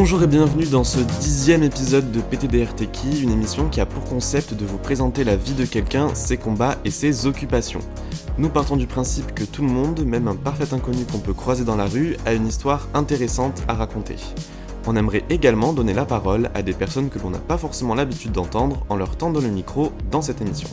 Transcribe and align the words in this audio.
Bonjour 0.00 0.22
et 0.22 0.26
bienvenue 0.26 0.64
dans 0.64 0.82
ce 0.82 0.98
dixième 0.98 1.62
épisode 1.62 2.10
de 2.10 2.22
PTDRTK, 2.22 3.20
une 3.22 3.32
émission 3.32 3.68
qui 3.68 3.82
a 3.82 3.86
pour 3.86 4.02
concept 4.04 4.54
de 4.54 4.64
vous 4.64 4.78
présenter 4.78 5.24
la 5.24 5.36
vie 5.36 5.52
de 5.52 5.66
quelqu'un, 5.66 6.14
ses 6.14 6.38
combats 6.38 6.78
et 6.86 6.90
ses 6.90 7.26
occupations. 7.26 7.80
Nous 8.38 8.48
partons 8.48 8.78
du 8.78 8.86
principe 8.86 9.34
que 9.34 9.44
tout 9.44 9.60
le 9.60 9.68
monde, 9.68 10.02
même 10.06 10.26
un 10.26 10.36
parfait 10.36 10.72
inconnu 10.72 11.04
qu'on 11.04 11.18
peut 11.18 11.34
croiser 11.34 11.64
dans 11.64 11.76
la 11.76 11.84
rue, 11.84 12.16
a 12.24 12.32
une 12.32 12.46
histoire 12.46 12.88
intéressante 12.94 13.60
à 13.68 13.74
raconter. 13.74 14.16
On 14.86 14.96
aimerait 14.96 15.24
également 15.28 15.74
donner 15.74 15.92
la 15.92 16.06
parole 16.06 16.48
à 16.54 16.62
des 16.62 16.72
personnes 16.72 17.10
que 17.10 17.18
l'on 17.18 17.28
n'a 17.28 17.38
pas 17.38 17.58
forcément 17.58 17.94
l'habitude 17.94 18.32
d'entendre 18.32 18.86
en 18.88 18.96
leur 18.96 19.18
tendant 19.18 19.42
le 19.42 19.48
micro 19.48 19.92
dans 20.10 20.22
cette 20.22 20.40
émission. 20.40 20.70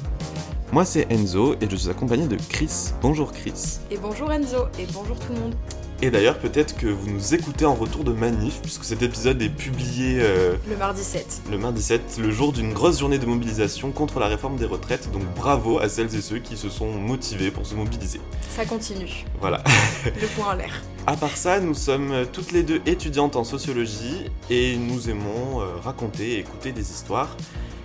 Moi 0.72 0.86
c'est 0.86 1.06
Enzo 1.12 1.56
et 1.60 1.70
je 1.70 1.76
suis 1.76 1.90
accompagné 1.90 2.28
de 2.28 2.38
Chris. 2.48 2.94
Bonjour 3.02 3.34
Chris. 3.34 3.80
Et 3.92 3.98
bonjour 3.98 4.32
Enzo, 4.32 4.68
et 4.80 4.88
bonjour 4.94 5.20
tout 5.20 5.34
le 5.34 5.40
monde. 5.42 5.56
Et 6.04 6.12
d'ailleurs 6.12 6.38
peut-être 6.38 6.78
que 6.78 6.86
vous 6.86 7.10
nous 7.10 7.34
écoutez 7.34 7.66
en 7.66 7.74
retour 7.74 8.04
de 8.04 8.12
manif, 8.12 8.62
puisque 8.62 8.84
cet 8.84 9.02
épisode 9.02 9.42
est 9.42 9.50
publié 9.50 10.20
euh, 10.22 10.56
Le 10.70 10.78
mardi 10.78 11.04
7. 11.04 11.42
le 11.50 11.58
mardi 11.58 11.82
7, 11.82 12.20
le 12.20 12.30
jour 12.30 12.54
d'une 12.54 12.72
grosse 12.72 13.00
journée 13.00 13.18
de 13.18 13.26
mobilisation 13.26 13.92
contre 13.92 14.20
la 14.20 14.28
réforme 14.28 14.58
des 14.58 14.66
retraites, 14.66 15.12
donc 15.12 15.24
bravo 15.36 15.80
à 15.80 15.90
celles 15.90 16.14
et 16.16 16.22
ceux 16.22 16.38
qui 16.38 16.56
se 16.56 16.70
sont 16.70 16.92
motivés 16.92 17.50
pour 17.50 17.66
se 17.66 17.74
mobiliser. 17.74 18.22
Ça 18.56 18.64
continue. 18.66 19.26
Voilà. 19.42 19.64
Le 20.06 20.28
point 20.36 20.52
en 20.52 20.56
l'air. 20.56 20.84
À 21.08 21.16
part 21.18 21.36
ça, 21.36 21.60
nous 21.60 21.74
sommes 21.74 22.28
toutes 22.32 22.52
les 22.52 22.62
deux 22.62 22.80
étudiantes 22.86 23.36
en 23.36 23.44
sociologie 23.44 24.26
et 24.52 24.78
nous 24.78 25.10
aimons 25.10 25.62
euh, 25.62 25.78
raconter 25.84 26.34
et 26.34 26.40
écouter 26.40 26.74
des 26.74 26.92
histoires. 26.92 27.36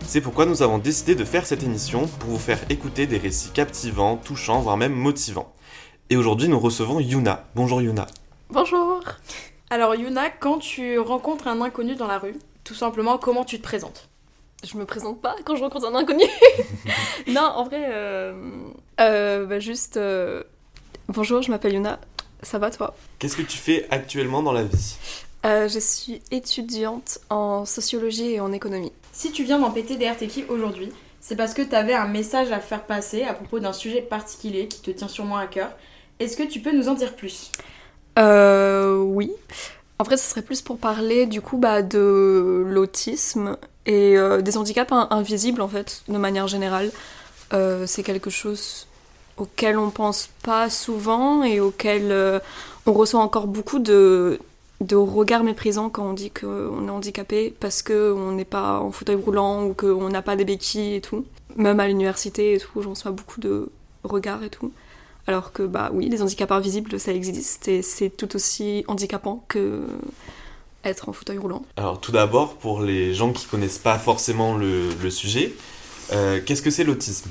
C'est 0.07 0.21
pourquoi 0.21 0.45
nous 0.45 0.63
avons 0.63 0.77
décidé 0.77 1.15
de 1.15 1.24
faire 1.24 1.47
cette 1.47 1.63
émission 1.63 2.09
pour 2.19 2.30
vous 2.30 2.38
faire 2.38 2.59
écouter 2.69 3.07
des 3.07 3.16
récits 3.16 3.52
captivants, 3.55 4.16
touchants, 4.18 4.60
voire 4.60 4.77
même 4.77 4.93
motivants. 4.93 5.55
Et 6.13 6.16
aujourd'hui, 6.18 6.46
nous 6.46 6.60
recevons 6.60 7.01
Yuna. 7.01 7.43
Bonjour 7.55 7.80
Yuna. 7.80 8.07
Bonjour. 8.51 9.01
Alors 9.71 9.95
Yuna, 9.95 10.29
quand 10.29 10.59
tu 10.59 10.99
rencontres 10.99 11.49
un 11.49 11.63
inconnu 11.63 11.95
dans 11.95 12.07
la 12.07 12.18
rue, 12.18 12.35
tout 12.65 12.74
simplement, 12.74 13.16
comment 13.16 13.46
tu 13.46 13.57
te 13.57 13.63
présentes? 13.63 14.10
Je 14.63 14.77
me 14.77 14.85
présente 14.85 15.23
pas 15.23 15.37
quand 15.46 15.57
je 15.57 15.63
rencontre 15.63 15.87
un 15.87 15.95
inconnu. 15.95 16.24
non, 17.29 17.40
en 17.40 17.65
vrai, 17.65 17.87
euh, 17.88 18.35
euh, 19.01 19.46
bah, 19.46 19.59
juste 19.59 19.96
euh, 19.96 20.43
bonjour, 21.09 21.40
je 21.40 21.51
m'appelle 21.51 21.73
Yuna. 21.73 21.99
Ça 22.43 22.59
va 22.59 22.71
toi? 22.71 22.95
Qu'est-ce 23.18 23.38
que 23.38 23.40
tu 23.40 23.57
fais 23.57 23.87
actuellement 23.90 24.43
dans 24.43 24.52
la 24.52 24.65
vie? 24.65 24.96
Euh, 25.46 25.66
Je 25.66 25.79
suis 25.79 26.21
étudiante 26.30 27.21
en 27.30 27.65
sociologie 27.65 28.33
et 28.35 28.40
en 28.40 28.52
économie. 28.52 28.93
Si 29.13 29.33
tu 29.33 29.45
viens 29.45 29.59
dans 29.59 29.71
PTDRTK 29.71 30.51
aujourd'hui, 30.51 30.93
c'est 31.23 31.37
parce 31.37 31.55
que 31.55 31.63
tu 31.63 31.74
avais 31.74 31.95
un 31.95 32.07
message 32.07 32.52
à 32.52 32.60
faire 32.60 32.85
passer 32.85 33.23
à 33.23 33.33
propos 33.33 33.60
d'un 33.60 33.73
sujet 33.73 34.02
particulier 34.02 34.68
qui 34.68 34.83
te 34.83 34.90
tient 34.90 35.09
sûrement 35.09 35.38
à 35.38 35.46
cœur. 35.46 35.71
Est-ce 36.23 36.37
que 36.37 36.45
tu 36.45 36.60
peux 36.60 36.73
nous 36.73 36.88
en 36.88 36.95
dire 36.95 37.16
plus? 37.16 37.51
Euh, 38.18 38.96
oui. 38.98 39.32
En 39.98 40.04
vrai, 40.04 40.16
ce 40.16 40.30
serait 40.30 40.42
plus 40.42 40.62
pour 40.62 40.78
parler 40.78 41.26
du 41.26 41.40
coup 41.40 41.59
bah, 41.59 41.82
de 41.82 42.65
l'autisme 42.68 43.56
et 43.87 44.16
euh, 44.16 44.40
des 44.40 44.56
handicaps 44.56 44.93
in- 44.93 45.09
invisibles 45.10 45.60
en 45.60 45.68
fait, 45.68 46.02
de 46.09 46.18
manière 46.18 46.46
générale. 46.46 46.93
Euh, 47.52 47.87
c'est 47.87 48.02
quelque 48.04 48.30
chose 48.30 48.87
auquel 49.37 49.78
on 49.78 49.90
pense 49.90 50.28
pas 50.45 50.70
souvent 50.70 51.43
et 51.43 51.59
auquel 51.59 52.40
on 52.87 52.93
reçoit 52.93 53.20
encore 53.20 53.46
beaucoup 53.48 53.80
de, 53.80 54.38
de 54.80 54.95
regards 54.95 55.43
méprisants 55.43 55.90
quand 55.90 56.10
on 56.10 56.12
dit 56.12 56.30
qu'on 56.30 56.87
est 56.87 56.90
handicapé 56.90 57.54
parce 57.59 57.82
qu'on 57.82 58.32
n'est 58.32 58.45
pas 58.45 58.78
en 58.78 58.93
fauteuil 58.93 59.16
roulant 59.16 59.65
ou 59.65 59.74
qu'on 59.74 60.09
n'a 60.09 60.23
pas 60.23 60.37
des 60.37 60.45
béquilles 60.45 60.95
et 60.96 61.00
tout. 61.00 61.24
Même 61.56 61.80
à 61.80 61.88
l'université 61.88 62.54
et 62.54 62.59
tout, 62.59 62.80
j'en 62.82 62.90
reçois 62.90 63.10
beaucoup 63.10 63.40
de 63.40 63.68
regards 64.04 64.43
et 64.44 64.50
tout. 64.50 64.72
Alors 65.26 65.53
que, 65.53 65.62
bah 65.62 65.91
oui, 65.92 66.09
les 66.09 66.22
handicaps 66.22 66.50
invisibles, 66.50 66.98
ça 66.98 67.12
existe 67.12 67.69
et 67.69 67.82
c'est 67.82 68.10
tout 68.10 68.34
aussi 68.34 68.84
handicapant 68.88 69.44
que 69.49 69.83
être 70.84 71.09
en 71.09 71.12
fauteuil 71.12 71.38
roulant. 71.38 71.65
Alors 71.77 72.00
tout 72.00 72.12
d'abord, 72.12 72.56
pour 72.56 72.83
les 72.83 73.15
gens 73.15 73.32
qui 73.32 73.47
connaissent 73.47 73.78
pas 73.78 73.99
forcément 73.99 74.56
le, 74.56 74.88
le 74.94 75.11
sujet, 75.11 75.55
euh, 76.12 76.41
qu'est-ce 76.44 76.62
que 76.62 76.71
c'est 76.71 76.84
l'autisme? 76.84 77.31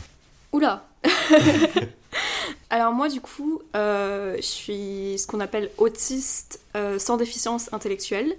Oula 0.52 0.86
Alors 2.70 2.94
moi, 2.94 3.10
du 3.10 3.20
coup, 3.20 3.62
euh, 3.76 4.36
je 4.38 4.42
suis 4.42 5.16
ce 5.18 5.28
qu'on 5.28 5.42
appelle 5.42 5.70
autiste 5.78 6.62
euh, 6.76 6.98
sans 7.00 7.18
déficience 7.18 7.72
intellectuelle. 7.74 8.36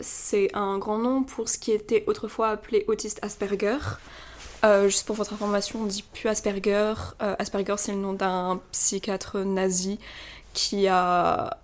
C'est 0.00 0.50
un 0.54 0.78
grand 0.78 0.98
nom 0.98 1.24
pour 1.24 1.48
ce 1.48 1.58
qui 1.58 1.72
était 1.72 2.04
autrefois 2.06 2.50
appelé 2.50 2.84
autiste 2.86 3.18
Asperger. 3.22 3.78
Euh, 4.64 4.88
juste 4.88 5.06
pour 5.06 5.16
votre 5.16 5.32
information, 5.32 5.80
on 5.82 5.86
dit 5.86 6.04
plus 6.12 6.28
Asperger. 6.28 6.94
Euh, 7.22 7.36
Asperger, 7.38 7.74
c'est 7.76 7.92
le 7.92 7.98
nom 7.98 8.12
d'un 8.12 8.60
psychiatre 8.72 9.38
nazi 9.38 9.98
qui 10.52 10.88
a 10.88 11.58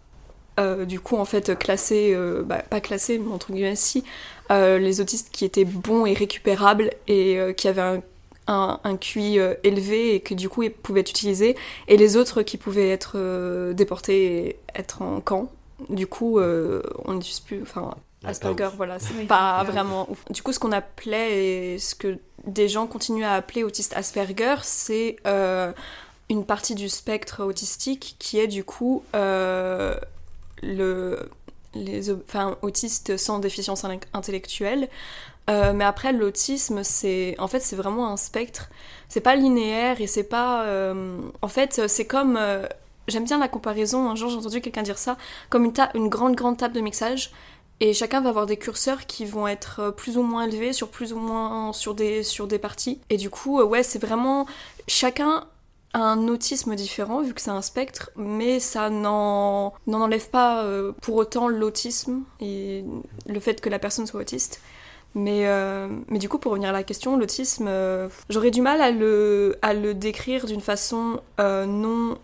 euh, 0.61 0.85
du 0.85 1.01
coup 1.01 1.17
en 1.17 1.25
fait 1.25 1.59
classé, 1.59 2.17
bah, 2.45 2.63
pas 2.63 2.81
classé, 2.81 3.19
mais 3.19 3.33
entre 3.33 3.53
guillemets 3.53 3.77
si, 3.77 4.05
les 4.51 5.01
autistes 5.01 5.31
qui 5.33 5.45
étaient 5.45 5.65
bons 5.65 6.07
et 6.07 6.15
récupérables 6.15 6.91
et 7.09 7.39
qui 7.57 7.69
avaient 7.69 7.81
un 7.81 8.03
un, 8.47 8.99
QI 8.99 9.39
élevé 9.63 10.15
et 10.15 10.21
que 10.21 10.35
du 10.35 10.51
coup 10.51 10.65
ils 10.65 10.71
pouvaient 10.71 11.01
être 11.01 11.11
utilisés, 11.11 11.57
et 11.89 11.97
les 11.97 12.19
autres 12.19 12.43
qui 12.43 12.59
pouvaient 12.59 12.91
être 12.91 13.73
déportés 13.73 14.27
et 14.27 14.57
être 14.75 15.01
en 15.01 15.21
camp. 15.21 15.51
Du 15.89 16.07
coup, 16.07 16.39
on 16.41 17.15
dit 17.15 17.43
plus. 17.45 17.63
Enfin, 17.63 17.95
Asperger, 18.27 18.69
voilà, 18.77 18.99
c'est 18.99 19.15
Oui, 19.15 19.25
pas 19.27 19.63
c'est 19.65 19.73
vraiment 19.73 20.11
ouf. 20.11 20.25
Du 20.31 20.43
coup, 20.43 20.53
ce 20.53 20.59
qu'on 20.59 20.73
appelait 20.73 21.75
et 21.75 21.79
ce 21.79 21.95
que 21.95 22.19
des 22.47 22.69
gens 22.69 22.87
continuent 22.87 23.25
à 23.25 23.35
appeler 23.35 23.65
autiste 23.65 23.95
Asperger, 23.97 24.57
c'est 24.63 25.17
euh, 25.27 25.73
une 26.31 26.45
partie 26.45 26.75
du 26.75 26.89
spectre 26.89 27.45
autistique 27.45 28.17
qui 28.19 28.39
est 28.39 28.47
du 28.49 28.65
coup 28.65 29.03
euh, 29.15 29.95
le 30.63 31.29
les 31.75 32.13
enfin, 32.13 32.57
autistes 32.63 33.17
sans 33.17 33.39
déficience 33.41 33.85
in- 33.85 33.99
intellectuelle. 34.13 34.89
Euh, 35.51 35.73
mais 35.75 35.85
après, 35.85 36.13
l'autisme, 36.13 36.83
c'est 36.85 37.35
en 37.39 37.49
fait, 37.49 37.61
c'est 37.61 37.77
vraiment 37.77 38.09
un 38.11 38.17
spectre. 38.17 38.71
C'est 39.09 39.21
pas 39.21 39.35
linéaire 39.37 40.01
et 40.01 40.07
c'est 40.07 40.23
pas. 40.25 40.65
euh, 40.65 41.19
En 41.43 41.49
fait, 41.49 41.83
c'est 41.89 42.07
comme. 42.07 42.37
euh, 42.39 42.67
J'aime 43.07 43.25
bien 43.25 43.37
la 43.39 43.49
comparaison. 43.49 44.09
Un 44.09 44.15
jour, 44.15 44.31
j'ai 44.31 44.37
entendu 44.39 44.63
quelqu'un 44.63 44.83
dire 44.83 44.97
ça 44.97 45.19
comme 45.51 45.67
une, 45.67 45.75
ta- 45.75 45.91
une 45.95 46.09
grande, 46.09 46.35
grande 46.37 46.57
table 46.57 46.73
de 46.75 46.81
mixage. 46.81 47.31
Et 47.81 47.93
chacun 47.93 48.21
va 48.21 48.29
avoir 48.29 48.47
des 48.47 48.57
curseurs 48.57 49.07
qui 49.07 49.25
vont 49.25 49.49
être 49.49 49.81
euh, 49.81 49.91
plus 49.91 50.17
ou 50.17 50.23
moins 50.23 50.47
élevés 50.47 50.73
sur 50.73 50.89
plus 50.89 51.13
ou 51.13 51.19
moins 51.19 51.73
sur 51.73 51.95
des, 51.95 52.23
sur 52.23 52.47
des 52.47 52.59
parties. 52.59 53.01
Et 53.11 53.17
du 53.17 53.31
coup, 53.31 53.61
euh, 53.61 53.65
ouais, 53.65 53.83
c'est 53.83 53.99
vraiment. 53.99 54.47
Chacun 54.87 55.45
a 55.93 55.99
un 55.99 56.29
autisme 56.29 56.75
différent 56.77 57.23
vu 57.23 57.35
que 57.35 57.41
c'est 57.41 57.51
un 57.51 57.63
spectre, 57.63 58.11
mais 58.17 58.61
ça 58.61 58.91
n'en 58.91 59.73
enlève 59.87 60.29
pas 60.31 60.63
euh, 60.63 60.93
pour 61.03 61.17
autant 61.17 61.49
l'autisme 61.49 62.23
et 62.41 62.85
le 63.27 63.41
fait 63.41 63.61
que 63.61 63.69
la 63.69 63.79
personne 63.79 64.07
soit 64.07 64.21
autiste. 64.21 64.61
Mais, 65.17 65.47
mais 66.09 66.19
du 66.19 66.29
coup, 66.29 66.39
pour 66.39 66.51
revenir 66.51 66.71
à 66.71 66.73
la 66.73 66.83
question, 66.83 67.17
l'autisme, 67.17 67.71
j'aurais 68.29 68.51
du 68.51 68.61
mal 68.61 68.81
à 68.81 68.91
le, 68.91 69.57
à 69.63 69.73
le 69.73 69.95
décrire 69.95 70.45
d'une 70.45 70.61
façon 70.61 71.21
non 71.39 72.19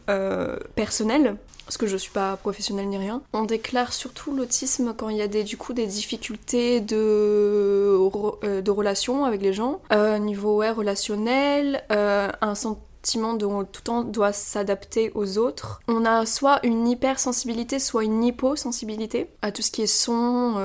personnelle, 0.75 1.37
parce 1.71 1.79
que 1.79 1.87
je 1.87 1.97
suis 1.97 2.11
pas 2.11 2.37
professionnelle 2.37 2.89
ni 2.89 2.99
rien. 2.99 3.23
On 3.33 3.45
déclare 3.45 3.93
surtout 3.93 4.35
l'autisme 4.35 4.93
quand 4.93 5.09
il 5.09 5.17
y 5.17 5.23
a 5.23 5.29
des, 5.29 5.45
du 5.45 5.57
coup 5.57 5.73
des 5.73 5.87
difficultés 5.87 6.81
de, 6.81 6.97
euh, 6.97 8.61
de 8.61 8.71
relations 8.73 9.25
avec 9.25 9.41
les 9.41 9.53
gens, 9.53 9.81
euh, 9.93 10.19
niveau 10.19 10.57
relationnel, 10.57 11.85
euh, 11.93 12.29
un 12.41 12.57
sentiment 12.57 13.35
de 13.35 13.47
tout 13.47 13.83
le 13.83 13.85
temps 13.85 14.03
doit 14.03 14.33
s'adapter 14.33 15.13
aux 15.15 15.39
autres. 15.39 15.81
On 15.87 16.05
a 16.05 16.27
soit 16.27 16.59
une 16.65 16.89
hypersensibilité, 16.89 17.79
soit 17.79 18.03
une 18.03 18.25
hyposensibilité 18.25 19.31
à 19.41 19.53
tout 19.53 19.63
ce 19.63 19.71
qui 19.71 19.83
est 19.83 19.87
son, 19.87 20.57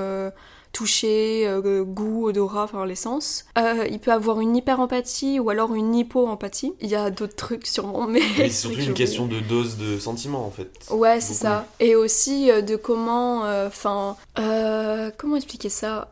toucher, 0.76 1.48
euh, 1.48 1.86
goût, 1.86 2.28
odorat, 2.28 2.66
enfin 2.66 2.86
les 2.86 2.96
sens. 2.96 3.46
Euh, 3.58 3.88
il 3.90 4.00
peut 4.00 4.12
avoir 4.12 4.42
une 4.42 4.58
hyper-empathie 4.58 5.40
ou 5.40 5.50
alors 5.50 5.74
une 5.74 5.96
hypo-empathie. 5.96 6.74
Il 6.82 6.90
y 6.90 6.96
a 6.96 7.10
d'autres 7.12 7.38
trucs 7.38 7.66
sûrement, 7.66 8.08
mais... 8.08 8.20
Oui, 8.20 8.34
c'est 8.38 8.50
surtout 8.50 8.82
une 8.82 8.94
question 8.94 9.26
de 9.26 9.40
dose 9.40 9.78
de 9.78 9.98
sentiments 9.98 10.46
en 10.46 10.52
fait. 10.52 10.70
Ouais, 10.92 11.22
c'est 11.22 11.34
ça. 11.34 11.66
Et 11.80 11.96
aussi 11.96 12.52
euh, 12.52 12.62
de 12.62 12.76
comment, 12.76 13.44
enfin, 13.66 14.18
comment 15.18 15.38
expliquer 15.38 15.70
ça 15.70 16.12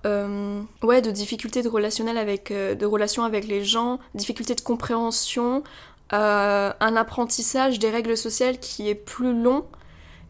Ouais, 0.82 1.02
de 1.02 1.12
difficultés 1.12 1.62
de 1.62 1.68
relationnel 1.68 2.18
avec, 2.18 2.54
de 2.54 2.86
relations 2.86 3.24
avec 3.24 3.46
les 3.46 3.66
gens, 3.66 4.00
difficultés 4.16 4.56
de 4.56 4.62
compréhension, 4.62 5.64
un 6.12 6.96
apprentissage 6.96 7.80
des 7.80 7.90
règles 7.90 8.16
sociales 8.16 8.60
qui 8.60 8.88
est 8.88 8.96
plus 8.96 9.34
long 9.34 9.66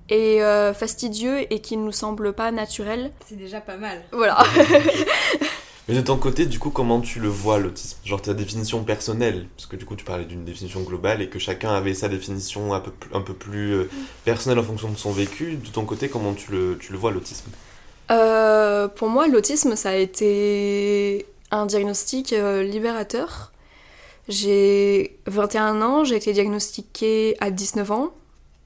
et 0.10 0.44
euh, 0.44 0.74
fastidieux 0.74 1.52
et 1.52 1.60
qui 1.60 1.78
ne 1.78 1.84
nous 1.86 1.92
semble 1.92 2.34
pas 2.34 2.52
naturel. 2.52 3.12
C'est 3.28 3.38
déjà 3.38 3.62
pas 3.62 3.78
mal. 3.78 4.02
Voilà. 4.12 4.38
Mais 5.90 5.96
de 5.96 6.02
ton 6.02 6.16
côté, 6.16 6.46
du 6.46 6.60
coup, 6.60 6.70
comment 6.70 7.02
tu 7.02 7.20
le 7.20 7.28
vois 7.28 7.60
l'autisme? 7.60 7.98
Genre 8.06 8.22
ta 8.22 8.34
définition 8.34 8.84
personnelle 8.86 9.48
Parce 9.58 9.66
que 9.66 9.76
du 9.76 9.84
coup, 9.84 9.98
tu 9.98 10.06
parlais 10.06 10.24
d'une 10.24 10.46
définition 10.46 10.80
globale 10.82 11.22
et 11.22 11.28
que 11.28 11.40
chacun 11.40 11.74
avait 11.74 11.94
sa 11.94 12.08
définition 12.08 12.74
un 12.74 12.80
peu, 12.80 12.92
plus- 12.92 13.14
un 13.14 13.20
peu 13.20 13.34
plus 13.34 13.74
euh, 13.74 13.90
personnelle 14.24 14.60
en 14.60 14.64
fonction 14.64 14.90
de 14.90 14.98
son 14.98 15.12
vécu. 15.12 15.56
De 15.56 15.68
ton 15.70 15.84
côté, 15.84 16.08
comment 16.08 16.34
tu 16.34 16.52
le, 16.54 16.78
tu 16.80 16.94
le 16.94 16.98
vois 16.98 17.12
l'autisme? 17.12 17.52
Euh, 18.12 18.88
pour 18.88 19.10
moi, 19.10 19.28
l'autisme, 19.28 19.76
ça 19.76 19.90
a 19.90 19.96
été 19.96 21.26
un 21.52 21.66
diagnostic 21.66 22.32
euh, 22.32 22.64
libérateur. 22.64 23.52
J'ai 24.30 25.20
21 25.28 25.82
ans, 25.82 26.04
j'ai 26.06 26.16
été 26.16 26.32
diagnostiquée 26.32 27.36
à 27.42 27.52
19 27.52 27.92
ans, 27.92 28.14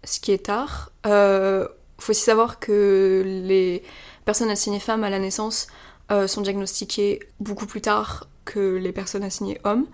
ce 0.08 0.20
qui 0.20 0.32
est 0.32 0.46
tard. 0.46 0.92
Euh, 1.06 1.68
faut 2.00 2.12
aussi 2.12 2.24
savoir 2.24 2.60
que 2.60 3.24
les 3.26 3.84
personnes 4.26 4.50
assignées 4.50 4.80
femmes 4.80 5.04
à 5.04 5.10
la 5.10 5.20
naissance 5.20 5.68
euh, 6.12 6.28
sont 6.28 6.42
diagnostiquées 6.42 7.20
beaucoup 7.40 7.66
plus 7.66 7.82
tard 7.82 8.28
que 8.46 8.78
les 8.78 8.92
personnes 8.92 9.24
assignées 9.24 9.60
hommes. 9.64 9.86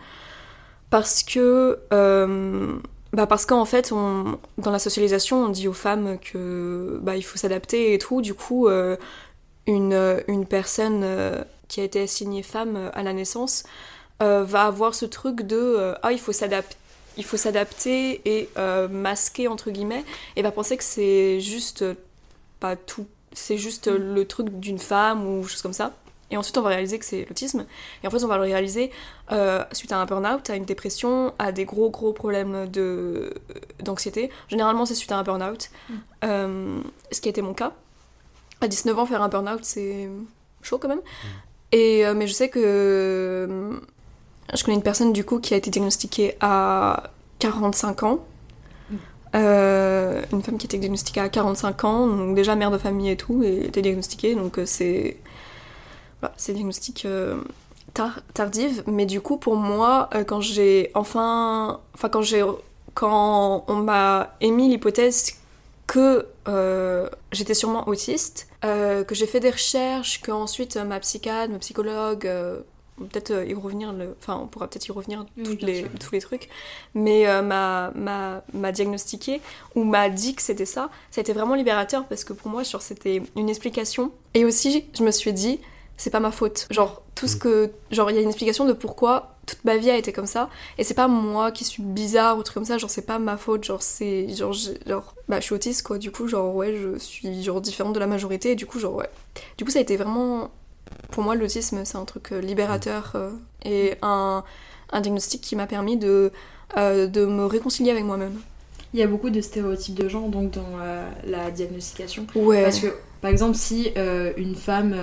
Parce 0.89 1.23
que. 1.23 1.79
euh, 1.91 2.77
bah 3.13 3.27
parce 3.27 3.45
qu'en 3.45 3.65
fait, 3.65 3.91
dans 3.91 4.71
la 4.71 4.79
socialisation, 4.79 5.45
on 5.45 5.49
dit 5.49 5.67
aux 5.67 5.73
femmes 5.73 6.17
que 6.19 6.99
bah, 7.03 7.15
il 7.15 7.21
faut 7.21 7.37
s'adapter 7.37 7.93
et 7.93 7.99
tout. 7.99 8.21
Du 8.23 8.33
coup, 8.33 8.67
euh, 8.67 8.97
une, 9.67 10.23
une 10.27 10.47
personne 10.47 11.01
euh, 11.03 11.43
qui 11.67 11.79
a 11.81 11.83
été 11.83 12.01
assignée 12.01 12.41
femme 12.41 12.89
à 12.93 13.03
la 13.03 13.13
naissance 13.13 13.63
va 14.19 14.63
avoir 14.63 14.95
ce 14.95 15.05
truc 15.05 15.41
de 15.41 15.95
ah 16.01 16.13
il 16.13 16.19
faut 16.19 16.31
s'adapter 16.31 16.77
il 17.17 17.25
faut 17.25 17.37
s'adapter 17.37 18.21
et 18.25 18.49
euh, 18.57 18.87
masquer 18.87 19.47
entre 19.47 19.71
guillemets 19.71 20.03
et 20.35 20.41
va 20.41 20.51
penser 20.51 20.77
que 20.77 20.83
c'est 20.83 21.39
juste 21.39 21.81
euh, 21.83 21.95
pas 22.59 22.75
tout. 22.75 23.07
C'est 23.33 23.57
juste 23.57 23.87
euh, 23.87 23.97
le 23.97 24.25
truc 24.25 24.49
d'une 24.59 24.79
femme 24.79 25.27
ou 25.27 25.43
chose 25.47 25.61
comme 25.61 25.73
ça. 25.73 25.93
Et 26.31 26.37
ensuite 26.37 26.57
on 26.57 26.61
va 26.61 26.69
réaliser 26.69 26.97
que 26.97 27.05
c'est 27.05 27.25
l'autisme. 27.25 27.65
Et 28.03 28.07
en 28.07 28.09
fait 28.09 28.23
on 28.23 28.27
va 28.27 28.37
le 28.37 28.43
réaliser 28.43 28.89
euh, 29.31 29.63
suite 29.71 29.91
à 29.91 29.97
un 29.97 30.05
burn-out 30.05 30.49
à 30.49 30.55
une 30.55 30.65
dépression 30.65 31.33
à 31.37 31.51
des 31.51 31.65
gros 31.65 31.89
gros 31.91 32.13
problèmes 32.13 32.67
de 32.69 33.33
d'anxiété. 33.83 34.31
Généralement 34.47 34.85
c'est 34.85 34.95
suite 34.95 35.11
à 35.11 35.17
un 35.17 35.23
burn-out. 35.23 35.69
Euh, 36.23 36.79
ce 37.11 37.21
qui 37.21 37.29
a 37.29 37.31
été 37.31 37.41
mon 37.41 37.53
cas. 37.53 37.73
À 38.61 38.67
19 38.67 38.97
ans 38.97 39.05
faire 39.05 39.21
un 39.21 39.29
burn-out 39.29 39.63
c'est 39.63 40.09
chaud 40.63 40.79
quand 40.79 40.87
même. 40.87 41.01
Et 41.71 42.05
euh, 42.05 42.13
mais 42.13 42.27
je 42.27 42.33
sais 42.33 42.49
que 42.49 42.59
euh, 42.63 43.79
je 44.55 44.63
connais 44.63 44.77
une 44.77 44.83
personne 44.83 45.13
du 45.13 45.23
coup 45.23 45.39
qui 45.39 45.53
a 45.53 45.57
été 45.57 45.69
diagnostiquée 45.69 46.35
à 46.41 47.03
45 47.39 48.03
ans. 48.03 48.19
Euh, 49.35 50.21
une 50.31 50.43
femme 50.43 50.57
qui 50.59 50.65
a 50.65 50.67
été 50.67 50.77
diagnostiquée 50.77 51.19
à 51.21 51.29
45 51.29 51.83
ans, 51.85 52.07
donc 52.07 52.35
déjà 52.35 52.55
mère 52.55 52.69
de 52.69 52.77
famille 52.77 53.09
et 53.09 53.17
tout, 53.17 53.41
et 53.43 53.65
était 53.65 53.81
diagnostiquée, 53.81 54.35
donc 54.35 54.59
euh, 54.59 54.65
c'est. 54.65 55.17
Voilà, 56.21 56.35
c'est 56.37 56.53
diagnostic 56.53 57.05
euh, 57.05 57.41
tar- 57.93 58.21
tardive, 58.33 58.83
mais 58.87 59.05
du 59.07 59.21
coup 59.21 59.37
pour 59.37 59.55
moi, 59.55 60.09
euh, 60.13 60.23
quand 60.23 60.39
j'ai 60.41 60.91
enfin. 60.93 61.79
Enfin, 61.95 62.09
quand 62.09 62.21
j'ai. 62.21 62.43
Quand 62.93 63.65
on 63.67 63.75
m'a 63.75 64.35
émis 64.39 64.69
l'hypothèse 64.69 65.33
que 65.87 66.27
euh, 66.47 67.09
j'étais 67.31 67.55
sûrement 67.55 67.87
autiste, 67.87 68.47
euh, 68.63 69.03
que 69.03 69.15
j'ai 69.15 69.25
fait 69.25 69.39
des 69.39 69.49
recherches, 69.49 70.21
qu'ensuite 70.21 70.77
ma 70.77 70.99
psychiatre, 70.99 71.51
ma 71.51 71.57
psychologue, 71.57 72.27
euh, 72.27 72.59
peut-être 72.97 73.31
euh, 73.31 73.45
y 73.45 73.53
revenir, 73.53 73.91
le... 73.93 74.15
enfin 74.19 74.39
on 74.43 74.47
pourra 74.47 74.67
peut-être 74.69 74.87
y 74.87 74.91
revenir 74.91 75.25
Oui, 75.37 75.57
les, 75.61 75.83
tous 75.99 76.11
les 76.11 76.21
trucs, 76.21 76.49
mais 76.93 77.27
euh, 77.27 77.41
m'a, 77.41 77.91
m'a, 77.95 78.43
m'a 78.53 78.71
diagnostiqué 78.71 79.41
ou 79.75 79.83
m'a 79.83 80.09
dit 80.09 80.35
que 80.35 80.41
c'était 80.41 80.65
ça, 80.65 80.89
ça 81.11 81.19
a 81.19 81.21
été 81.21 81.33
vraiment 81.33 81.55
libérateur 81.55 82.05
parce 82.05 82.23
que 82.23 82.33
pour 82.33 82.49
moi 82.49 82.63
genre, 82.63 82.81
c'était 82.81 83.21
une 83.35 83.49
explication. 83.49 84.11
Et 84.33 84.45
aussi 84.45 84.85
je 84.97 85.03
me 85.03 85.11
suis 85.11 85.33
dit, 85.33 85.59
c'est 85.97 86.09
pas 86.09 86.19
ma 86.19 86.31
faute. 86.31 86.67
Genre 86.71 87.01
tout 87.15 87.27
ce 87.27 87.35
que... 87.35 87.71
Genre 87.91 88.09
il 88.09 88.15
y 88.15 88.19
a 88.19 88.21
une 88.21 88.29
explication 88.29 88.65
de 88.65 88.73
pourquoi 88.73 89.29
toute 89.45 89.63
ma 89.65 89.75
vie 89.77 89.89
a 89.89 89.97
été 89.97 90.11
comme 90.13 90.25
ça. 90.25 90.49
Et 90.77 90.83
c'est 90.83 90.93
pas 90.93 91.07
moi 91.07 91.51
qui 91.51 91.63
suis 91.65 91.83
bizarre 91.83 92.37
ou 92.37 92.43
truc 92.43 92.55
comme 92.55 92.65
ça. 92.65 92.77
Genre 92.77 92.89
c'est 92.89 93.05
pas 93.05 93.19
ma 93.19 93.37
faute. 93.37 93.63
Genre 93.65 93.81
c'est 93.83 94.29
genre 94.35 94.53
j'ai- 94.53 94.79
genre 94.87 95.13
bah 95.27 95.39
je 95.39 95.45
suis 95.45 95.53
autiste 95.53 95.83
quoi. 95.85 95.97
Du 95.97 96.11
coup 96.11 96.27
genre 96.27 96.55
ouais 96.55 96.75
je 96.75 96.97
suis 96.97 97.43
genre 97.43 97.59
différente 97.61 97.93
de 97.93 97.99
la 97.99 98.07
majorité. 98.07 98.51
Et 98.51 98.55
du 98.55 98.65
coup 98.65 98.79
genre 98.79 98.95
ouais. 98.95 99.09
Du 99.57 99.65
coup 99.65 99.71
ça 99.71 99.79
a 99.79 99.81
été 99.81 99.97
vraiment 99.97 100.49
pour 101.11 101.23
moi 101.23 101.35
l'autisme 101.35 101.81
c'est 101.85 101.97
un 101.97 102.05
truc 102.05 102.31
euh, 102.31 102.41
libérateur 102.41 103.13
euh, 103.15 103.31
et 103.63 103.95
un, 104.01 104.43
un 104.91 105.01
diagnostic 105.01 105.41
qui 105.41 105.55
m'a 105.55 105.67
permis 105.67 105.97
de 105.97 106.31
euh, 106.77 107.07
de 107.07 107.25
me 107.25 107.45
réconcilier 107.45 107.91
avec 107.91 108.03
moi-même. 108.03 108.39
Il 108.93 108.99
y 108.99 109.03
a 109.03 109.07
beaucoup 109.07 109.29
de 109.29 109.41
stéréotypes 109.41 109.95
de 109.95 110.07
genre 110.07 110.29
donc 110.29 110.51
dans 110.51 110.77
la 111.25 111.49
diagnostication. 111.49 112.27
ouais. 112.35 112.63
Parce 112.63 112.79
que, 112.79 112.93
par 113.21 113.31
exemple, 113.31 113.55
si 113.55 113.91
une 114.37 114.53
femme 114.53 114.95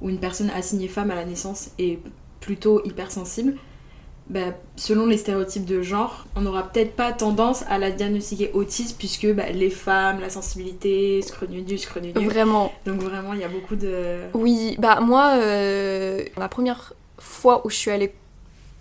ou 0.00 0.10
une 0.10 0.18
personne 0.18 0.50
assignée 0.50 0.88
femme 0.88 1.12
à 1.12 1.14
la 1.14 1.24
naissance 1.24 1.70
est 1.78 2.00
plutôt 2.40 2.84
hypersensible, 2.84 3.54
bah, 4.30 4.52
selon 4.76 5.06
les 5.06 5.16
stéréotypes 5.16 5.64
de 5.64 5.80
genre, 5.82 6.26
on 6.36 6.42
n'aura 6.42 6.64
peut-être 6.64 6.94
pas 6.94 7.12
tendance 7.12 7.64
à 7.68 7.78
la 7.78 7.90
diagnostiquer 7.90 8.50
autiste 8.52 8.98
puisque 8.98 9.26
bah, 9.32 9.48
les 9.50 9.70
femmes, 9.70 10.20
la 10.20 10.30
sensibilité, 10.30 11.22
scronudu, 11.22 11.78
scronudu. 11.78 12.26
vraiment 12.26 12.72
Donc 12.84 13.00
vraiment, 13.00 13.32
il 13.32 13.40
y 13.40 13.44
a 13.44 13.48
beaucoup 13.48 13.76
de... 13.76 14.20
Oui, 14.34 14.76
bah 14.78 15.00
moi, 15.00 15.32
euh, 15.36 16.24
la 16.36 16.48
première 16.48 16.92
fois 17.18 17.62
où 17.64 17.70
je 17.70 17.76
suis 17.76 17.90
allée 17.90 18.12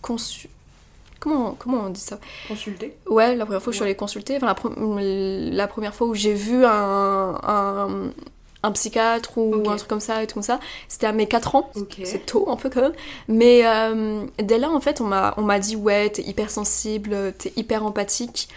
consu... 0.02 0.50
Comment, 1.20 1.56
comment 1.58 1.86
on 1.86 1.90
dit 1.90 2.00
ça? 2.00 2.20
Consulter. 2.48 2.96
Ouais, 3.08 3.36
la 3.36 3.46
première 3.46 3.62
fois 3.62 3.72
où 3.72 3.74
je 3.74 3.78
suis 3.78 3.84
allée 3.84 3.96
consulter, 3.96 4.36
enfin 4.38 4.46
la, 4.46 4.54
pre- 4.54 5.50
la 5.52 5.68
première 5.68 5.96
fois 5.96 6.06
où 6.06 6.14
j'ai 6.14 6.36
vu 6.36 6.64
un, 6.64 7.40
un, 7.42 8.12
un 8.64 8.72
psychiatre 8.72 9.38
ou 9.38 9.70
un 9.70 9.76
truc 9.76 9.88
comme 9.88 10.00
ça 10.00 10.24
et 10.24 10.28
tout 10.28 10.34
comme 10.34 10.44
ça, 10.44 10.60
c'était 10.88 11.06
à 11.08 11.12
mes 11.12 11.28
4 11.28 11.56
ans. 11.56 11.70
C'est 12.04 12.26
tôt 12.26 12.50
un 12.50 12.56
peu 12.56 12.70
quand 12.70 12.82
même. 12.82 12.94
Mais 13.28 13.62
euh, 13.66 14.26
dès 14.40 14.58
là, 14.58 14.70
en 14.70 14.80
fait, 14.82 15.00
on 15.02 15.06
m'a 15.06 15.34
on 15.38 15.44
m'a 15.44 15.60
dit 15.60 15.76
ouais, 15.76 16.10
t'es 16.10 16.24
hypersensible, 16.24 17.34
t'es 17.38 17.54
hyper 17.56 17.86
empathique, 17.86 18.50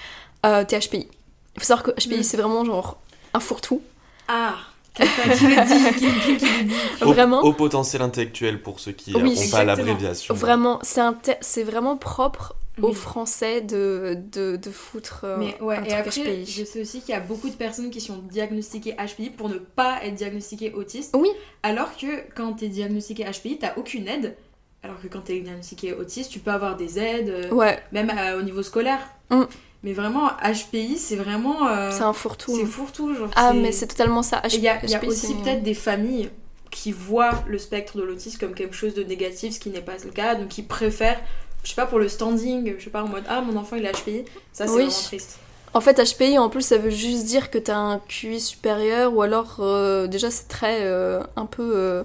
euh, 0.46 0.64
t'es 0.64 0.78
HPI. 0.78 1.08
Il 1.56 1.60
faut 1.60 1.66
savoir 1.66 1.82
que 1.82 1.90
HPI, 1.92 2.18
Mm. 2.20 2.22
c'est 2.22 2.36
vraiment 2.36 2.64
genre 2.64 2.98
un 3.34 3.40
fourre-tout. 3.40 3.82
Ah 4.28 4.54
Quelqu'un 4.94 5.30
qui 5.36 5.44
le 5.46 5.64
dit, 5.66 5.84
quelqu'un 6.00 6.20
qui 6.20 6.36
le 6.58 6.64
dit. 6.64 6.74
Au, 7.02 7.12
Vraiment 7.12 7.42
au 7.42 7.52
potentiel 7.52 8.02
intellectuel 8.02 8.60
pour 8.60 8.80
ceux 8.80 8.90
qui 8.92 9.12
n'ont 9.12 9.22
Oui, 9.22 9.38
pas 9.50 9.62
l'abréviation. 9.64 10.34
Vraiment, 10.34 10.78
c'est 10.82 11.00
un 11.00 11.12
te- 11.12 11.30
c'est 11.40 11.62
vraiment 11.62 11.96
propre 11.96 12.54
aux. 12.88 12.92
Français 12.92 13.60
de, 13.60 14.16
de, 14.32 14.56
de 14.56 14.70
foutre 14.70 15.20
euh, 15.24 15.36
Mais 15.38 15.56
ouais, 15.60 15.76
un 15.76 15.84
et 15.84 15.88
truc 15.88 16.06
après, 16.06 16.22
HPI. 16.42 16.46
je 16.46 16.64
sais 16.64 16.80
aussi 16.80 17.00
qu'il 17.00 17.10
y 17.10 17.16
a 17.16 17.20
beaucoup 17.20 17.48
de 17.48 17.54
personnes 17.54 17.90
qui 17.90 18.00
sont 18.00 18.18
diagnostiquées 18.30 18.94
HPI 18.96 19.30
pour 19.30 19.48
ne 19.48 19.58
pas 19.58 19.98
être 20.04 20.14
diagnostiquées 20.14 20.72
autistes. 20.72 21.14
Oui. 21.18 21.28
Alors 21.62 21.96
que 21.96 22.06
quand 22.34 22.54
t'es 22.54 22.68
diagnostiqué 22.68 23.24
HPI, 23.24 23.58
t'as 23.58 23.74
aucune 23.76 24.08
aide. 24.08 24.36
Alors 24.82 25.00
que 25.00 25.08
quand 25.08 25.20
t'es 25.20 25.40
diagnostiqué 25.40 25.92
autiste, 25.92 26.30
tu 26.30 26.38
peux 26.38 26.50
avoir 26.50 26.76
des 26.76 26.98
aides, 26.98 27.28
euh, 27.28 27.50
Ouais, 27.54 27.78
même 27.92 28.10
euh, 28.16 28.38
au 28.38 28.42
niveau 28.42 28.62
scolaire. 28.62 29.00
Mm. 29.30 29.42
Mais 29.82 29.92
vraiment, 29.92 30.28
HPI, 30.42 30.96
c'est 30.98 31.16
vraiment. 31.16 31.66
euh, 31.68 31.90
c'est 31.90 32.02
un 32.02 32.12
fourre-tout. 32.12 32.54
c'est 32.56 32.66
fourre-tout. 32.66 33.14
Genre, 33.14 33.30
Ah, 33.36 33.52
mais 33.54 33.72
c'est 33.72 33.86
totalement 33.86 34.22
ça. 34.22 34.42
Il 34.52 34.60
y 34.60 34.68
a, 34.68 34.84
y 34.84 35.06
aussi 35.06 35.34
peut-être 35.34 35.62
des 35.62 35.74
familles 35.74 36.30
qui 36.70 36.92
voient 36.92 37.42
le 37.48 37.58
spectre 37.58 37.96
de 37.96 38.02
l'autisme 38.02 38.38
comme 38.38 38.54
quelque 38.54 38.74
chose 38.74 38.94
de 38.94 39.02
négatif, 39.02 39.54
ce 39.54 39.60
qui 39.60 39.70
n'est 39.70 39.80
pas 39.80 39.96
le 40.04 40.10
cas, 40.10 40.34
donc 40.34 40.48
qui 40.48 40.62
préfèrent, 40.62 41.20
je 41.64 41.68
sais 41.70 41.74
pas, 41.74 41.86
pour 41.86 41.98
le 41.98 42.08
standing, 42.08 42.74
je 42.78 42.84
sais 42.84 42.90
pas, 42.90 43.02
en 43.02 43.08
mode 43.08 43.24
Ah, 43.28 43.40
mon 43.40 43.56
enfant 43.58 43.76
il 43.76 43.86
a 43.86 43.92
HPI, 43.92 44.24
ça 44.52 44.66
c'est 44.66 44.72
Oui. 44.72 44.84
vraiment 44.84 44.90
triste. 45.04 45.38
En 45.72 45.80
fait, 45.80 46.00
HPI, 46.02 46.36
en 46.38 46.48
plus, 46.48 46.62
ça 46.62 46.78
veut 46.78 46.90
juste 46.90 47.26
dire 47.26 47.48
que 47.50 47.56
t'as 47.58 47.76
un 47.76 47.98
QI 48.00 48.40
supérieur, 48.40 49.14
ou 49.14 49.22
alors, 49.22 49.58
euh, 49.60 50.08
déjà, 50.08 50.28
c'est 50.30 50.48
très. 50.48 50.78
euh, 50.82 51.20
un 51.36 51.46
peu. 51.46 51.72
euh, 51.76 52.02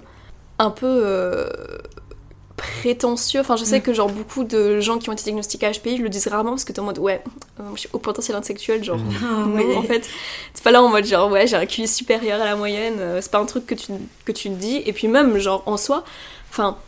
un 0.58 0.70
peu. 0.70 0.86
euh, 1.04 1.48
prétentieux. 2.56 3.40
Enfin, 3.40 3.56
je 3.56 3.64
sais 3.64 3.78
Mm. 3.80 3.82
que, 3.82 3.92
genre, 3.92 4.08
beaucoup 4.08 4.42
de 4.44 4.80
gens 4.80 4.98
qui 4.98 5.10
ont 5.10 5.12
été 5.12 5.24
diagnostiqués 5.24 5.70
HPI, 5.72 5.98
je 5.98 6.02
le 6.02 6.08
disent 6.08 6.28
rarement 6.28 6.50
parce 6.52 6.64
que 6.64 6.72
t'es 6.72 6.80
en 6.80 6.84
mode, 6.84 6.98
ouais, 6.98 7.22
euh, 7.60 7.64
je 7.74 7.80
suis 7.80 7.88
au 7.92 7.98
potentiel 7.98 8.36
intellectuel, 8.36 8.82
genre. 8.82 8.96
Mhm. 8.98 9.12
Ah, 9.22 9.26
Non, 9.46 9.54
ouais. 9.56 9.76
en 9.76 9.82
fait, 9.82 10.08
c'est 10.54 10.64
pas 10.64 10.70
là 10.70 10.82
en 10.82 10.88
mode 10.88 11.04
genre 11.04 11.30
ouais 11.30 11.46
j'ai 11.46 11.56
un 11.56 11.66
QI 11.66 11.86
supérieur 11.86 12.40
à 12.40 12.44
la 12.46 12.56
moyenne, 12.56 12.94
c'est 13.20 13.30
pas 13.30 13.38
un 13.40 13.44
truc 13.46 13.66
que 13.66 13.74
tu, 13.74 13.92
que 14.24 14.32
tu 14.32 14.48
dis, 14.48 14.82
et 14.86 14.92
puis 14.94 15.06
même 15.08 15.36
genre 15.38 15.62
en 15.66 15.76
soi, 15.76 16.02
enfin, 16.50 16.78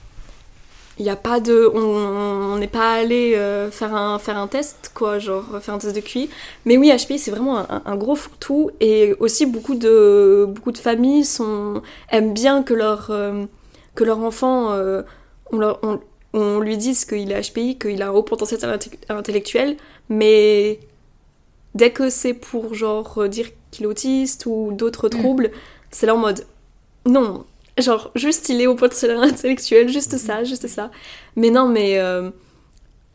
il 0.98 1.04
y 1.06 1.10
a 1.10 1.16
pas 1.16 1.40
de. 1.40 1.70
On 1.74 2.56
n'est 2.58 2.66
pas 2.68 2.94
allé 2.94 3.34
euh, 3.36 3.70
faire, 3.70 3.94
un, 3.94 4.18
faire 4.18 4.36
un 4.36 4.48
test, 4.48 4.90
quoi, 4.94 5.18
genre 5.18 5.44
faire 5.60 5.74
un 5.74 5.78
test 5.78 5.94
de 5.94 6.00
QI, 6.00 6.28
mais 6.64 6.76
oui, 6.76 6.90
HPI 6.90 7.18
c'est 7.18 7.30
vraiment 7.30 7.58
un, 7.58 7.82
un 7.84 7.96
gros 7.96 8.16
fourre-tout, 8.16 8.70
et 8.80 9.14
aussi 9.20 9.46
beaucoup 9.46 9.74
de, 9.74 10.46
beaucoup 10.48 10.72
de 10.72 10.78
familles 10.78 11.24
sont, 11.24 11.82
aiment 12.10 12.34
bien 12.34 12.62
que 12.62 12.74
leur, 12.74 13.08
euh, 13.10 13.44
que 13.94 14.04
leur 14.04 14.18
enfant, 14.18 14.72
euh, 14.72 15.02
on, 15.52 15.58
leur, 15.58 15.78
on, 15.82 16.00
on 16.34 16.60
lui 16.60 16.76
dise 16.76 17.04
qu'il 17.04 17.30
est 17.32 17.40
HPI, 17.52 17.78
qu'il 17.78 18.02
a 18.02 18.08
un 18.08 18.10
haut 18.10 18.22
potentiel 18.22 18.60
inte- 18.64 18.90
intellectuel, 19.08 19.76
mais 20.08 20.80
dès 21.74 21.90
que 21.92 22.10
c'est 22.10 22.34
pour 22.34 22.74
genre 22.74 23.28
dire 23.28 23.48
qu'il 23.70 23.84
est 23.84 23.88
autiste 23.88 24.46
ou 24.46 24.72
d'autres 24.72 25.08
troubles, 25.08 25.50
c'est 25.90 26.06
là 26.06 26.14
en 26.14 26.18
mode 26.18 26.44
non, 27.06 27.44
genre 27.78 28.10
juste 28.14 28.48
il 28.48 28.60
est 28.60 28.66
au 28.66 28.74
potentiel 28.74 29.16
intellectuel, 29.22 29.88
juste 29.88 30.16
ça, 30.18 30.44
juste 30.44 30.66
ça. 30.68 30.90
Mais 31.36 31.50
non, 31.50 31.68
mais 31.68 31.98
euh, 31.98 32.30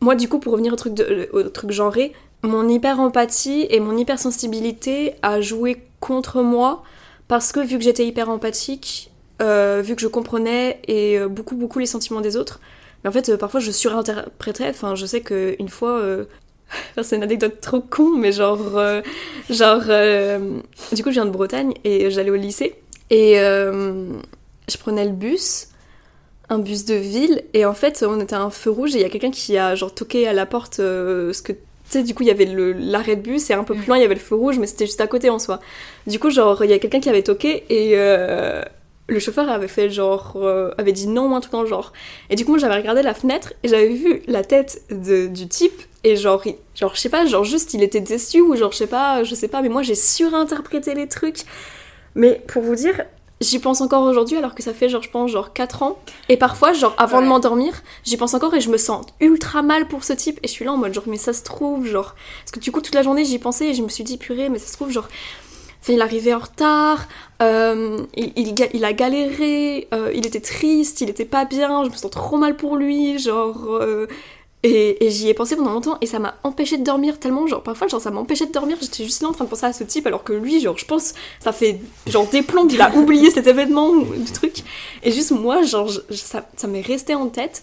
moi 0.00 0.14
du 0.14 0.28
coup 0.28 0.38
pour 0.38 0.52
revenir 0.52 0.72
au 0.72 0.76
truc 0.76 0.94
de, 0.94 1.28
au 1.32 1.42
truc 1.44 1.70
genré, 1.70 2.12
mon 2.42 2.68
hyper 2.68 3.00
empathie 3.00 3.66
et 3.70 3.80
mon 3.80 3.96
hypersensibilité 3.96 5.14
a 5.22 5.40
joué 5.40 5.82
contre 6.00 6.42
moi 6.42 6.82
parce 7.28 7.52
que 7.52 7.60
vu 7.60 7.78
que 7.78 7.84
j'étais 7.84 8.06
hyper 8.06 8.28
empathique, 8.28 9.10
euh, 9.42 9.82
vu 9.84 9.96
que 9.96 10.02
je 10.02 10.08
comprenais 10.08 10.80
et 10.86 11.18
euh, 11.18 11.28
beaucoup 11.28 11.56
beaucoup 11.56 11.78
les 11.78 11.86
sentiments 11.86 12.20
des 12.20 12.36
autres, 12.36 12.60
mais 13.02 13.10
en 13.10 13.12
fait 13.12 13.30
euh, 13.30 13.36
parfois 13.36 13.60
je 13.60 13.70
surinterprétais. 13.70 14.68
Enfin, 14.68 14.94
je 14.94 15.06
sais 15.06 15.20
que 15.20 15.56
une 15.58 15.68
fois. 15.68 16.00
c'est 17.02 17.16
une 17.16 17.22
anecdote 17.22 17.60
trop 17.60 17.80
con, 17.80 18.16
mais 18.16 18.32
genre, 18.32 18.76
euh, 18.76 19.02
genre, 19.50 19.82
euh, 19.88 20.60
du 20.92 21.02
coup, 21.02 21.10
je 21.10 21.14
viens 21.14 21.26
de 21.26 21.30
Bretagne 21.30 21.74
et 21.84 22.10
j'allais 22.10 22.30
au 22.30 22.36
lycée 22.36 22.76
et 23.10 23.38
euh, 23.38 24.08
je 24.68 24.76
prenais 24.78 25.04
le 25.04 25.10
bus, 25.12 25.68
un 26.48 26.58
bus 26.58 26.84
de 26.84 26.94
ville, 26.94 27.42
et 27.54 27.64
en 27.64 27.74
fait, 27.74 28.04
on 28.06 28.20
était 28.20 28.34
à 28.34 28.42
un 28.42 28.50
feu 28.50 28.70
rouge 28.70 28.94
et 28.94 28.98
il 28.98 29.02
y 29.02 29.04
a 29.04 29.08
quelqu'un 29.10 29.30
qui 29.30 29.56
a 29.58 29.74
genre 29.74 29.94
toqué 29.94 30.26
à 30.28 30.32
la 30.32 30.46
porte, 30.46 30.80
euh, 30.80 31.32
ce 31.32 31.42
que 31.42 31.52
tu 31.52 31.58
sais, 31.90 32.02
du 32.02 32.14
coup, 32.14 32.22
il 32.22 32.26
y 32.28 32.30
avait 32.30 32.46
le- 32.46 32.72
l'arrêt 32.72 33.16
de 33.16 33.20
bus 33.20 33.50
et 33.50 33.54
un 33.54 33.62
peu 33.64 33.74
plus 33.74 33.84
Mm. 33.84 33.88
loin, 33.88 33.96
il 33.98 34.02
y 34.02 34.04
avait 34.04 34.14
le 34.14 34.20
feu 34.20 34.34
rouge, 34.34 34.58
mais 34.58 34.66
c'était 34.66 34.86
juste 34.86 35.00
à 35.02 35.06
côté 35.06 35.28
en 35.30 35.38
soi. 35.38 35.60
Du 36.06 36.18
coup, 36.18 36.30
genre, 36.30 36.64
il 36.64 36.70
y 36.70 36.74
a 36.74 36.78
quelqu'un 36.78 37.00
qui 37.00 37.08
avait 37.10 37.22
toqué 37.22 37.64
et, 37.68 37.92
euh, 37.94 38.62
le 39.06 39.18
chauffeur 39.18 39.50
avait 39.50 39.68
fait 39.68 39.90
genre 39.90 40.32
euh, 40.36 40.70
avait 40.78 40.92
dit 40.92 41.08
non 41.08 41.36
un 41.36 41.40
truc 41.40 41.52
dans 41.52 41.60
le 41.60 41.68
genre 41.68 41.92
et 42.30 42.36
du 42.36 42.46
coup 42.46 42.52
moi 42.52 42.58
j'avais 42.58 42.76
regardé 42.76 43.02
la 43.02 43.12
fenêtre 43.12 43.52
et 43.62 43.68
j'avais 43.68 43.90
vu 43.90 44.22
la 44.28 44.42
tête 44.42 44.80
de, 44.90 45.26
du 45.26 45.46
type 45.46 45.82
et 46.04 46.16
genre 46.16 46.40
il- 46.46 46.54
genre 46.74 46.94
je 46.94 47.00
sais 47.02 47.10
pas 47.10 47.26
genre 47.26 47.44
juste 47.44 47.74
il 47.74 47.82
était 47.82 48.00
déçu 48.00 48.40
ou 48.40 48.56
genre 48.56 48.72
je 48.72 48.78
sais 48.78 48.86
pas 48.86 49.22
je 49.22 49.34
sais 49.34 49.48
pas 49.48 49.60
mais 49.60 49.68
moi 49.68 49.82
j'ai 49.82 49.94
surinterprété 49.94 50.94
les 50.94 51.06
trucs 51.06 51.40
mais 52.14 52.40
pour 52.48 52.62
vous 52.62 52.76
dire 52.76 53.04
j'y 53.44 53.58
pense 53.58 53.80
encore 53.80 54.02
aujourd'hui 54.02 54.36
alors 54.38 54.54
que 54.54 54.62
ça 54.62 54.72
fait 54.74 54.88
genre 54.88 55.02
je 55.02 55.10
pense 55.10 55.30
genre 55.30 55.52
4 55.52 55.82
ans 55.82 55.98
et 56.28 56.36
parfois 56.36 56.72
genre 56.72 56.94
avant 56.98 57.20
de 57.20 57.26
m'endormir 57.26 57.74
j'y 58.04 58.16
pense 58.16 58.34
encore 58.34 58.54
et 58.54 58.60
je 58.60 58.70
me 58.70 58.76
sens 58.78 59.04
ultra 59.20 59.62
mal 59.62 59.86
pour 59.86 60.02
ce 60.04 60.12
type 60.14 60.40
et 60.42 60.48
je 60.48 60.52
suis 60.52 60.64
là 60.64 60.72
en 60.72 60.76
mode 60.78 60.94
genre 60.94 61.04
mais 61.06 61.16
ça 61.18 61.32
se 61.32 61.42
trouve 61.42 61.86
genre 61.86 62.14
parce 62.40 62.50
que 62.52 62.60
du 62.60 62.72
coup 62.72 62.80
toute 62.80 62.94
la 62.94 63.02
journée 63.02 63.24
j'y 63.24 63.38
pensais 63.38 63.68
et 63.68 63.74
je 63.74 63.82
me 63.82 63.88
suis 63.88 64.04
dit 64.04 64.16
purée 64.16 64.48
mais 64.48 64.58
ça 64.58 64.66
se 64.68 64.72
trouve 64.72 64.90
genre 64.90 65.08
Enfin, 65.82 65.92
il 65.92 66.00
arrivait 66.00 66.32
en 66.32 66.38
retard, 66.38 67.06
euh, 67.42 67.98
il, 68.16 68.32
il 68.72 68.84
a 68.86 68.92
galéré, 68.94 69.86
euh, 69.92 70.10
il 70.14 70.26
était 70.26 70.40
triste, 70.40 71.02
il 71.02 71.10
était 71.10 71.26
pas 71.26 71.44
bien, 71.44 71.84
je 71.84 71.90
me 71.90 71.94
sens 71.94 72.10
trop 72.10 72.38
mal 72.38 72.56
pour 72.56 72.76
lui, 72.76 73.18
genre. 73.18 73.66
euh, 73.68 74.06
et 74.64 75.04
et 75.06 75.10
j'y 75.10 75.28
ai 75.28 75.34
pensé 75.34 75.54
pendant 75.54 75.72
longtemps 75.74 75.98
et 76.00 76.06
ça 76.06 76.18
m'a 76.18 76.34
empêché 76.42 76.76
de 76.78 76.82
dormir 76.82 77.20
tellement, 77.20 77.46
genre 77.46 77.62
parfois 77.62 77.86
genre 77.86 78.00
ça 78.00 78.10
m'empêchait 78.10 78.46
de 78.46 78.52
dormir, 78.52 78.76
j'étais 78.80 79.04
juste 79.04 79.22
là 79.22 79.28
en 79.28 79.32
train 79.32 79.44
de 79.44 79.50
penser 79.50 79.66
à 79.66 79.72
ce 79.72 79.84
type 79.84 80.06
alors 80.08 80.24
que 80.24 80.32
lui, 80.32 80.60
genre 80.60 80.76
je 80.78 80.84
pense, 80.86 81.14
ça 81.38 81.52
fait 81.52 81.78
genre 82.08 82.26
des 82.28 82.42
plombs, 82.42 82.66
il 82.68 82.80
a 82.80 82.90
oublié 82.96 83.30
cet 83.30 83.46
événement 83.46 83.90
ou 83.90 84.04
du 84.16 84.32
truc. 84.32 84.56
Et 85.04 85.12
juste 85.12 85.30
moi, 85.30 85.62
genre 85.62 85.88
je- 85.88 86.00
ça, 86.14 86.48
ça 86.56 86.66
m'est 86.66 86.80
resté 86.80 87.14
en 87.14 87.28
tête. 87.28 87.62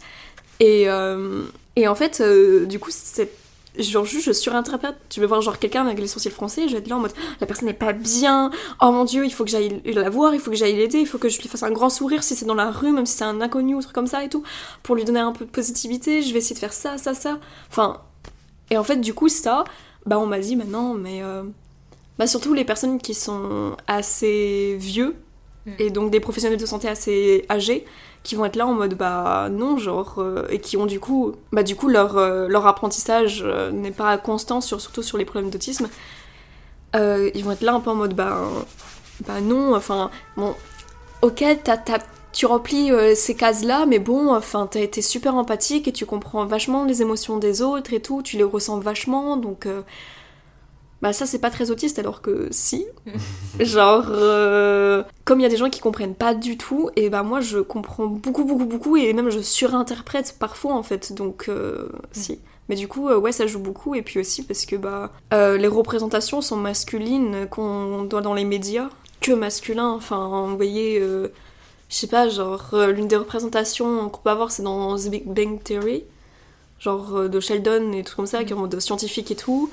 Et, 0.60 0.88
euh, 0.88 1.44
et 1.76 1.88
en 1.88 1.96
fait, 1.96 2.22
euh, 2.22 2.66
du 2.66 2.78
coup, 2.80 2.92
c'est 2.94 3.30
genre 3.78 4.06
juste 4.06 4.26
je 4.26 4.32
surinterprète. 4.32 4.96
Je 5.14 5.22
vais 5.22 5.28
voir 5.28 5.42
genre 5.42 5.60
quelqu'un 5.60 5.86
avec 5.86 6.00
les 6.00 6.08
sourcils 6.08 6.30
français, 6.30 6.68
je 6.68 6.74
vais 6.74 6.80
être 6.80 6.88
là 6.88 6.98
en 6.98 7.00
mode 7.00 7.14
la 7.40 7.48
personne 7.48 7.68
n'est 7.68 7.74
pas 7.74 7.94
bien, 7.94 8.52
oh 8.82 8.92
mon 8.92 9.06
dieu, 9.06 9.26
il 9.26 9.32
faut 9.32 9.44
que 9.44 9.50
j'aille 9.50 9.82
la 9.86 10.10
voir, 10.10 10.34
il 10.34 10.40
faut 10.40 10.52
que 10.52 10.58
j'aille 10.58 10.76
l'aider, 10.76 11.00
il 11.00 11.08
faut 11.08 11.18
que 11.18 11.30
je 11.30 11.40
lui 11.42 11.48
fasse 11.48 11.64
un 11.64 11.72
grand 11.72 11.90
sourire 11.90 12.24
si 12.24 12.36
c'est 12.36 12.46
dans 12.46 12.56
la 12.56 12.72
rue, 12.72 12.92
même 12.92 13.06
si 13.06 13.18
c'est 13.18 13.24
un 13.24 13.42
inconnu 13.42 13.76
ou 13.76 13.80
un 13.80 13.82
truc 13.82 13.94
comme 13.94 14.08
ça 14.08 14.24
et 14.24 14.30
tout, 14.30 14.44
pour 14.84 14.96
lui 14.96 15.04
donner 15.06 15.20
un 15.20 15.32
peu 15.32 15.46
de 15.46 15.50
positivité, 15.50 16.22
je 16.22 16.34
vais 16.34 16.40
essayer 16.40 16.56
de 16.56 16.60
faire 16.60 16.74
ça, 16.74 16.98
ça, 16.98 17.14
ça. 17.14 17.40
Enfin, 17.70 18.02
et 18.70 18.78
en 18.78 18.84
fait, 18.84 18.98
du 18.98 19.14
coup, 19.14 19.30
ça, 19.30 19.64
bah 20.06 20.20
on 20.20 20.26
m'a 20.26 20.40
dit 20.40 20.56
maintenant, 20.56 20.94
mais 20.94 21.22
euh, 21.24 21.44
bah 22.18 22.28
surtout 22.28 22.54
les 22.54 22.66
personnes 22.66 23.00
qui 23.00 23.14
sont 23.14 23.76
assez 23.88 24.76
vieux 24.80 25.16
Mm. 25.66 25.72
et 25.78 25.90
donc 25.92 26.12
des 26.12 26.20
professionnels 26.20 26.60
de 26.60 26.66
santé 26.66 26.88
assez 26.88 27.46
âgés 27.50 27.86
qui 28.24 28.36
vont 28.36 28.46
être 28.46 28.56
là 28.56 28.68
en 28.68 28.74
mode 28.74 28.96
bah 28.96 29.50
non 29.52 29.78
genre 29.78 30.16
euh, 30.20 30.46
et 30.50 30.60
qui 30.60 30.78
ont 30.78 30.86
du 30.86 31.00
coup 31.00 31.34
bah 31.52 31.64
du 31.64 31.76
coup 31.76 31.88
leur, 31.88 32.18
euh, 32.18 32.48
leur 32.48 32.68
apprentissage 32.68 33.42
euh, 33.46 33.72
n'est 33.72 33.92
pas 33.92 34.18
constant 34.18 34.62
sur, 34.62 34.80
surtout 34.80 35.04
sur 35.04 35.18
les 35.18 35.26
problèmes 35.26 35.50
d'autisme 35.50 35.88
ils 36.94 37.44
vont 37.44 37.52
être 37.52 37.62
là 37.62 37.74
un 37.74 37.80
peu 37.80 37.90
en 37.90 37.96
mode 37.96 38.14
bah 38.16 38.38
bah 39.28 39.40
non 39.42 39.76
enfin 39.76 40.10
bon 40.36 40.56
ok 41.22 41.44
t'as, 41.64 41.78
t'as- 41.78 42.00
tu 42.34 42.46
remplis 42.46 42.92
ces 43.16 43.36
cases 43.36 43.64
là 43.64 43.86
mais 43.86 44.00
bon 44.00 44.34
enfin 44.34 44.68
t'as 44.70 44.80
été 44.82 45.02
super 45.02 45.36
empathique 45.36 45.88
et 45.88 45.92
tu 45.92 46.06
comprends 46.06 46.46
vachement 46.46 46.86
les 46.86 47.02
émotions 47.02 47.38
des 47.38 47.62
autres 47.62 47.94
et 47.94 48.02
tout 48.02 48.22
tu 48.22 48.38
les 48.38 48.44
ressens 48.44 48.80
vachement 48.80 49.38
donc 49.38 49.68
bah 51.02 51.14
ça 51.14 51.26
c'est 51.26 51.40
pas 51.40 51.50
très 51.50 51.72
autiste 51.72 51.98
alors 52.00 52.22
que 52.22 52.48
si. 52.52 52.86
Genre 53.60 54.06
comme 55.32 55.40
il 55.40 55.44
y 55.44 55.46
a 55.46 55.50
des 55.50 55.58
gens 55.58 55.70
qui 55.70 55.80
comprennent 55.80 56.14
pas 56.14 56.34
du 56.34 56.58
tout 56.58 56.90
et 56.98 57.10
bah 57.10 57.24
moi 57.24 57.40
je 57.40 57.60
comprends 57.60 58.06
beaucoup 58.06 58.44
beaucoup 58.44 58.66
beaucoup 58.66 58.98
et 58.98 59.14
même 59.14 59.30
je 59.30 59.40
surinterprète 59.40 60.36
parfois 60.38 60.74
en 60.74 60.84
fait 60.84 61.14
donc 61.14 61.48
euh, 61.48 61.88
si. 62.12 62.40
Mais 62.68 62.76
du 62.76 62.88
coup 62.88 63.08
euh, 63.08 63.18
ouais 63.18 63.32
ça 63.32 63.48
joue 63.48 63.60
beaucoup 63.60 63.96
et 63.96 64.02
puis 64.02 64.20
aussi 64.20 64.44
parce 64.44 64.66
que 64.66 64.76
bah 64.76 65.12
euh, 65.34 65.58
les 65.58 65.68
représentations 65.68 66.42
sont 66.42 66.58
masculines 66.58 67.48
qu'on 67.50 68.04
doit 68.04 68.22
dans 68.22 68.34
les 68.34 68.46
médias 68.46 68.90
que 69.22 69.32
masculins 69.32 69.92
enfin 69.92 70.48
vous 70.50 70.58
voyez 70.58 71.02
je 71.92 71.98
sais 71.98 72.08
pas 72.08 72.30
genre 72.30 72.70
euh, 72.74 72.92
l'une 72.92 73.08
des 73.08 73.18
représentations 73.18 74.10
qu'on 74.10 74.22
peut 74.22 74.30
avoir 74.30 74.52
c'est 74.52 74.64
dans 74.64 74.98
The 74.98 75.10
Big 75.10 75.26
Bang 75.26 75.62
Theory 75.62 76.06
genre 76.80 77.16
euh, 77.16 77.28
de 77.28 77.40
Sheldon 77.42 77.92
et 77.92 78.04
tout 78.04 78.16
comme 78.16 78.26
ça 78.26 78.44
qui 78.46 78.54
est 78.54 78.56
en 78.56 78.60
mode 78.60 78.80
scientifique 78.80 79.30
et 79.30 79.36
tout. 79.36 79.70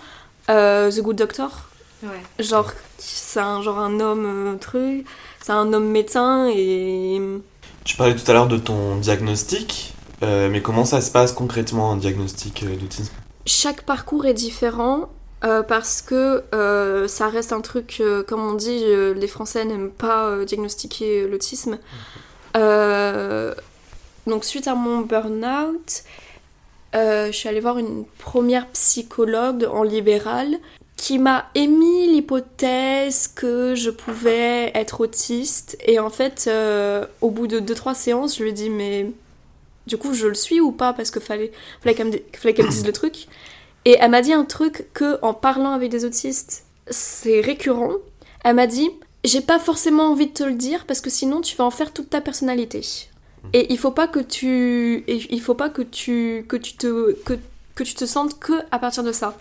Euh, 0.51 0.91
The 0.91 1.01
Good 1.01 1.17
Doctor. 1.17 1.69
Ouais. 2.03 2.45
genre 2.45 2.73
c'est 2.99 3.41
un 3.41 3.63
genre 3.63 3.79
un 3.79 3.99
homme 4.01 4.57
truc 4.61 5.07
c'est 5.49 5.55
un 5.55 5.73
homme 5.73 5.89
médecin 5.89 6.51
et 6.55 7.19
Tu 7.87 7.97
parlais 7.97 8.15
tout 8.15 8.31
à 8.31 8.35
l'heure 8.35 8.49
de 8.49 8.59
ton 8.59 8.97
diagnostic, 8.97 9.95
euh, 10.23 10.51
mais 10.51 10.61
comment 10.61 10.85
ça 10.85 11.01
se 11.01 11.11
passe 11.11 11.33
concrètement 11.33 11.91
un 11.91 11.97
diagnostic 11.97 12.65
euh, 12.65 12.77
d'autisme? 12.77 13.15
Chaque 13.47 13.85
parcours 13.85 14.27
est 14.27 14.35
différent 14.35 15.09
euh, 15.45 15.63
parce 15.63 16.03
que 16.03 16.45
euh, 16.55 17.09
ça 17.09 17.29
reste 17.29 17.55
un 17.55 17.63
truc 17.63 17.97
euh, 18.01 18.23
comme 18.23 18.43
on 18.43 18.53
dit 18.53 18.85
les 18.85 19.27
français 19.27 19.65
n'aiment 19.65 19.89
pas 19.89 20.45
diagnostiquer 20.45 21.27
l'autisme. 21.27 21.79
Donc 22.55 24.45
suite 24.45 24.69
à 24.69 24.75
mon 24.75 24.99
burn-out 25.01 26.03
je 26.93 27.31
suis 27.33 27.49
allée 27.49 27.61
voir 27.61 27.79
une 27.79 28.05
première 28.19 28.67
psychologue 28.69 29.67
en 29.73 29.83
libéral 29.83 30.59
qui 30.99 31.19
m'a 31.21 31.49
émis 31.55 32.09
l'hypothèse 32.09 33.29
que 33.29 33.77
je 33.77 33.89
pouvais 33.89 34.73
être 34.75 35.01
autiste. 35.01 35.79
Et 35.87 36.01
en 36.01 36.11
fait, 36.11 36.47
euh, 36.49 37.07
au 37.21 37.31
bout 37.31 37.47
de 37.47 37.61
2-3 37.61 37.95
séances, 37.95 38.37
je 38.37 38.43
lui 38.43 38.51
ai 38.51 38.53
dit, 38.53 38.69
mais 38.69 39.07
du 39.87 39.97
coup, 39.97 40.13
je 40.13 40.27
le 40.27 40.35
suis 40.35 40.61
ou 40.61 40.73
pas? 40.73 40.93
Parce 40.93 41.13
que 41.13 41.21
fallait, 41.21 41.53
fallait 41.81 41.95
qu'elle 41.95 42.09
me, 42.09 42.69
dise 42.69 42.85
le 42.85 42.93
truc. 42.93 43.29
Et 43.85 43.97
elle 44.01 44.11
m'a 44.11 44.23
dit 44.23 44.33
un 44.33 44.45
truc 44.45 44.89
que, 44.93 45.19
en 45.23 45.35
parlant 45.35 45.71
avec 45.71 45.89
des 45.89 46.05
autistes, 46.05 46.65
c'est 46.91 47.41
récurrent. 47.41 47.93
Elle 48.45 48.57
m'a 48.57 48.67
dit, 48.67 48.91
j'ai 49.23 49.41
pas 49.41 49.61
forcément 49.61 50.11
envie 50.11 50.27
de 50.27 50.33
te 50.33 50.43
le 50.43 50.55
dire 50.55 50.85
parce 50.85 51.01
que 51.01 51.11
sinon 51.11 51.41
tu 51.41 51.57
vas 51.57 51.65
en 51.65 51.71
faire 51.71 51.93
toute 51.93 52.11
ta 52.11 52.21
personnalité. 52.21 52.81
Et 53.53 53.73
il 53.73 53.79
faut 53.79 53.93
pas 53.93 54.09
que 54.09 54.19
tu, 54.19 55.05
il 55.07 55.41
faut 55.41 55.55
pas 55.55 55.71
que 55.71 55.83
tu, 55.83 56.45
que 56.49 56.57
tu 56.57 56.75
te, 56.75 57.13
que, 57.25 57.35
que 57.77 57.85
tu 57.85 57.95
te 57.95 58.05
sentes 58.05 58.41
que 58.41 58.55
à 58.73 58.81
partir 58.81 59.05
de 59.05 59.13
ça. 59.13 59.37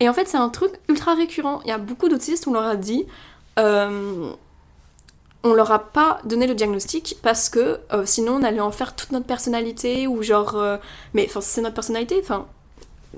Et 0.00 0.08
en 0.08 0.12
fait, 0.12 0.28
c'est 0.28 0.36
un 0.36 0.48
truc 0.48 0.72
ultra 0.88 1.14
récurrent. 1.14 1.60
Il 1.64 1.68
y 1.68 1.72
a 1.72 1.78
beaucoup 1.78 2.08
d'autistes, 2.08 2.46
on 2.46 2.52
leur 2.52 2.64
a 2.64 2.76
dit, 2.76 3.06
euh, 3.58 4.30
on 5.42 5.54
leur 5.54 5.72
a 5.72 5.78
pas 5.78 6.20
donné 6.24 6.46
le 6.46 6.54
diagnostic 6.54 7.16
parce 7.22 7.48
que 7.48 7.78
euh, 7.92 8.02
sinon 8.04 8.34
on 8.34 8.42
allait 8.42 8.60
en 8.60 8.72
faire 8.72 8.94
toute 8.94 9.12
notre 9.12 9.26
personnalité 9.26 10.06
ou 10.06 10.22
genre, 10.22 10.56
euh, 10.56 10.76
mais 11.14 11.26
enfin 11.28 11.40
c'est 11.40 11.62
notre 11.62 11.74
personnalité, 11.74 12.16
enfin. 12.20 12.46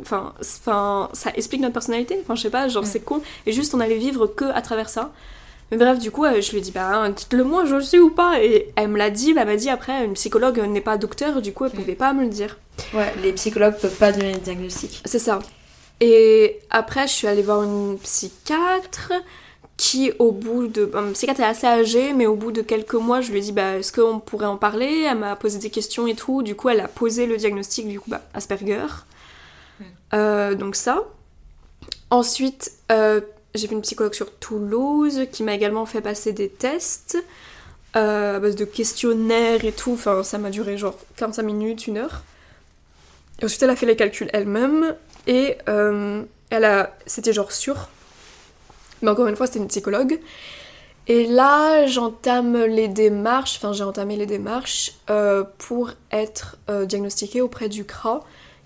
Enfin, 0.00 1.08
ça 1.12 1.32
explique 1.34 1.60
notre 1.60 1.72
personnalité. 1.72 2.20
Enfin, 2.22 2.36
je 2.36 2.42
sais 2.42 2.50
pas, 2.50 2.68
genre 2.68 2.86
c'est 2.86 3.00
con. 3.00 3.20
Et 3.46 3.52
juste, 3.52 3.74
on 3.74 3.80
allait 3.80 3.96
vivre 3.96 4.28
que 4.28 4.44
à 4.44 4.62
travers 4.62 4.88
ça. 4.88 5.10
Mais 5.72 5.76
bref, 5.76 5.98
du 5.98 6.12
coup, 6.12 6.24
je 6.24 6.50
lui 6.52 6.58
ai 6.58 6.60
dit, 6.60 6.70
bah, 6.70 7.08
dites-le 7.08 7.42
moi, 7.42 7.64
je 7.64 7.74
le 7.74 7.82
sais 7.82 7.98
ou 7.98 8.10
pas. 8.10 8.40
Et 8.40 8.72
elle 8.76 8.88
me 8.88 8.96
l'a 8.98 9.10
dit, 9.10 9.34
bah, 9.34 9.40
elle 9.40 9.48
m'a 9.48 9.56
dit 9.56 9.68
après, 9.68 10.04
une 10.04 10.12
psychologue 10.12 10.60
n'est 10.60 10.80
pas 10.80 10.98
docteur, 10.98 11.42
du 11.42 11.52
coup, 11.52 11.64
elle 11.64 11.72
pouvait 11.72 11.96
pas 11.96 12.12
me 12.12 12.22
le 12.22 12.28
dire. 12.28 12.58
Ouais, 12.94 13.12
les 13.24 13.32
psychologues 13.32 13.76
peuvent 13.80 13.96
pas 13.96 14.12
donner 14.12 14.34
de 14.34 14.38
diagnostic. 14.38 15.02
C'est 15.04 15.18
ça. 15.18 15.40
Et 16.00 16.60
après, 16.70 17.06
je 17.06 17.12
suis 17.12 17.26
allée 17.26 17.42
voir 17.42 17.62
une 17.62 17.98
psychiatre 17.98 19.12
qui, 19.76 20.12
au 20.18 20.32
bout 20.32 20.68
de. 20.68 20.90
Un 20.94 21.12
psychiatre 21.12 21.40
est 21.40 21.44
assez 21.44 21.66
âgée, 21.66 22.12
mais 22.12 22.26
au 22.26 22.34
bout 22.34 22.52
de 22.52 22.62
quelques 22.62 22.94
mois, 22.94 23.20
je 23.20 23.30
lui 23.30 23.38
ai 23.38 23.40
dit, 23.40 23.52
bah, 23.52 23.76
est-ce 23.76 23.92
qu'on 23.92 24.20
pourrait 24.20 24.46
en 24.46 24.56
parler? 24.56 25.06
Elle 25.08 25.18
m'a 25.18 25.36
posé 25.36 25.58
des 25.58 25.70
questions 25.70 26.06
et 26.06 26.14
tout. 26.14 26.42
Du 26.42 26.54
coup, 26.54 26.68
elle 26.68 26.80
a 26.80 26.88
posé 26.88 27.26
le 27.26 27.36
diagnostic, 27.36 27.88
du 27.88 28.00
coup, 28.00 28.10
bah, 28.10 28.22
Asperger. 28.34 28.86
Euh, 30.14 30.54
donc, 30.54 30.76
ça. 30.76 31.04
Ensuite, 32.10 32.72
euh, 32.90 33.20
j'ai 33.54 33.66
vu 33.66 33.74
une 33.74 33.82
psychologue 33.82 34.14
sur 34.14 34.32
Toulouse 34.32 35.26
qui 35.32 35.42
m'a 35.42 35.54
également 35.54 35.86
fait 35.86 36.00
passer 36.00 36.32
des 36.32 36.48
tests 36.48 37.18
euh, 37.96 38.36
à 38.36 38.40
base 38.40 38.56
de 38.56 38.64
questionnaires 38.64 39.64
et 39.64 39.72
tout. 39.72 39.92
Enfin, 39.92 40.22
ça 40.22 40.38
m'a 40.38 40.50
duré 40.50 40.78
genre 40.78 40.98
45 41.16 41.42
minutes, 41.42 41.86
une 41.86 41.98
heure. 41.98 42.22
Et 43.40 43.44
ensuite, 43.44 43.62
elle 43.62 43.70
a 43.70 43.76
fait 43.76 43.86
les 43.86 43.96
calculs 43.96 44.30
elle-même 44.32 44.94
et 45.26 45.56
euh, 45.68 46.22
elle 46.50 46.64
a, 46.64 46.96
c'était 47.06 47.32
genre 47.32 47.52
sûr. 47.52 47.88
Mais 49.02 49.10
encore 49.10 49.26
une 49.26 49.36
fois, 49.36 49.46
c'était 49.46 49.58
une 49.60 49.68
psychologue. 49.68 50.20
Et 51.06 51.26
là, 51.26 51.86
j'entame 51.86 52.64
les 52.64 52.88
démarches, 52.88 53.56
enfin 53.56 53.72
j'ai 53.72 53.84
entamé 53.84 54.16
les 54.16 54.26
démarches 54.26 54.92
euh, 55.08 55.44
pour 55.56 55.92
être 56.10 56.58
euh, 56.68 56.84
diagnostiquée 56.84 57.40
auprès 57.40 57.68
du 57.68 57.84
CRA, 57.84 58.20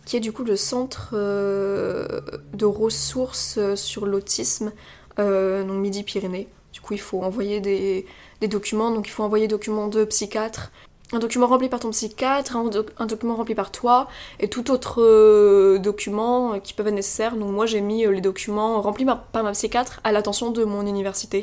qui 0.07 0.17
est 0.17 0.21
du 0.21 0.33
coup 0.33 0.43
le 0.43 0.57
centre 0.57 1.15
de 1.15 2.65
ressources 2.65 3.61
sur 3.77 4.07
l'autisme, 4.07 4.73
donc 5.17 5.71
Midi-Pyrénées. 5.71 6.49
Du 6.73 6.81
coup, 6.81 6.95
il 6.95 7.01
faut 7.01 7.23
envoyer 7.23 7.61
des 7.61 8.05
documents, 8.49 8.91
donc 8.91 9.07
il 9.07 9.11
faut 9.11 9.23
envoyer 9.23 9.47
des 9.47 9.53
documents 9.53 9.87
de 9.87 10.05
psychiatre, 10.05 10.73
un 11.13 11.19
document 11.19 11.47
rempli 11.47 11.69
par 11.69 11.81
ton 11.81 11.91
psychiatre, 11.91 12.57
un, 12.57 12.65
doc- 12.65 12.91
un 12.99 13.07
document 13.07 13.37
rempli 13.37 13.55
par 13.55 13.71
toi, 13.71 14.09
et 14.41 14.49
tout 14.49 14.71
autre 14.71 15.03
euh, 15.03 15.79
document 15.79 16.55
euh, 16.55 16.59
qui 16.59 16.73
peuvent 16.73 16.89
être 16.89 16.95
nécessaires. 16.95 17.37
Donc 17.37 17.51
moi, 17.51 17.67
j'ai 17.67 17.81
mis 17.81 18.07
euh, 18.07 18.11
les 18.13 18.21
documents 18.21 18.81
remplis 18.81 19.05
par, 19.05 19.23
par 19.25 19.43
ma 19.45 19.53
psychiatre 19.53 20.01
à 20.05 20.13
l'attention 20.13 20.51
de 20.51 20.65
mon 20.65 20.87
université 20.87 21.43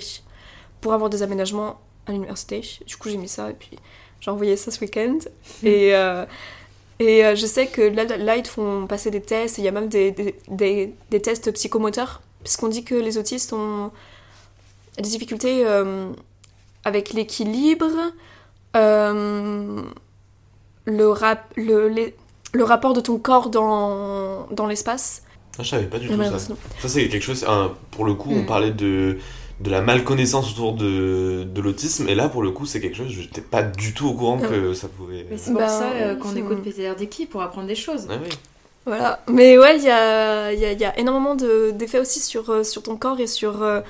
pour 0.81 0.93
avoir 0.93 1.09
des 1.09 1.21
aménagements 1.23 1.79
à 2.07 2.11
l'université. 2.13 2.61
Du 2.87 2.97
coup, 2.97 3.09
j'ai 3.09 3.17
mis 3.17 3.27
ça 3.27 3.49
et 3.49 3.53
puis 3.53 3.77
j'ai 4.21 4.31
envoyé 4.31 4.55
ça 4.57 4.71
ce 4.71 4.79
week-end. 4.81 5.17
Et, 5.63 5.95
euh, 5.95 6.25
et 6.99 7.23
euh, 7.25 7.35
je 7.35 7.45
sais 7.45 7.67
que 7.67 7.81
là, 7.81 8.03
là, 8.17 8.35
ils 8.37 8.45
font 8.47 8.85
passer 8.87 9.09
des 9.11 9.21
tests, 9.21 9.57
et 9.59 9.61
il 9.61 9.65
y 9.65 9.67
a 9.69 9.71
même 9.71 9.87
des, 9.87 10.11
des, 10.11 10.35
des- 10.49 10.93
des 11.11 11.21
tests 11.21 11.51
psychomoteurs, 11.53 12.21
puisqu'on 12.43 12.67
dit 12.67 12.83
que 12.83 12.95
les 12.95 13.17
autistes 13.17 13.53
ont 13.53 13.91
des 14.97 15.03
difficultés 15.09 15.65
avec 16.83 17.13
l'équilibre, 17.13 17.87
euh, 18.75 19.81
le, 20.85 21.07
rap, 21.09 21.51
le, 21.55 21.87
les- 21.87 22.15
le 22.53 22.63
rapport 22.63 22.93
de 22.93 23.01
ton 23.01 23.17
corps 23.17 23.49
dans, 23.49 24.47
dans 24.51 24.65
l'espace. 24.67 25.23
Ah, 25.57 25.63
je 25.63 25.69
savais 25.69 25.85
pas 25.85 25.99
du 25.99 26.07
La 26.07 26.13
tout 26.13 26.17
manière 26.19 26.39
ça. 26.39 26.53
Ça, 26.79 26.87
c'est 26.87 27.07
quelque 27.09 27.23
chose. 27.23 27.45
pour 27.91 28.05
le 28.05 28.13
coup, 28.13 28.29
on 28.31 28.43
Mm. 28.43 28.45
parlait 28.45 28.71
de, 28.71 29.17
de 29.59 29.69
la 29.69 29.81
malconnaissance 29.81 30.51
autour 30.53 30.73
de, 30.73 31.43
de 31.43 31.61
l'autisme, 31.61 32.07
et 32.07 32.15
là, 32.15 32.29
pour 32.29 32.41
le 32.41 32.51
coup, 32.51 32.65
c'est 32.65 32.79
quelque 32.79 32.95
chose. 32.97 33.09
J'étais 33.09 33.41
pas 33.41 33.61
du 33.63 33.93
tout 33.93 34.07
au 34.07 34.13
courant 34.13 34.39
Ah 34.43 34.47
que 34.47 34.73
ça 34.73 34.87
pouvait. 34.87 35.25
Mais 35.29 35.37
c'est 35.37 35.51
pour 35.51 35.59
Bah, 35.59 35.67
ça 35.67 35.91
euh, 35.91 36.15
qu'on 36.15 36.35
écoute 36.35 36.63
PTRDK 36.63 37.27
pour 37.29 37.41
apprendre 37.41 37.67
des 37.67 37.75
choses. 37.75 38.07
Ah 38.09 38.13
oui. 38.23 38.29
Voilà. 38.85 39.21
Mais 39.29 39.57
ouais, 39.59 39.77
il 39.77 39.83
y 39.83 39.89
a, 39.91 40.53
il 40.53 40.59
y 40.59 40.65
a- 40.65 40.71
y 40.71 40.85
a 40.85 40.97
énormément 40.97 41.35
de- 41.35 41.71
d'effets 41.71 41.99
aussi 41.99 42.21
sur, 42.21 42.49
euh, 42.49 42.63
sur 42.63 42.81
ton 42.81 42.95
corps 42.95 43.19
et 43.19 43.27
sur. 43.27 43.61
euh, 43.61 43.81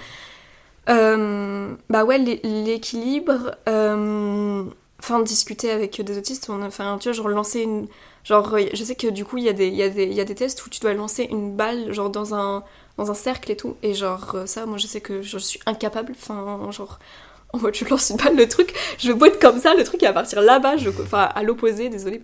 euh, 0.89 1.73
bah 1.89 2.03
ouais, 2.05 2.17
l'é- 2.17 2.41
l'équilibre. 2.43 3.55
euh, 3.67 4.63
Enfin, 5.01 5.21
discuter 5.21 5.71
avec 5.71 6.01
des 6.01 6.17
autistes, 6.17 6.49
on 6.49 6.61
a- 6.61 6.67
enfin, 6.67 6.97
tu 6.99 7.07
vois, 7.07 7.13
genre 7.13 7.29
lancer 7.29 7.61
une. 7.61 7.87
Genre, 8.25 8.53
euh, 8.55 8.63
je 8.73 8.83
sais 8.83 8.95
que 8.95 9.07
du 9.07 9.23
coup, 9.23 9.37
il 9.37 9.45
y, 9.45 9.49
a 9.49 9.53
des- 9.53 9.67
il 9.69 9.75
y, 9.75 9.81
a 9.83 9.87
des- 9.87 10.03
il 10.03 10.11
y 10.13 10.19
a 10.19 10.25
des 10.25 10.35
tests 10.35 10.65
où 10.65 10.69
tu 10.69 10.81
dois 10.81 10.93
lancer 10.93 11.23
une 11.31 11.55
balle, 11.55 11.93
genre 11.93 12.09
dans 12.09 12.33
un, 12.35 12.65
dans 12.97 13.09
un 13.09 13.13
cercle 13.13 13.49
et 13.49 13.55
tout. 13.55 13.77
Et 13.81 13.93
genre, 13.93 14.35
ça, 14.45 14.65
moi, 14.65 14.77
je 14.77 14.87
sais 14.87 14.99
que 14.99 15.21
je 15.21 15.37
suis 15.37 15.59
incapable. 15.65 16.13
Enfin, 16.17 16.69
genre. 16.71 16.99
En 17.51 17.57
mode, 17.57 17.73
je 17.73 17.83
lance 17.85 18.11
une 18.11 18.17
balle, 18.17 18.35
le 18.35 18.47
truc, 18.47 18.75
je 18.99 19.11
veux 19.11 19.25
être 19.27 19.39
comme 19.39 19.59
ça, 19.59 19.73
le 19.73 19.83
truc 19.83 19.99
il 20.03 20.05
va 20.05 20.13
partir 20.13 20.39
là-bas, 20.39 20.75
enfin 21.01 21.29
à 21.33 21.41
l'opposé, 21.41 21.89
désolé, 21.89 22.21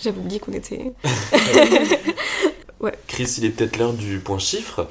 j'avais 0.00 0.18
oublié 0.18 0.40
qu'on 0.40 0.52
était. 0.52 0.92
Chris, 3.06 3.34
il 3.38 3.44
est 3.44 3.50
peut-être 3.50 3.76
l'heure 3.78 3.92
du 3.92 4.18
point 4.18 4.38
chiffre, 4.40 4.88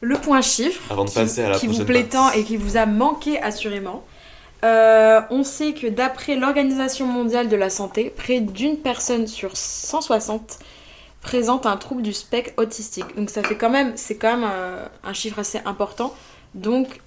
Le 0.00 0.16
point 0.16 0.42
chiffre, 0.42 0.92
avant 0.92 1.04
de 1.04 1.10
qui, 1.10 1.16
passer 1.16 1.42
à 1.42 1.50
la 1.50 1.58
qui 1.58 1.66
vous 1.66 1.84
plaît 1.84 2.04
tant 2.04 2.30
et 2.32 2.44
qui 2.44 2.56
vous 2.56 2.76
a 2.76 2.86
manqué 2.86 3.40
assurément. 3.40 4.04
Euh, 4.64 5.20
on 5.30 5.44
sait 5.44 5.72
que 5.72 5.86
d'après 5.86 6.34
l'Organisation 6.34 7.06
mondiale 7.06 7.48
de 7.48 7.56
la 7.56 7.70
santé, 7.70 8.10
près 8.14 8.40
d'une 8.40 8.78
personne 8.78 9.26
sur 9.26 9.56
160 9.56 10.58
présente 11.20 11.66
un 11.66 11.76
trouble 11.76 12.02
du 12.02 12.12
spectre 12.12 12.52
autistique. 12.56 13.16
Donc 13.16 13.30
ça 13.30 13.42
fait 13.42 13.56
quand 13.56 13.70
même, 13.70 13.92
c'est 13.96 14.16
quand 14.16 14.36
même 14.36 14.50
euh, 14.50 14.86
un 15.04 15.12
chiffre 15.12 15.38
assez 15.38 15.60
important. 15.64 16.14
Donc 16.54 17.00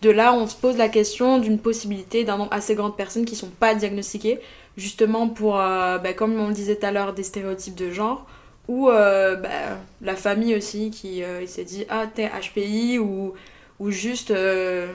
de 0.00 0.10
là, 0.10 0.32
on 0.32 0.46
se 0.46 0.54
pose 0.54 0.76
la 0.76 0.88
question 0.88 1.38
d'une 1.38 1.58
possibilité 1.58 2.24
d'un 2.24 2.36
nombre 2.36 2.52
assez 2.52 2.74
grand 2.74 2.88
de 2.88 2.94
personnes 2.94 3.24
qui 3.24 3.36
sont 3.36 3.50
pas 3.50 3.74
diagnostiquées, 3.74 4.40
justement 4.76 5.28
pour, 5.28 5.58
euh, 5.58 5.98
bah, 5.98 6.12
comme 6.12 6.38
on 6.40 6.48
le 6.48 6.54
disait 6.54 6.76
tout 6.76 6.86
à 6.86 6.92
l'heure, 6.92 7.12
des 7.12 7.22
stéréotypes 7.22 7.74
de 7.74 7.90
genre, 7.90 8.26
ou 8.68 8.88
euh, 8.88 9.36
bah, 9.36 9.78
la 10.00 10.16
famille 10.16 10.54
aussi 10.56 10.90
qui 10.90 11.22
euh, 11.24 11.46
s'est 11.46 11.64
dit 11.64 11.84
ah 11.88 12.06
t'es 12.12 12.28
HPI 12.28 12.98
ou, 12.98 13.34
ou 13.80 13.90
juste 13.90 14.30
euh, 14.30 14.86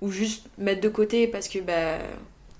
ou 0.00 0.10
juste 0.10 0.46
mettre 0.58 0.80
de 0.80 0.88
côté 0.88 1.26
parce 1.28 1.48
que 1.48 1.58
bah 1.60 1.98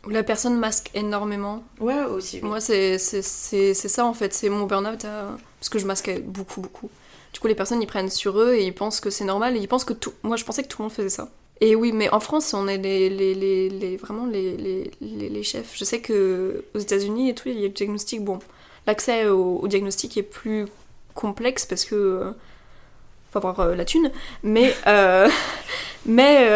la 0.08 0.22
personne 0.24 0.58
masque 0.58 0.90
énormément. 0.94 1.62
ouais 1.80 2.02
aussi 2.04 2.40
oui. 2.42 2.48
Moi, 2.48 2.60
c'est 2.60 2.98
c'est- 2.98 3.22
c'est- 3.22 3.74
c'est 3.74 3.88
ça 3.88 4.04
en 4.04 4.14
fait, 4.14 4.34
c'est 4.34 4.48
mon 4.48 4.66
burn-out. 4.66 5.04
à- 5.04 5.36
Parce 5.60 5.68
que 5.68 5.78
je 5.78 5.86
masquais 5.86 6.18
beaucoup, 6.20 6.60
beaucoup. 6.60 6.90
Du 7.32 7.38
coup, 7.40 7.46
les 7.46 7.54
personnes 7.54 7.80
ils 7.80 7.86
prennent 7.86 8.10
sur 8.10 8.38
eux 8.40 8.54
et 8.54 8.64
ils 8.64 8.74
pensent 8.74 9.00
que 9.00 9.10
c'est 9.10 9.24
normal 9.24 9.56
et 9.56 9.60
ils 9.60 9.68
pensent 9.68 9.84
que 9.84 9.92
tout. 9.94 10.12
Moi, 10.24 10.36
je 10.36 10.44
pensais 10.44 10.62
que 10.64 10.68
tout 10.68 10.82
le 10.82 10.84
monde 10.84 10.92
faisait 10.92 11.08
ça. 11.08 11.28
Et 11.60 11.76
oui, 11.76 11.92
mais 11.92 12.10
en 12.10 12.18
France, 12.20 12.52
on 12.54 12.66
est 12.66 12.78
les, 12.78 13.08
les, 13.08 13.34
les, 13.34 13.68
les- 13.70 13.96
vraiment 13.96 14.26
les, 14.26 14.56
les 15.00 15.42
chefs. 15.44 15.72
Je 15.76 15.84
sais 15.84 16.00
que 16.00 16.64
aux 16.74 16.78
États-Unis 16.80 17.30
et 17.30 17.34
tout, 17.34 17.48
il 17.48 17.54
y 17.60 17.64
a 17.64 17.68
le 17.68 17.68
diagnostic. 17.68 18.22
Bon, 18.24 18.40
l'accès 18.86 19.26
au, 19.28 19.58
au 19.62 19.68
diagnostic 19.68 20.16
est 20.16 20.22
plus 20.22 20.66
complexe 21.14 21.66
parce 21.66 21.84
que. 21.84 21.94
euh, 21.94 22.30
faut 23.32 23.38
avoir 23.38 23.60
euh, 23.60 23.74
la 23.74 23.84
thune. 23.84 24.10
Mais. 24.42 24.74
euh, 24.86 25.28
mais. 26.06 26.48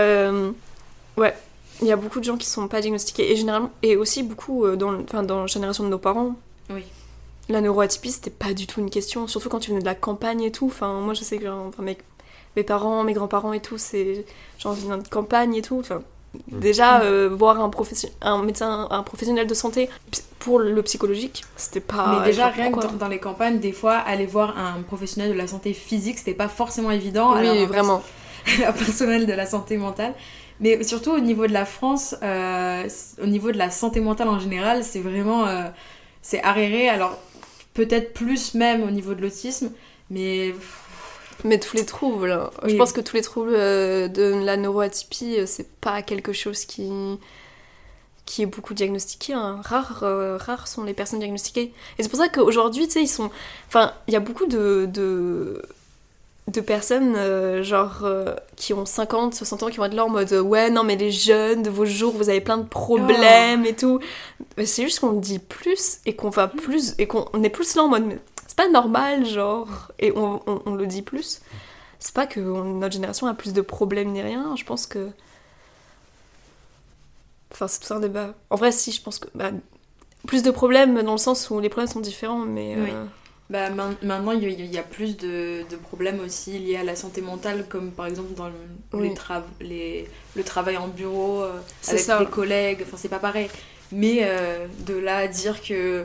ouais. 1.16 1.34
Il 1.82 1.86
y 1.86 1.92
a 1.92 1.96
beaucoup 1.96 2.20
de 2.20 2.24
gens 2.24 2.38
qui 2.38 2.46
sont 2.48 2.68
pas 2.68 2.80
diagnostiqués 2.80 3.30
et 3.30 3.36
généralement 3.36 3.70
et 3.82 3.96
aussi 3.96 4.22
beaucoup 4.22 4.66
dans, 4.76 4.92
le- 4.92 5.02
enfin, 5.02 5.22
dans 5.22 5.42
la 5.42 5.46
génération 5.46 5.84
de 5.84 5.90
nos 5.90 5.98
parents. 5.98 6.34
Oui. 6.70 6.84
La 7.50 7.60
neuroatypie 7.60 8.10
c'était 8.12 8.30
pas 8.30 8.54
du 8.54 8.66
tout 8.66 8.80
une 8.80 8.88
question, 8.88 9.26
surtout 9.26 9.50
quand 9.50 9.58
tu 9.60 9.70
venais 9.70 9.80
de 9.82 9.84
la 9.86 9.94
campagne 9.94 10.40
et 10.42 10.50
tout. 10.50 10.66
Enfin 10.66 11.00
moi 11.00 11.12
je 11.12 11.22
sais 11.22 11.36
que 11.36 11.46
enfin, 11.46 11.82
mes, 11.82 11.98
mes 12.56 12.62
parents, 12.62 13.04
mes 13.04 13.12
grands-parents 13.12 13.52
et 13.52 13.60
tout, 13.60 13.76
c'est 13.76 14.24
genre 14.58 14.74
de 14.74 15.08
campagne 15.08 15.54
et 15.54 15.60
tout. 15.60 15.78
Enfin. 15.80 16.00
Déjà 16.48 17.00
euh, 17.00 17.28
voir 17.30 17.60
un 17.60 18.42
médecin, 18.42 18.88
un 18.90 19.02
professionnel 19.02 19.46
de 19.46 19.54
santé 19.54 19.88
pour 20.38 20.58
le 20.58 20.82
psychologique, 20.82 21.44
c'était 21.56 21.80
pas. 21.80 22.18
mais 22.18 22.26
déjà 22.26 22.48
rien 22.48 22.70
que 22.70 22.80
dans, 22.80 22.92
dans 22.92 23.08
les 23.08 23.18
campagnes 23.18 23.58
des 23.58 23.72
fois 23.72 23.94
aller 23.94 24.26
voir 24.26 24.56
un 24.58 24.82
professionnel 24.82 25.32
de 25.32 25.36
la 25.36 25.46
santé 25.46 25.72
physique 25.72 26.18
c'était 26.18 26.34
pas 26.34 26.48
forcément 26.48 26.90
évident 26.90 27.34
Oui 27.40 27.66
vraiment. 27.66 28.02
un 28.66 28.72
personnel 28.72 29.26
de 29.26 29.32
la 29.32 29.46
santé 29.46 29.76
mentale. 29.76 30.14
Mais 30.60 30.82
surtout 30.84 31.10
au 31.10 31.20
niveau 31.20 31.46
de 31.46 31.52
la 31.52 31.66
France, 31.66 32.16
euh, 32.22 32.88
au 33.22 33.26
niveau 33.26 33.52
de 33.52 33.58
la 33.58 33.70
santé 33.70 34.00
mentale 34.00 34.28
en 34.28 34.38
général, 34.38 34.84
c'est 34.84 35.00
vraiment 35.00 35.46
euh, 35.46 35.64
c'est 36.22 36.42
arriéré. 36.42 36.88
Alors 36.88 37.18
peut-être 37.74 38.14
plus 38.14 38.54
même 38.54 38.82
au 38.82 38.90
niveau 38.90 39.14
de 39.14 39.20
l'autisme, 39.20 39.70
mais 40.08 40.54
Mais 41.44 41.58
tous 41.60 41.76
les 41.76 41.84
troubles, 41.86 42.30
hein. 42.32 42.50
je 42.66 42.74
pense 42.76 42.92
que 42.92 43.00
tous 43.00 43.16
les 43.16 43.22
troubles 43.22 43.54
euh, 43.54 44.08
de 44.08 44.42
la 44.44 44.56
neuroatypie, 44.56 45.38
euh, 45.40 45.44
c'est 45.46 45.68
pas 45.80 46.02
quelque 46.02 46.32
chose 46.32 46.64
qui, 46.64 46.90
qui 48.24 48.42
est 48.42 48.46
beaucoup 48.46 48.74
diagnostiqué. 48.74 49.32
hein. 49.34 49.60
Rares, 49.64 50.02
euh, 50.02 50.36
rares 50.38 50.66
sont 50.68 50.82
les 50.84 50.94
personnes 50.94 51.20
diagnostiquées. 51.20 51.72
Et 51.98 52.02
c'est 52.02 52.08
pour 52.08 52.18
ça 52.18 52.28
qu'aujourd'hui, 52.28 52.86
tu 52.86 52.94
sais, 52.94 53.02
ils 53.02 53.08
sont. 53.08 53.30
Enfin, 53.68 53.92
il 54.08 54.14
y 54.14 54.16
a 54.16 54.20
beaucoup 54.20 54.46
de. 54.46 54.88
de 54.92 55.62
de 56.48 56.60
personnes 56.60 57.16
euh, 57.16 57.64
genre 57.64 58.02
euh, 58.04 58.32
qui 58.54 58.72
ont 58.72 58.86
50, 58.86 59.34
60 59.34 59.64
ans 59.64 59.66
qui 59.68 59.78
vont 59.78 59.84
être 59.86 59.94
là 59.94 60.04
en 60.04 60.08
mode 60.08 60.32
ouais 60.32 60.70
non 60.70 60.84
mais 60.84 60.94
les 60.94 61.10
jeunes 61.10 61.64
de 61.64 61.70
vos 61.70 61.84
jours 61.84 62.12
vous 62.16 62.28
avez 62.28 62.40
plein 62.40 62.56
de 62.58 62.68
problèmes 62.68 63.66
et 63.66 63.74
tout 63.74 63.98
mais 64.56 64.64
c'est 64.64 64.84
juste 64.84 65.00
qu'on 65.00 65.14
dit 65.14 65.40
plus 65.40 65.98
et 66.06 66.14
qu'on 66.14 66.30
va 66.30 66.46
plus 66.46 66.94
et 66.98 67.08
qu'on 67.08 67.24
on 67.32 67.42
est 67.42 67.50
plus 67.50 67.74
là 67.74 67.82
en 67.82 67.88
mode 67.88 68.20
c'est 68.58 68.64
pas 68.64 68.70
normal 68.70 69.26
genre 69.26 69.92
et 69.98 70.12
on, 70.16 70.40
on- 70.46 70.62
on 70.66 70.74
le 70.74 70.86
dit 70.86 71.02
plus 71.02 71.40
c'est 71.98 72.14
pas 72.14 72.26
que 72.26 72.40
notre 72.40 72.92
génération 72.94 73.26
a 73.26 73.34
plus 73.34 73.52
de 73.52 73.60
problèmes 73.60 74.12
ni 74.12 74.22
rien 74.22 74.54
je 74.56 74.64
pense 74.64 74.86
que 74.86 75.10
enfin 77.52 77.68
c'est 77.68 77.80
tout 77.80 77.92
un 77.94 78.00
débat 78.00 78.34
en 78.50 78.56
vrai 78.56 78.72
si 78.72 78.92
je 78.92 79.02
pense 79.02 79.18
que 79.18 79.28
bah, 79.34 79.50
plus 80.26 80.42
de 80.42 80.50
problèmes 80.50 81.02
dans 81.02 81.12
le 81.12 81.18
sens 81.18 81.50
où 81.50 81.60
les 81.60 81.68
problèmes 81.68 81.90
sont 81.92 82.00
différents 82.00 82.38
mais 82.38 82.76
Oui. 82.76 82.90
euh, 82.92 83.04
bah, 83.48 83.70
main- 83.70 83.94
maintenant 84.02 84.32
il 84.32 84.42
y, 84.72 84.78
a- 84.78 84.82
plus 84.82 85.16
de, 85.16 85.62
de 85.70 85.76
problèmes 85.76 86.18
aussi 86.20 86.58
liés 86.58 86.76
à 86.76 86.82
la 86.84 86.96
santé 86.96 87.20
mentale, 87.20 87.64
comme 87.68 87.92
par 87.92 88.06
exemple 88.06 88.34
dans 88.34 88.48
le, 88.48 88.54
Oui. 88.92 89.08
les 89.10 89.14
trav- 89.14 89.44
les- 89.60 90.08
le 90.34 90.42
travail 90.42 90.76
en 90.76 90.88
bureau 90.88 91.42
euh, 91.42 91.52
C'est 91.80 91.92
avec 91.92 92.02
ça. 92.04 92.18
des 92.18 92.26
collègues. 92.26 92.80
Enfin 92.82 92.96
c'est 92.96 93.08
pas 93.08 93.20
pareil. 93.20 93.48
Mais 93.92 94.18
euh, 94.22 94.66
de 94.84 94.94
là 94.94 95.18
à 95.18 95.28
dire 95.28 95.62
que 95.62 96.04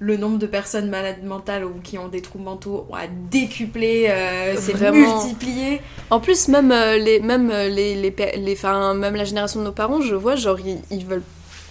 le 0.00 0.16
nombre 0.16 0.38
de 0.38 0.46
personnes 0.46 0.88
malades 0.90 1.24
mentales 1.24 1.64
ou 1.64 1.80
qui 1.82 1.98
ont 1.98 2.06
des 2.08 2.22
troubles 2.22 2.44
mentaux 2.44 2.86
a 2.92 3.08
décuplé, 3.08 4.06
euh, 4.08 4.54
c'est 4.56 4.72
Vraiment. 4.72 5.22
multiplié. 5.22 5.80
En 6.10 6.20
plus, 6.20 6.46
même, 6.48 6.70
euh, 6.70 6.96
les, 6.98 7.18
même, 7.18 7.50
euh, 7.50 7.68
les, 7.68 7.96
les, 7.96 8.14
les, 8.36 8.52
enfin, 8.52 8.94
même 8.94 9.16
la 9.16 9.24
génération 9.24 9.58
de 9.60 9.64
nos 9.64 9.72
parents, 9.72 10.00
je 10.00 10.14
vois, 10.14 10.36
genre, 10.36 10.58
ils, 10.60 10.78
ils 10.92 11.04
veulent 11.04 11.24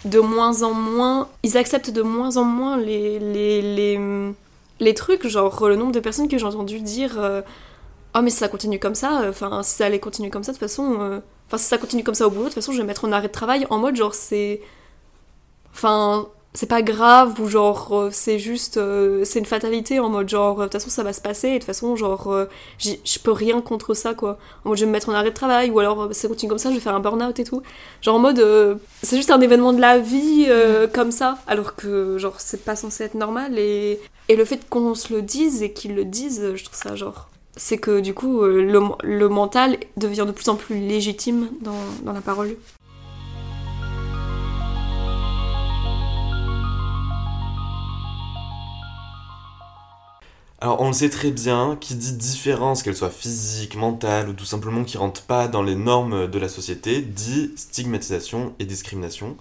de 0.03 0.19
moins 0.19 0.61
en 0.63 0.73
moins. 0.73 1.29
Ils 1.43 1.57
acceptent 1.57 1.89
de 1.89 2.01
moins 2.01 2.35
en 2.35 2.43
moins 2.43 2.75
les, 2.77 3.17
les, 3.19 3.61
les, 3.61 3.99
les 4.81 4.93
trucs. 4.93 5.25
Genre, 5.25 5.67
le 5.67 5.77
nombre 5.77 5.93
de 5.93 6.01
personnes 6.01 6.27
que 6.27 6.37
j'ai 6.37 6.45
entendu 6.45 6.81
dire 6.81 7.15
euh, 7.19 7.41
Oh, 8.13 8.19
mais 8.21 8.29
si 8.29 8.37
ça 8.37 8.49
continue 8.49 8.79
comme 8.79 8.95
ça, 8.95 9.21
enfin, 9.29 9.63
si 9.63 9.75
ça 9.75 9.85
allait 9.85 9.99
continuer 9.99 10.29
comme 10.29 10.43
ça, 10.43 10.51
de 10.51 10.57
toute 10.57 10.67
façon. 10.67 11.21
Enfin, 11.47 11.57
si 11.57 11.65
ça 11.65 11.77
continue 11.77 12.03
comme 12.03 12.15
ça 12.15 12.27
au 12.27 12.29
boulot, 12.29 12.43
de 12.43 12.47
toute 12.49 12.55
façon, 12.55 12.73
je 12.73 12.79
vais 12.81 12.87
mettre 12.87 13.05
en 13.05 13.11
arrêt 13.13 13.27
de 13.27 13.31
travail 13.31 13.65
en 13.69 13.77
mode, 13.77 13.95
genre, 13.95 14.13
c'est. 14.13 14.59
Enfin, 15.73 16.27
c'est 16.53 16.65
pas 16.65 16.81
grave 16.81 17.39
ou 17.39 17.47
genre, 17.47 17.89
euh, 17.91 18.09
c'est 18.11 18.39
juste. 18.39 18.77
euh, 18.77 19.23
c'est 19.25 19.37
une 19.37 19.45
fatalité 19.45 19.99
en 19.99 20.09
mode, 20.09 20.27
genre, 20.27 20.57
de 20.57 20.63
toute 20.63 20.73
façon, 20.73 20.89
ça 20.89 21.03
va 21.03 21.13
se 21.13 21.21
passer 21.21 21.49
et 21.49 21.53
de 21.53 21.57
toute 21.59 21.65
façon, 21.65 21.95
genre, 21.95 22.31
euh, 22.33 22.45
je 22.79 23.19
peux 23.19 23.31
rien 23.31 23.61
contre 23.61 23.93
ça, 23.93 24.15
quoi. 24.15 24.39
En 24.65 24.69
mode, 24.69 24.77
je 24.79 24.83
vais 24.83 24.87
me 24.87 24.93
mettre 24.93 25.09
en 25.09 25.13
arrêt 25.13 25.29
de 25.29 25.35
travail, 25.35 25.69
ou 25.69 25.79
alors, 25.79 26.03
euh, 26.03 26.13
ça 26.13 26.27
continue 26.27 26.49
comme 26.49 26.57
ça, 26.57 26.69
je 26.69 26.75
vais 26.75 26.81
faire 26.81 26.95
un 26.95 26.99
burn-out 26.99 27.39
et 27.39 27.43
tout. 27.43 27.61
Genre, 28.01 28.15
en 28.15 28.19
mode, 28.19 28.39
euh, 28.39 28.75
c'est 29.03 29.17
juste 29.17 29.29
un 29.29 29.39
événement 29.41 29.71
de 29.73 29.81
la 29.81 29.99
vie, 29.99 30.45
euh, 30.49 30.87
comme 30.87 31.11
ça, 31.11 31.37
alors 31.45 31.75
que, 31.75 32.17
genre, 32.17 32.35
c'est 32.39 32.63
pas 32.65 32.75
censé 32.75 33.03
être 33.03 33.15
normal. 33.15 33.59
Et, 33.59 33.99
et 34.29 34.35
le 34.35 34.45
fait 34.45 34.67
qu'on 34.67 34.95
se 34.95 35.13
le 35.13 35.21
dise 35.21 35.61
et 35.61 35.71
qu'ils 35.73 35.95
le 35.95 36.05
disent, 36.05 36.55
je 36.55 36.63
trouve 36.63 36.77
ça, 36.77 36.95
genre. 36.95 37.29
C'est 37.55 37.77
que, 37.77 37.99
du 37.99 38.13
coup, 38.13 38.41
euh, 38.43 38.61
le, 38.63 38.81
le 39.03 39.29
mental 39.29 39.77
devient 39.95 40.25
de 40.27 40.31
plus 40.31 40.47
en 40.49 40.55
plus 40.55 40.79
légitime 40.79 41.49
dans, 41.61 41.73
dans 42.03 42.13
la 42.13 42.21
parole. 42.21 42.55
Alors, 50.59 50.81
on 50.81 50.87
le 50.87 50.93
sait 50.93 51.09
très 51.09 51.29
bien, 51.29 51.77
qui 51.79 51.93
dit 51.93 52.13
différence, 52.13 52.81
qu'elle 52.81 52.95
soit 52.95 53.11
physique, 53.11 53.75
mentale 53.75 54.29
ou 54.29 54.33
tout 54.33 54.45
simplement 54.45 54.83
qui 54.83 54.97
rentre 54.97 55.21
pas 55.21 55.47
dans 55.47 55.61
les 55.61 55.75
normes 55.75 56.27
de 56.27 56.39
la 56.39 56.49
société, 56.49 57.01
dit 57.01 57.51
stigmatisation 57.55 58.55
et 58.57 58.65
discrimination. 58.65 59.37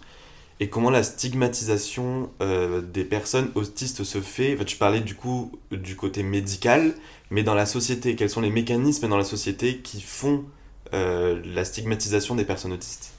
Et 0.60 0.68
comment 0.68 0.90
la 0.90 1.02
stigmatisation 1.02 2.30
euh, 2.42 2.82
des 2.82 3.04
personnes 3.04 3.50
autistes 3.54 4.04
se 4.04 4.20
fait? 4.20 4.54
Enfin, 4.54 4.64
Tu 4.64 4.76
parlais 4.76 5.00
du 5.00 5.14
coup 5.14 5.52
du 5.70 5.96
côté 5.96 6.22
médical, 6.22 6.94
mais 7.30 7.42
dans 7.42 7.54
la 7.54 7.66
société, 7.66 8.14
quels 8.14 8.30
sont 8.30 8.42
les 8.42 8.50
mécanismes 8.50 9.08
dans 9.08 9.18
la 9.18 9.24
société 9.24 9.78
qui 9.78 10.02
font 10.02 10.44
euh, 10.92 11.40
la 11.46 11.64
stigmatisation 11.64 12.34
des 12.34 12.44
personnes 12.44 12.72
autistes? 12.72 13.12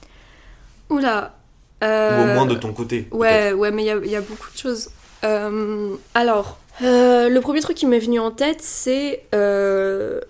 Oula, 0.88 1.36
Ou 1.82 1.84
au 1.84 2.26
moins 2.26 2.46
de 2.46 2.54
ton 2.54 2.72
côté. 2.72 3.08
Ouais, 3.10 3.52
ouais, 3.52 3.72
mais 3.72 3.82
il 3.82 3.86
y 3.86 3.90
a, 3.90 3.96
y 4.04 4.16
a, 4.16 4.20
beaucoup 4.20 4.50
de 4.52 4.58
choses. 4.58 4.90
Euh, 5.24 5.96
alors, 6.14 6.58
euh, 6.82 7.28
le 7.28 7.40
premier 7.40 7.60
truc 7.60 7.76
qui 7.76 7.86
m'est 7.86 7.98
venu 7.98 8.20
en 8.20 8.30
tête, 8.30 8.60
c'est 8.60 9.24
euh, 9.34 10.20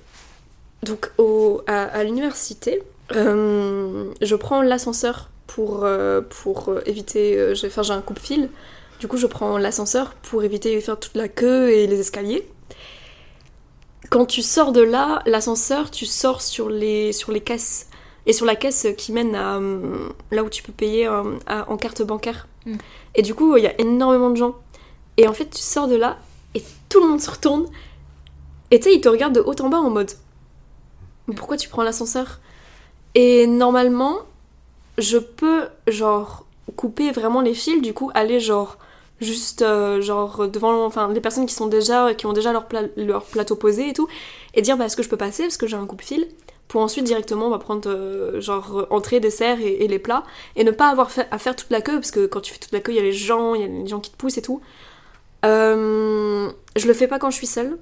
donc 0.82 1.10
au, 1.18 1.62
à, 1.66 1.84
à 1.84 2.04
l'université, 2.04 2.82
je 3.10 4.34
prends 4.34 4.62
l'ascenseur 4.62 5.30
pour, 5.46 5.86
pour 6.28 6.74
éviter. 6.86 7.52
Enfin, 7.64 7.82
j'ai 7.82 7.92
un 7.92 8.02
coupe-fil. 8.02 8.50
Du 9.00 9.08
coup, 9.08 9.16
je 9.16 9.26
prends 9.26 9.58
l'ascenseur 9.58 10.14
pour 10.14 10.42
éviter 10.42 10.74
de 10.74 10.80
faire 10.80 10.98
toute 10.98 11.14
la 11.14 11.28
queue 11.28 11.70
et 11.70 11.86
les 11.86 12.00
escaliers. 12.00 12.46
Quand 14.10 14.26
tu 14.26 14.42
sors 14.42 14.72
de 14.72 14.80
là, 14.80 15.22
l'ascenseur, 15.26 15.90
tu 15.90 16.06
sors 16.06 16.40
sur 16.40 16.68
les, 16.68 17.12
sur 17.12 17.30
les 17.30 17.40
caisses 17.40 17.88
et 18.26 18.32
sur 18.32 18.46
la 18.46 18.56
caisse 18.56 18.86
qui 18.96 19.12
mène 19.12 19.34
à 19.34 19.56
euh, 19.56 20.08
là 20.30 20.42
où 20.42 20.48
tu 20.48 20.62
peux 20.62 20.72
payer 20.72 21.06
euh, 21.06 21.22
en 21.46 21.76
carte 21.76 22.02
bancaire. 22.02 22.48
Mm. 22.66 22.76
Et 23.14 23.22
du 23.22 23.34
coup, 23.34 23.56
il 23.56 23.64
y 23.64 23.66
a 23.66 23.80
énormément 23.80 24.30
de 24.30 24.36
gens. 24.36 24.56
Et 25.16 25.28
en 25.28 25.32
fait, 25.32 25.50
tu 25.50 25.60
sors 25.60 25.88
de 25.88 25.96
là 25.96 26.18
tout 26.88 27.00
le 27.00 27.08
monde 27.08 27.20
se 27.20 27.30
retourne. 27.30 27.66
Et 28.70 28.80
tu 28.80 28.88
sais, 28.88 28.94
ils 28.94 29.00
te 29.00 29.08
regardent 29.08 29.34
de 29.34 29.40
haut 29.40 29.60
en 29.60 29.68
bas 29.68 29.78
en 29.78 29.90
mode 29.90 30.12
Pourquoi 31.36 31.56
tu 31.56 31.68
prends 31.68 31.82
l'ascenseur? 31.82 32.40
Et 33.14 33.46
normalement, 33.46 34.18
je 34.98 35.18
peux, 35.18 35.68
genre, 35.86 36.44
couper 36.76 37.10
vraiment 37.10 37.40
les 37.40 37.54
fils, 37.54 37.80
du 37.80 37.94
coup, 37.94 38.10
aller, 38.14 38.40
genre, 38.40 38.78
juste, 39.20 39.62
euh, 39.62 40.00
genre, 40.00 40.48
devant 40.48 40.84
enfin, 40.84 41.12
les 41.12 41.20
personnes 41.20 41.46
qui 41.46 41.54
sont 41.54 41.66
déjà, 41.66 42.14
qui 42.14 42.26
ont 42.26 42.32
déjà 42.32 42.52
leur, 42.52 43.24
plateau 43.24 43.56
posé 43.56 43.88
et 43.88 43.92
tout, 43.92 44.08
et 44.54 44.62
dire, 44.62 44.76
bah, 44.76 44.86
est-ce 44.86 44.96
que 44.96 45.02
je 45.02 45.08
peux 45.08 45.16
passer? 45.16 45.44
Parce 45.44 45.56
que 45.56 45.66
j'ai 45.66 45.76
un 45.76 45.86
coupe-fil 45.86 46.28
pour 46.68 46.82
ensuite 46.82 47.04
directement 47.04 47.46
on 47.46 47.50
va 47.50 47.58
prendre 47.58 47.88
euh, 47.88 48.40
genre 48.40 48.86
entrée, 48.90 49.20
dessert 49.20 49.58
et, 49.60 49.88
les 49.88 49.98
plats 49.98 50.24
et 50.54 50.64
ne 50.64 50.70
pas 50.70 50.88
avoir 50.88 51.10
à 51.30 51.38
faire 51.38 51.56
toute 51.56 51.70
la 51.70 51.80
queue 51.80 51.94
parce 51.94 52.10
que 52.10 52.26
quand 52.26 52.42
tu 52.42 52.52
fais 52.52 52.58
toute 52.58 52.72
la 52.72 52.80
queue 52.80 52.92
il 52.92 52.96
y 52.96 52.98
a 52.98 53.02
les 53.02 53.12
gens, 53.12 53.54
il 53.54 53.62
y 53.62 53.64
a 53.64 53.66
les 53.66 53.86
gens 53.86 54.00
qui 54.00 54.10
te 54.10 54.16
poussent 54.16 54.36
et 54.36 54.42
tout. 54.42 54.60
Euh, 55.44 56.50
je 56.76 56.86
le 56.86 56.94
fais 56.94 57.06
pas 57.06 57.18
quand 57.18 57.30
je 57.30 57.36
suis 57.36 57.46
seule. 57.46 57.78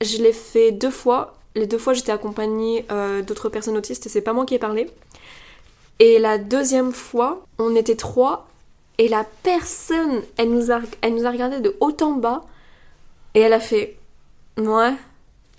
Je 0.00 0.18
l'ai 0.18 0.32
fait 0.32 0.72
deux 0.72 0.90
fois. 0.90 1.34
Les 1.54 1.66
deux 1.66 1.78
fois 1.78 1.94
j'étais 1.94 2.12
accompagnée 2.12 2.86
euh, 2.90 3.22
d'autres 3.22 3.48
personnes 3.48 3.76
autistes 3.76 4.06
et 4.06 4.08
c'est 4.08 4.20
pas 4.20 4.32
moi 4.32 4.46
qui 4.46 4.54
ai 4.54 4.58
parlé. 4.58 4.88
Et 5.98 6.18
la 6.18 6.38
deuxième 6.38 6.92
fois 6.92 7.44
on 7.58 7.74
était 7.74 7.96
trois 7.96 8.46
et 8.98 9.08
la 9.08 9.24
personne 9.42 10.22
elle 10.36 10.50
nous 10.50 10.70
a, 10.70 10.80
elle 11.02 11.14
nous 11.14 11.26
a 11.26 11.30
regardé 11.30 11.60
de 11.60 11.76
haut 11.80 11.96
en 12.02 12.12
bas 12.12 12.42
et 13.34 13.40
elle 13.40 13.52
a 13.52 13.60
fait 13.60 13.96
ouais 14.58 14.94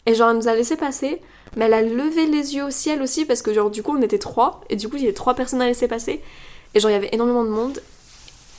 et 0.06 0.16
genre 0.16 0.30
elle 0.30 0.38
nous 0.38 0.48
a 0.48 0.56
laissé 0.56 0.78
passer 0.78 1.22
mais 1.58 1.66
elle 1.66 1.74
a 1.74 1.82
levé 1.82 2.26
les 2.26 2.56
yeux 2.56 2.64
au 2.64 2.70
ciel 2.70 3.02
aussi 3.02 3.26
parce 3.26 3.42
que 3.42 3.54
genre 3.54 3.70
du 3.70 3.84
coup 3.84 3.98
on 3.98 4.02
était 4.02 4.20
trois 4.20 4.62
et 4.70 4.76
du 4.76 4.88
coup 4.88 4.96
il 4.96 5.02
y 5.02 5.06
avait 5.06 5.14
trois 5.14 5.34
personnes 5.34 5.62
à 5.62 5.66
laisser 5.66 5.88
passer 5.88 6.22
et 6.74 6.80
genre 6.80 6.92
il 6.92 6.94
y 6.94 6.98
avait 6.98 7.10
énormément 7.14 7.44
de 7.44 7.50
monde 7.50 7.82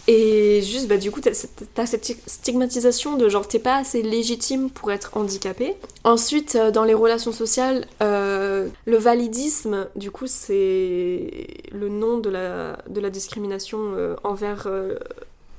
et 0.08 0.62
juste 0.62 0.88
bah 0.88 0.96
du 0.96 1.12
coup 1.12 1.20
t'as, 1.20 1.86
cette 1.86 2.16
stigmatisation 2.26 3.16
de 3.16 3.28
genre 3.28 3.46
t'es 3.46 3.60
pas 3.60 3.76
assez 3.76 4.02
légitime 4.02 4.68
pour 4.70 4.90
être 4.90 5.16
handicapé. 5.16 5.76
Ensuite 6.02 6.56
euh, 6.56 6.72
dans 6.72 6.82
les 6.84 6.94
relations 6.94 7.30
sociales 7.30 7.86
euh, 8.02 8.68
le 8.84 8.96
validisme 8.96 9.86
du 9.94 10.10
coup 10.10 10.26
c'est 10.26 11.46
le 11.70 11.88
nom 11.88 12.18
de 12.18 12.30
la, 12.30 12.78
de 12.88 13.00
la 13.00 13.10
discrimination 13.10 13.78
euh, 13.94 14.16
envers 14.24 14.68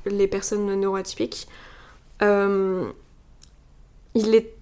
les 0.05 0.27
personnes 0.27 0.65
neuroatypiques. 0.75 1.47
il 2.21 2.25
est 4.15 4.53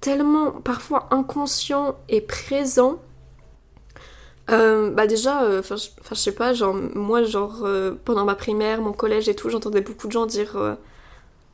tellement 0.00 0.50
parfois 0.50 1.08
inconscient 1.10 1.96
et 2.08 2.20
présent. 2.20 2.98
Euh, 4.50 4.90
bah 4.90 5.06
déjà, 5.06 5.42
euh, 5.42 5.60
enfin 5.60 5.76
je 5.76 6.14
sais 6.14 6.32
pas, 6.32 6.54
genre 6.54 6.74
moi 6.74 7.22
genre 7.22 7.60
euh, 7.64 7.92
pendant 8.04 8.24
ma 8.24 8.34
primaire, 8.34 8.80
mon 8.80 8.92
collège 8.92 9.28
et 9.28 9.34
tout, 9.34 9.50
j'entendais 9.50 9.82
beaucoup 9.82 10.06
de 10.06 10.12
gens 10.12 10.26
dire 10.26 10.56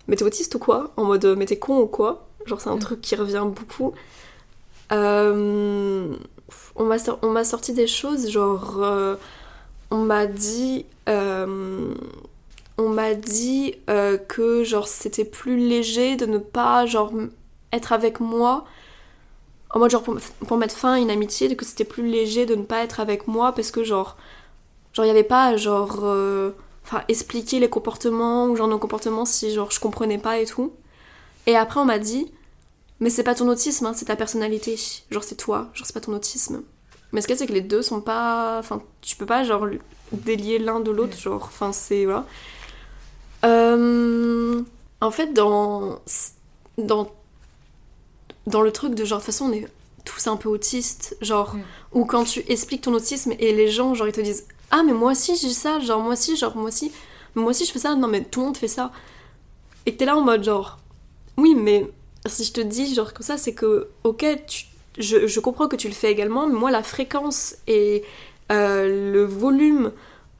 mais 0.06 0.16
t'es 0.16 0.24
autiste 0.24 0.54
ou 0.54 0.58
quoi? 0.58 0.92
En 0.96 1.04
mode 1.04 1.24
mais 1.36 1.46
t'es 1.46 1.58
con 1.58 1.80
ou 1.80 1.86
quoi? 1.86 2.28
Genre 2.46 2.60
c'est 2.60 2.70
un 2.70 2.76
mm. 2.76 2.80
truc 2.80 3.00
qui 3.00 3.16
revient 3.16 3.44
beaucoup. 3.46 3.94
on 4.90 6.14
m'a 6.78 7.44
sorti 7.44 7.72
des 7.72 7.86
choses 7.86 8.30
genre 8.30 8.80
on 9.90 9.98
m'a 9.98 10.26
dit 10.26 10.86
on 11.08 12.88
m'a 12.88 13.14
dit 13.14 13.74
que 14.28 14.62
genre 14.62 14.86
c'était 14.86 15.24
plus 15.24 15.56
léger 15.56 16.16
de 16.16 16.26
ne 16.26 16.38
pas 16.38 16.86
genre 16.86 17.12
être 17.72 17.92
avec 17.92 18.20
moi 18.20 18.64
en 19.74 19.80
mode 19.80 19.90
genre 19.90 20.02
pour, 20.02 20.56
mettre 20.56 20.76
fin 20.76 20.94
à 20.94 20.98
une 20.98 21.10
amitié, 21.10 21.54
que 21.56 21.64
c'était 21.64 21.84
plus 21.84 22.06
léger 22.06 22.46
de 22.46 22.54
ne 22.54 22.62
pas 22.62 22.84
être 22.84 23.00
avec 23.00 23.26
moi 23.26 23.52
parce 23.52 23.72
que 23.72 23.82
genre 23.82 24.16
genre 24.92 25.04
il 25.04 25.08
y 25.08 25.10
avait 25.10 25.24
pas 25.24 25.56
genre 25.56 25.98
euh, 26.04 26.52
enfin 26.84 27.02
expliquer 27.08 27.58
les 27.58 27.68
comportements 27.68 28.46
ou 28.46 28.56
genre 28.56 28.68
nos 28.68 28.78
comportements 28.78 29.24
si 29.24 29.52
genre 29.52 29.72
je 29.72 29.80
comprenais 29.80 30.18
pas 30.18 30.38
et 30.38 30.46
tout. 30.46 30.72
Et 31.46 31.56
après 31.56 31.80
on 31.80 31.84
m'a 31.84 31.98
dit 31.98 32.30
mais 33.00 33.10
c'est 33.10 33.24
pas 33.24 33.34
ton 33.34 33.48
autisme, 33.48 33.86
hein, 33.86 33.92
c'est 33.94 34.04
ta 34.04 34.16
personnalité. 34.16 34.78
Genre 35.10 35.24
c'est 35.24 35.34
toi, 35.34 35.68
genre 35.74 35.86
c'est 35.86 35.92
pas 35.92 36.00
ton 36.00 36.14
autisme. 36.14 36.62
Mais 37.12 37.20
ce 37.20 37.26
qu'il 37.26 37.34
y 37.34 37.36
a 37.36 37.40
c'est 37.40 37.48
que 37.48 37.52
les 37.52 37.60
deux 37.60 37.82
sont 37.82 38.00
pas 38.00 38.58
enfin 38.60 38.80
tu 39.00 39.16
peux 39.16 39.26
pas 39.26 39.42
genre 39.42 39.66
délier 40.12 40.60
l'un 40.60 40.78
de 40.78 40.92
l'autre 40.92 41.18
genre 41.18 41.42
enfin 41.42 41.72
c'est 41.72 42.04
voilà. 42.04 42.26
Euh, 43.44 44.62
en 45.00 45.10
fait 45.10 45.32
dans 45.34 45.98
dans 46.78 47.10
dans 48.46 48.62
le 48.62 48.72
truc 48.72 48.94
de 48.94 49.04
genre, 49.04 49.18
de 49.18 49.24
toute 49.24 49.32
façon, 49.32 49.46
on 49.46 49.52
est 49.52 49.66
tous 50.04 50.26
un 50.26 50.36
peu 50.36 50.48
autistes, 50.48 51.16
genre, 51.20 51.54
mm. 51.54 51.62
ou 51.92 52.04
quand 52.04 52.24
tu 52.24 52.44
expliques 52.48 52.82
ton 52.82 52.94
autisme 52.94 53.32
et 53.38 53.52
les 53.52 53.68
gens, 53.68 53.94
genre, 53.94 54.06
ils 54.06 54.12
te 54.12 54.20
disent 54.20 54.46
Ah, 54.70 54.82
mais 54.84 54.92
moi 54.92 55.12
aussi 55.12 55.36
j'ai 55.36 55.50
ça, 55.50 55.80
genre, 55.80 56.00
moi 56.00 56.12
aussi, 56.12 56.36
genre, 56.36 56.56
moi 56.56 56.68
aussi, 56.68 56.92
moi 57.34 57.50
aussi 57.50 57.64
je 57.64 57.72
fais 57.72 57.78
ça, 57.78 57.94
non, 57.94 58.08
mais 58.08 58.22
tout 58.22 58.40
le 58.40 58.46
monde 58.46 58.56
fait 58.56 58.68
ça. 58.68 58.92
Et 59.86 59.92
que 59.92 59.98
t'es 59.98 60.04
là 60.04 60.16
en 60.16 60.20
mode, 60.20 60.44
genre, 60.44 60.78
oui, 61.36 61.54
mais 61.54 61.86
si 62.26 62.44
je 62.44 62.52
te 62.52 62.60
dis, 62.60 62.94
genre, 62.94 63.12
comme 63.12 63.26
ça, 63.26 63.36
c'est 63.36 63.54
que, 63.54 63.88
ok, 64.04 64.24
tu, 64.46 64.64
je, 64.98 65.26
je, 65.26 65.40
comprends 65.40 65.68
que 65.68 65.76
tu 65.76 65.88
le 65.88 65.94
fais 65.94 66.10
également, 66.10 66.46
mais 66.46 66.54
moi, 66.54 66.70
la 66.70 66.82
fréquence 66.82 67.56
et 67.66 68.04
euh, 68.52 69.12
le 69.12 69.24
volume, 69.24 69.92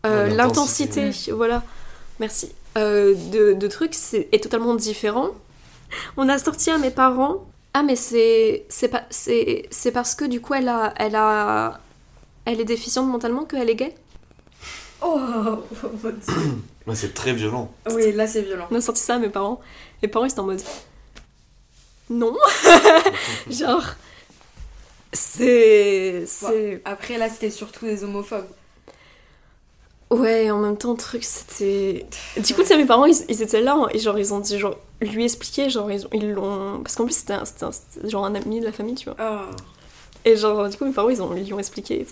euh, 0.06 0.28
l'intensité, 0.28 1.10
voilà, 1.32 1.62
merci, 2.20 2.52
euh, 2.76 3.14
de, 3.32 3.54
de, 3.54 3.68
trucs 3.68 3.94
c'est, 3.94 4.28
est 4.32 4.42
totalement 4.42 4.74
différent. 4.74 5.30
On 6.16 6.28
a 6.28 6.38
sorti 6.38 6.70
à 6.70 6.78
mes 6.78 6.90
parents 6.90 7.46
ah 7.74 7.82
mais 7.82 7.96
c'est 7.96 8.64
c'est 8.68 8.88
pas 8.88 9.02
c'est 9.10 9.66
c'est 9.70 9.92
parce 9.92 10.14
que 10.14 10.24
du 10.24 10.40
coup 10.40 10.54
elle 10.54 10.68
a 10.68 10.94
elle 10.96 11.16
a 11.16 11.80
elle 12.44 12.60
est 12.60 12.64
déficiente 12.64 13.08
mentalement 13.08 13.44
qu'elle 13.44 13.68
est 13.68 13.74
gay? 13.74 13.94
Oh, 15.02 15.58
c'est 16.94 17.12
très 17.14 17.32
violent. 17.32 17.72
Oui, 17.90 18.12
là 18.12 18.26
c'est 18.26 18.42
violent. 18.42 18.68
On 18.70 18.76
a 18.76 18.80
sorti 18.80 19.02
ça 19.02 19.16
à 19.16 19.18
mes 19.18 19.28
parents. 19.28 19.60
Mes 20.02 20.08
parents 20.08 20.24
ils 20.24 20.30
étaient 20.30 20.40
en 20.40 20.46
mode 20.46 20.62
non. 22.10 22.36
Genre 23.50 23.84
c'est 25.12 26.24
c'est 26.26 26.82
après 26.84 27.18
là 27.18 27.28
c'était 27.28 27.50
surtout 27.50 27.86
des 27.86 28.04
homophobes. 28.04 28.48
Ouais, 30.14 30.50
en 30.50 30.58
même 30.58 30.76
temps, 30.76 30.92
le 30.92 30.98
truc, 30.98 31.24
c'était. 31.24 32.06
Du 32.36 32.54
coup, 32.54 32.62
tu 32.62 32.68
sais, 32.68 32.76
mes 32.76 32.84
parents, 32.84 33.06
ils, 33.06 33.42
étaient 33.42 33.60
là, 33.60 33.74
hein, 33.74 33.88
et 33.92 33.98
genre, 33.98 34.16
ils 34.16 34.32
ont 34.32 34.38
dit, 34.38 34.58
genre, 34.58 34.76
lui 35.00 35.24
expliquer, 35.24 35.68
genre, 35.68 35.90
ils 35.90 36.30
l'ont. 36.30 36.80
Parce 36.82 36.94
qu'en 36.94 37.04
plus, 37.04 37.16
c'était 37.16 37.34
genre 38.08 38.24
un 38.24 38.34
ami 38.36 38.60
de 38.60 38.64
la 38.64 38.72
famille, 38.72 38.94
tu 38.94 39.10
vois. 39.10 39.16
Oh. 39.20 39.50
Et 40.24 40.36
genre, 40.36 40.68
du 40.68 40.76
coup, 40.76 40.84
mes 40.84 40.92
parents, 40.92 41.08
ils, 41.08 41.20
ont, 41.20 41.32
lui 41.32 41.52
ont 41.52 41.58
expliqué. 41.58 42.06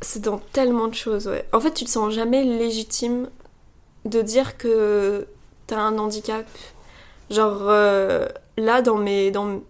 C'est 0.00 0.22
dans 0.22 0.38
tellement 0.52 0.86
de 0.86 0.94
choses, 0.94 1.26
ouais. 1.26 1.44
En 1.52 1.60
fait, 1.60 1.72
tu 1.72 1.84
te 1.84 1.90
sens 1.90 2.12
jamais 2.12 2.44
légitime 2.44 3.28
de 4.04 4.22
dire 4.22 4.56
que 4.56 5.26
t'as 5.66 5.80
un 5.80 5.98
handicap. 5.98 6.46
Genre, 7.28 7.62
euh, 7.62 8.28
là, 8.56 8.82
dans 8.82 8.98
mes. 8.98 9.32
Dans 9.32 9.62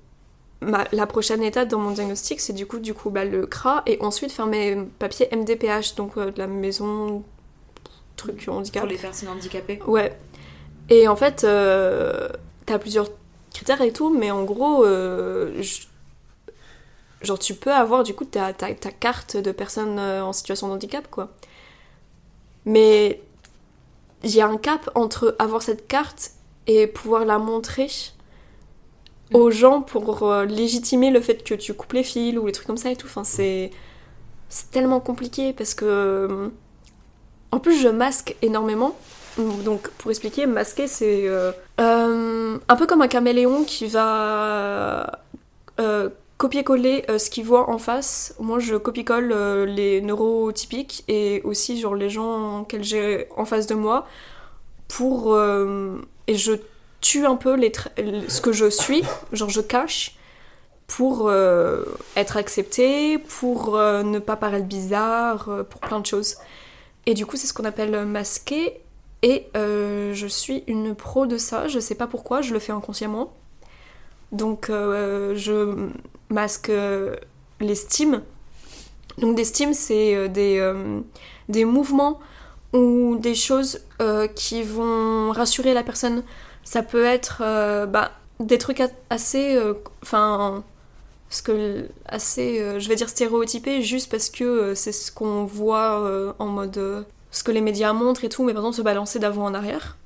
ma, 0.61 0.85
la 0.93 1.07
prochaine 1.07 1.43
étape 1.43 1.69
dans 1.69 1.79
mon 1.79 1.93
diagnostic, 1.93 2.39
c'est 2.41 2.53
du 2.53 2.67
coup, 2.67 2.79
du 2.81 2.93
coup 2.93 3.11
bah, 3.11 3.25
le 3.25 3.47
CRA 3.47 3.83
et 3.87 3.99
ensuite 4.01 4.31
faire 4.31 4.47
mes 4.47 4.77
papiers 4.99 5.29
MDPH, 5.33 5.95
donc 5.97 6.17
euh, 6.17 6.31
de 6.31 6.39
la 6.39 6.47
maison 6.47 7.25
truc 8.16 8.44
handicap. 8.48 8.83
Pour 8.83 8.90
les 8.90 8.98
personnes 8.98 9.29
handicapées 9.29 9.81
Ouais. 9.87 10.16
Et 10.88 11.09
en 11.09 11.16
fait, 11.16 11.44
euh, 11.44 12.29
t'as 12.66 12.79
plusieurs 12.79 13.09
critères 13.53 13.81
et 13.83 13.92
tout, 13.92 14.11
mais 14.11 14.31
en 14.31 14.44
gros, 14.44 14.85
euh, 14.85 15.62
genre 17.22 17.38
tu 17.38 17.55
peux 17.55 17.72
avoir 17.72 18.03
du 18.03 18.14
coup 18.14 18.25
ta, 18.25 18.53
ta, 18.53 18.75
ta 18.75 18.90
carte 18.90 19.37
de 19.37 19.53
personne 19.53 19.98
euh, 19.98 20.25
en 20.25 20.33
situation 20.33 20.68
de 20.68 20.75
handicap, 20.75 21.09
quoi. 21.11 21.31
Mais 22.64 23.22
il 24.22 24.31
y 24.31 24.40
a 24.40 24.46
un 24.46 24.57
cap 24.57 24.90
entre 24.94 25.35
avoir 25.38 25.62
cette 25.62 25.88
carte 25.88 26.33
et 26.66 26.87
pouvoir 26.87 27.25
la 27.25 27.38
montrer 27.38 27.88
mm. 29.31 29.37
aux 29.37 29.51
gens 29.51 29.83
pour 29.83 30.33
légitimer 30.48 31.11
le 31.11 31.20
fait 31.20 31.42
que 31.42 31.55
tu 31.55 31.75
coupes 31.75 31.92
les 31.92 32.05
fils 32.05 32.38
ou 32.38 32.46
les 32.46 32.53
trucs 32.53 32.66
comme 32.66 32.77
ça 32.77 32.90
et 32.90 32.96
tout. 32.96 33.07
Enfin, 33.07 33.25
c'est 33.25 33.70
c'est 34.48 34.70
tellement 34.70 35.01
compliqué 35.01 35.55
parce 35.55 35.72
que 35.72 36.53
en 37.53 37.59
plus, 37.59 37.79
je 37.81 37.88
masque 37.88 38.35
énormément. 38.43 38.97
Donc, 39.38 39.88
pour 39.91 40.11
expliquer, 40.11 40.47
masquer, 40.47 40.87
c'est 40.87 41.29
euh, 41.29 41.53
euh, 41.81 42.59
un 42.69 42.77
peu 42.77 42.87
comme 42.87 43.03
un 43.03 43.09
caméléon 43.09 43.65
qui 43.65 43.87
va. 43.87 45.21
Euh, 45.81 46.09
copier-coller 46.38 47.05
ce 47.19 47.31
qu'ils 47.31 47.45
voient 47.45 47.71
en 47.71 47.79
face. 47.79 48.35
Moi, 48.41 48.59
je 48.59 48.75
copie-colle 48.75 49.33
les 49.69 50.01
neurotypiques 50.01 51.05
et 51.07 51.41
aussi 51.45 51.81
genre 51.81 51.95
les 51.95 52.11
gens 52.11 52.65
que 52.65 52.83
j'ai 52.83 53.29
en 53.37 53.45
face 53.45 53.69
de 53.69 53.77
moi 53.77 54.09
pour 54.88 55.38
et 55.38 56.35
je 56.35 56.53
tue 57.01 57.27
un 57.27 57.37
peu 57.37 57.55
les 57.55 57.71
ce 58.27 58.41
que 58.41 58.51
je 58.51 58.69
suis, 58.69 59.05
genre 59.33 59.51
je 59.51 59.61
cache 59.61 60.17
pour 60.88 61.33
être 62.17 62.37
accepté, 62.37 63.19
pour 63.19 63.77
ne 63.77 64.19
pas 64.19 64.35
paraître 64.35 64.67
bizarre, 64.67 65.49
pour 65.71 65.81
plein 65.81 66.01
de 66.01 66.07
choses. 66.07 66.38
Et 67.07 67.15
du 67.15 67.27
coup, 67.27 67.37
c'est 67.37 67.47
ce 67.47 67.55
qu'on 67.55 67.65
appelle 67.65 68.05
masquer. 68.07 68.81
Et 69.23 69.47
je 69.55 70.27
suis 70.29 70.65
une 70.67 70.95
pro 70.95 71.27
de 71.27 71.37
ça, 71.37 71.69
je 71.69 71.79
sais 71.79 71.95
pas 71.95 72.07
pourquoi, 72.07 72.43
je 72.43 72.53
le 72.53 72.59
fais 72.59 72.73
inconsciemment. 72.73 73.33
Donc, 74.33 74.67
je 74.69 75.88
masque 76.29 76.73
l'estime. 77.61 78.23
Donc, 79.19 79.37
des 79.37 79.45
stimes, 79.45 79.75
c'est 79.75 80.29
des, 80.29 80.73
des 81.49 81.65
mouvements 81.65 82.19
ou 82.73 83.17
des 83.17 83.35
choses 83.35 83.81
qui 84.35 84.62
vont 84.62 85.31
rassurer 85.31 85.75
la 85.75 85.85
personne. 85.85 86.25
Ça 86.65 86.83
peut 86.83 87.05
être 87.05 87.38
bah, 87.87 88.11
des 88.41 88.59
trucs 88.59 88.83
assez. 89.11 89.57
Enfin 90.03 90.65
parce 91.33 91.40
que 91.40 91.88
assez, 92.05 92.61
euh, 92.61 92.79
je 92.79 92.90
vais 92.90 92.95
dire 92.95 93.09
stéréotypé, 93.09 93.81
juste 93.81 94.11
parce 94.11 94.29
que 94.29 94.45
euh, 94.45 94.75
c'est 94.75 94.92
ce 94.92 95.11
qu'on 95.11 95.47
voit 95.47 96.03
euh, 96.03 96.35
en 96.38 96.45
mode 96.45 97.07
ce 97.31 97.42
que 97.42 97.51
les 97.51 97.62
médias 97.62 97.95
montrent 97.95 98.25
et 98.25 98.29
tout, 98.29 98.45
mais 98.45 98.53
par 98.53 98.61
exemple 98.61 98.77
se 98.77 98.83
balancer 98.83 99.18
d'avant 99.18 99.47
en 99.47 99.55
arrière, 99.55 99.97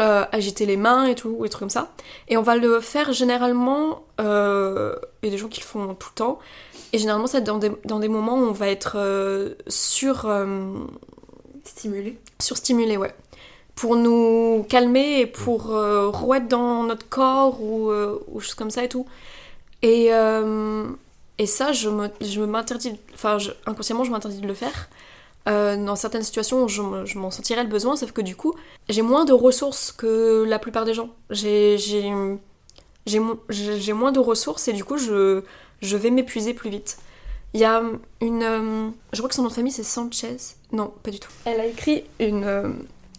agiter 0.00 0.66
les 0.66 0.76
mains 0.76 1.06
et 1.06 1.14
tout, 1.14 1.44
et 1.44 1.48
trucs 1.48 1.60
comme 1.60 1.70
ça. 1.70 1.92
Et 2.26 2.36
on 2.36 2.42
va 2.42 2.56
le 2.56 2.80
faire 2.80 3.12
généralement, 3.12 4.02
il 4.18 4.24
y 4.24 5.28
a 5.28 5.30
des 5.30 5.38
gens 5.38 5.46
qui 5.46 5.60
le 5.60 5.66
font 5.66 5.94
tout 5.94 6.08
le 6.10 6.16
temps, 6.16 6.40
et 6.92 6.98
généralement 6.98 7.28
c'est 7.28 7.42
dans 7.42 7.58
des, 7.58 7.70
dans 7.84 8.00
des 8.00 8.08
moments 8.08 8.34
où 8.34 8.46
on 8.46 8.50
va 8.50 8.66
être 8.66 8.96
sur... 9.68 10.28
stimulé 11.62 12.18
Surstimulé, 12.40 12.96
ouais 12.96 13.14
pour 13.76 13.94
nous 13.94 14.64
calmer 14.70 15.20
et 15.20 15.26
pour 15.26 15.76
euh, 15.76 16.10
dans 16.48 16.82
notre 16.82 17.06
corps 17.08 17.62
ou, 17.62 17.92
ou 17.92 18.40
choses 18.40 18.54
comme 18.54 18.70
ça 18.70 18.82
et 18.82 18.88
tout. 18.88 19.06
Et, 19.86 20.08
euh, 20.10 20.88
et 21.38 21.46
ça, 21.46 21.72
je 21.72 21.88
m'interdis, 22.40 22.90
me, 22.90 22.96
enfin, 23.14 23.38
inconsciemment, 23.66 24.02
je 24.02 24.10
m'interdis 24.10 24.40
de 24.40 24.48
le 24.48 24.54
faire. 24.54 24.88
Euh, 25.48 25.76
dans 25.76 25.94
certaines 25.94 26.24
situations, 26.24 26.66
je, 26.66 26.82
je 27.04 27.18
m'en 27.20 27.30
sentirais 27.30 27.62
le 27.62 27.68
besoin, 27.68 27.94
sauf 27.94 28.10
que 28.10 28.20
du 28.20 28.34
coup, 28.34 28.52
j'ai 28.88 29.02
moins 29.02 29.24
de 29.24 29.32
ressources 29.32 29.92
que 29.92 30.42
la 30.42 30.58
plupart 30.58 30.86
des 30.86 30.92
gens. 30.92 31.10
J'ai 31.30 32.10
moins 32.10 34.10
de 34.10 34.18
ressources 34.18 34.66
et 34.66 34.72
du 34.72 34.82
coup, 34.82 34.98
je, 34.98 35.42
je 35.82 35.96
vais 35.96 36.10
m'épuiser 36.10 36.52
plus 36.52 36.70
vite. 36.70 36.98
Il 37.54 37.60
y 37.60 37.64
a 37.64 37.80
une. 38.20 38.42
Euh, 38.42 38.88
je 39.12 39.18
crois 39.18 39.28
que 39.28 39.36
son 39.36 39.42
nom 39.42 39.48
de 39.48 39.54
famille 39.54 39.72
c'est 39.72 39.84
Sanchez. 39.84 40.36
Non, 40.72 40.92
pas 41.04 41.12
du 41.12 41.20
tout. 41.20 41.30
Elle 41.44 41.60
a 41.60 41.66
écrit 41.66 42.02
une, 42.18 42.74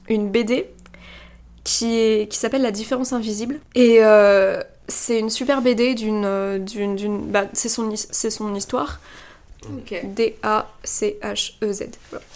une 0.09 0.29
BD 0.29 0.69
qui 1.63 2.27
s'appelle 2.31 2.61
La 2.61 2.71
différence 2.71 3.13
invisible. 3.13 3.61
Et 3.73 4.01
c'est 4.87 5.19
une 5.19 5.29
super 5.29 5.61
BD 5.61 5.93
d'une. 5.95 6.23
Euh, 6.25 6.57
d'une, 6.59 7.27
bah, 7.29 7.45
c'est, 7.53 7.69
son, 7.69 7.93
c'est 7.95 8.29
son 8.29 8.53
histoire. 8.55 8.99
D-A-C-H-E-Z. 10.03 11.83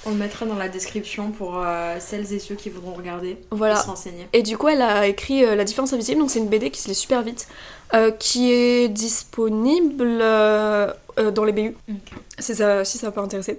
On 0.05 0.09
le 0.09 0.15
mettra 0.15 0.45
dans 0.45 0.55
la 0.55 0.67
description 0.67 1.31
pour 1.31 1.61
euh, 1.63 1.95
celles 1.99 2.33
et 2.33 2.39
ceux 2.39 2.55
qui 2.55 2.69
voudront 2.69 2.93
regarder 2.93 3.37
voilà. 3.51 3.75
et 3.75 3.77
se 3.77 3.85
renseigner. 3.85 4.27
Et 4.33 4.43
du 4.43 4.57
coup, 4.57 4.67
elle 4.67 4.81
a 4.81 5.07
écrit 5.07 5.45
euh, 5.45 5.55
La 5.55 5.63
différence 5.63 5.93
invisible, 5.93 6.19
donc 6.19 6.29
c'est 6.29 6.39
une 6.39 6.49
BD 6.49 6.71
qui 6.71 6.81
se 6.81 6.89
lit 6.89 6.95
super 6.95 7.21
vite, 7.21 7.47
qui 8.19 8.51
est 8.51 8.89
disponible 8.89 10.17
dans 10.19 11.43
les 11.45 11.51
BU, 11.53 11.77
si, 12.39 12.55
ça, 12.55 12.83
si 12.83 12.97
ça 12.97 13.11
peut 13.11 13.21
intéresser. 13.21 13.57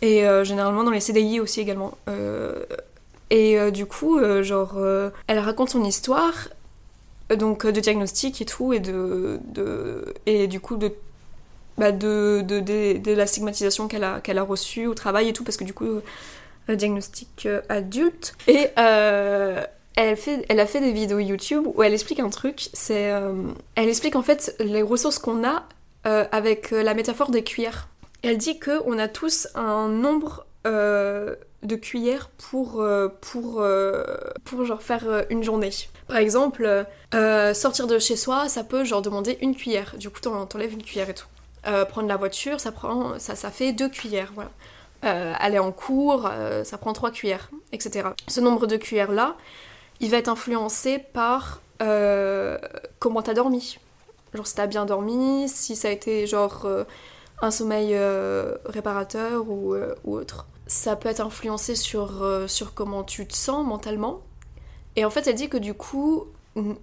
Et 0.00 0.24
généralement 0.42 0.82
dans 0.82 0.90
les 0.90 1.00
CDI 1.00 1.38
aussi 1.38 1.60
également. 1.60 1.96
et 3.30 3.70
du 3.70 3.86
coup, 3.86 4.18
genre, 4.42 4.78
elle 5.28 5.38
raconte 5.38 5.70
son 5.70 5.84
histoire 5.84 6.48
donc 7.36 7.66
de 7.66 7.80
diagnostic 7.80 8.40
et 8.40 8.44
tout, 8.44 8.72
et 8.72 8.80
de, 8.80 9.40
de 9.44 10.14
et 10.26 10.46
du 10.46 10.60
coup 10.60 10.76
de 10.76 10.92
bah 11.78 11.92
de, 11.92 12.42
de, 12.42 12.60
de, 12.60 13.12
la 13.12 13.26
stigmatisation 13.26 13.88
qu'elle 13.88 14.04
a, 14.04 14.20
qu'elle 14.20 14.38
a 14.38 14.42
reçue 14.42 14.86
au 14.86 14.94
travail 14.94 15.28
et 15.28 15.32
tout, 15.32 15.42
parce 15.42 15.56
que 15.56 15.64
du 15.64 15.72
coup, 15.72 16.00
euh, 16.68 16.76
diagnostic 16.76 17.46
euh, 17.46 17.60
adulte. 17.68 18.34
Et 18.46 18.68
euh, 18.78 19.64
elle, 19.96 20.16
fait, 20.16 20.44
elle 20.48 20.60
a 20.60 20.66
fait 20.66 20.80
des 20.80 20.92
vidéos 20.92 21.18
YouTube 21.18 21.66
où 21.74 21.82
elle 21.82 21.94
explique 21.94 22.20
un 22.20 22.30
truc, 22.30 22.68
c'est... 22.72 23.12
elle 23.74 23.88
explique 23.88 24.16
en 24.16 24.22
fait 24.22 24.54
les 24.58 24.82
ressources 24.82 25.18
qu'on 25.18 25.44
a 25.44 25.64
avec 26.04 26.70
la 26.70 26.94
métaphore 26.94 27.30
des 27.30 27.44
cuillères. 27.44 27.88
Elle 28.22 28.38
dit 28.38 28.58
qu'on 28.58 28.98
a 28.98 29.08
tous 29.08 29.48
un 29.54 29.88
nombre 29.88 30.46
de 31.62 31.76
cuillères 31.76 32.28
pour, 32.38 32.84
pour, 33.20 33.64
pour 34.44 34.64
genre 34.64 34.82
faire 34.82 35.24
une 35.30 35.42
journée. 35.42 35.70
Par 36.12 36.20
exemple, 36.20 36.86
euh, 37.14 37.54
sortir 37.54 37.86
de 37.86 37.98
chez 37.98 38.16
soi, 38.16 38.48
ça 38.48 38.64
peut 38.64 38.84
genre 38.84 39.00
demander 39.00 39.38
une 39.40 39.56
cuillère. 39.56 39.94
Du 39.96 40.10
coup, 40.10 40.20
t'enlèves 40.20 40.74
une 40.74 40.82
cuillère 40.82 41.08
et 41.08 41.14
tout. 41.14 41.26
Euh, 41.66 41.86
prendre 41.86 42.06
la 42.06 42.18
voiture, 42.18 42.60
ça 42.60 42.70
prend, 42.70 43.18
ça, 43.18 43.34
ça 43.34 43.50
fait 43.50 43.72
deux 43.72 43.88
cuillères, 43.88 44.30
voilà. 44.34 44.50
Euh, 45.04 45.32
aller 45.38 45.58
en 45.58 45.72
cours, 45.72 46.30
ça 46.64 46.76
prend 46.76 46.92
trois 46.92 47.10
cuillères, 47.10 47.50
etc. 47.72 48.10
Ce 48.28 48.40
nombre 48.40 48.66
de 48.66 48.76
cuillères 48.76 49.10
là, 49.10 49.36
il 50.00 50.10
va 50.10 50.18
être 50.18 50.28
influencé 50.28 50.98
par 50.98 51.62
comment 52.98 53.22
t'as 53.22 53.34
dormi. 53.34 53.78
Genre 54.34 54.46
si 54.46 54.54
t'as 54.54 54.66
bien 54.66 54.84
dormi, 54.84 55.48
si 55.48 55.76
ça 55.76 55.88
a 55.88 55.90
été 55.90 56.26
genre 56.26 56.66
un 57.40 57.50
sommeil 57.50 57.96
réparateur 58.66 59.48
ou, 59.48 59.74
autre. 60.04 60.46
Ça 60.66 60.96
peut 60.96 61.08
être 61.08 61.20
influencé 61.20 61.74
sur, 61.74 62.24
sur 62.46 62.74
comment 62.74 63.04
tu 63.04 63.26
te 63.26 63.34
sens 63.34 63.66
mentalement 63.66 64.22
et 64.96 65.04
en 65.04 65.10
fait, 65.10 65.26
elle 65.26 65.34
dit 65.34 65.48
que 65.48 65.56
du 65.56 65.74
coup, 65.74 66.24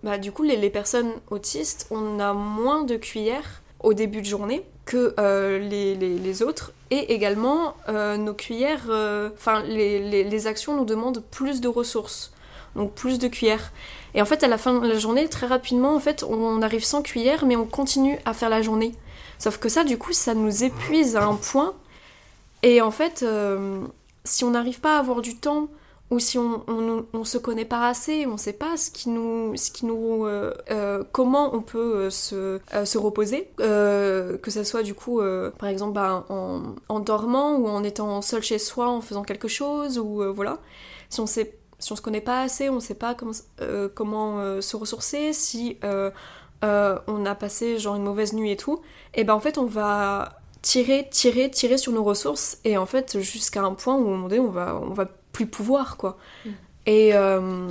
bah, 0.04 0.18
du 0.18 0.32
coup 0.32 0.44
les, 0.44 0.70
personnes 0.70 1.14
autistes, 1.30 1.88
on 1.92 2.20
a 2.20 2.34
moins 2.34 2.84
de 2.84 2.96
cuillères 2.96 3.62
au 3.82 3.94
début 3.94 4.22
de 4.22 4.26
journée 4.26 4.66
que 4.86 5.14
euh, 5.20 5.60
les, 5.60 5.96
les, 5.96 6.44
autres. 6.44 6.74
Et 6.90 7.14
également, 7.14 7.76
euh, 7.88 8.18
nos 8.18 8.34
cuillères, 8.34 8.88
euh, 8.90 9.30
enfin, 9.36 9.62
les, 9.64 10.24
les, 10.24 10.48
actions 10.48 10.76
nous 10.76 10.86
demandent 10.86 11.24
plus 11.30 11.62
de 11.62 11.68
ressources, 11.68 12.34
donc 12.76 12.94
plus 12.94 13.20
de 13.20 13.28
cuillères. 13.28 13.72
Et 14.16 14.22
en 14.24 14.26
fait, 14.26 14.44
à 14.44 14.48
la 14.48 14.58
fin 14.58 14.80
de 14.80 14.88
la 14.88 14.98
journée, 14.98 15.28
très 15.28 15.46
rapidement, 15.46 15.96
en 15.96 16.00
fait, 16.00 16.24
on 16.24 16.64
arrive 16.64 16.84
sans 16.84 17.04
cuillère, 17.04 17.46
mais 17.46 17.56
on 17.56 17.68
continue 17.68 18.18
à 18.26 18.34
faire 18.34 18.50
la 18.50 18.64
journée. 18.64 18.94
Sauf 19.38 19.60
que 19.60 19.70
ça, 19.70 19.84
du 19.84 20.00
coup, 20.00 20.14
ça 20.14 20.34
nous 20.34 20.64
épuise 20.64 21.16
à 21.16 21.24
un 21.24 21.36
point. 21.36 21.76
Et 22.64 22.82
en 22.82 22.92
fait, 22.92 23.26
si 24.24 24.44
on 24.44 24.52
n'arrive 24.52 24.80
pas 24.80 24.98
à 24.98 25.00
avoir 25.00 25.22
du 25.22 25.38
temps 25.38 25.70
ou 26.12 26.18
si 26.18 26.40
on, 26.40 26.64
on, 27.14 27.24
se 27.24 27.38
connaît 27.38 27.66
pas 27.66 27.88
assez, 27.88 28.26
on 28.26 28.36
sait 28.38 28.54
pas 28.54 28.78
ce 28.78 28.90
qui 28.90 29.10
nous, 29.10 29.56
ce 29.56 29.70
qui 29.70 29.86
nous, 29.86 30.26
euh, 30.26 30.56
euh, 30.72 31.04
comment 31.12 31.54
on 31.54 31.62
peut 31.62 31.96
euh, 31.96 32.10
se, 32.10 32.60
se 32.84 32.98
reposer, 32.98 33.52
que 33.58 34.40
ça 34.48 34.64
soit 34.64 34.82
du 34.82 34.96
coup, 34.96 35.22
par 35.60 35.70
exemple, 35.70 35.94
bah, 35.94 36.26
en, 36.30 37.00
dormant 37.00 37.58
ou 37.58 37.68
en 37.68 37.84
étant 37.84 38.22
seul 38.22 38.42
chez 38.42 38.58
soi, 38.58 38.88
en 38.90 39.02
faisant 39.02 39.24
quelque 39.24 39.48
chose, 39.48 40.00
ou 40.00 40.24
voilà. 40.34 40.58
Si 41.10 41.20
on 41.20 41.28
sait, 41.28 41.56
si 41.78 41.92
on 41.92 41.96
se 41.96 42.02
connaît 42.02 42.22
pas 42.22 42.42
assez, 42.42 42.70
on 42.70 42.80
sait 42.80 42.96
pas 42.96 43.16
comment 43.94 44.62
se 44.62 44.76
ressourcer, 44.76 45.34
si 45.34 45.78
on 46.64 47.26
a 47.26 47.36
passé 47.36 47.78
genre 47.78 47.96
une 47.96 48.04
mauvaise 48.04 48.34
nuit 48.34 48.52
et 48.52 48.58
tout, 48.58 48.82
et 49.14 49.24
ben 49.24 49.36
en 49.36 49.40
fait 49.40 49.60
on 49.60 49.66
va 49.66 50.39
tirer, 50.62 51.08
tirer, 51.10 51.50
tirer 51.50 51.78
sur 51.78 51.92
nos 51.92 52.04
ressources 52.04 52.60
et 52.66 52.78
en 52.78 52.86
fait 52.86 53.20
jusqu'à 53.20 53.62
un 53.62 53.74
point 53.74 53.96
où 53.96 54.08
on 54.08 54.28
va, 54.48 54.82
on 54.82 54.94
va 54.94 55.06
plus 55.32 55.46
pouvoir, 55.46 55.98
quoi. 55.98 56.18
Mm. 56.46 56.50
Et, 56.86 57.14
euh, 57.14 57.70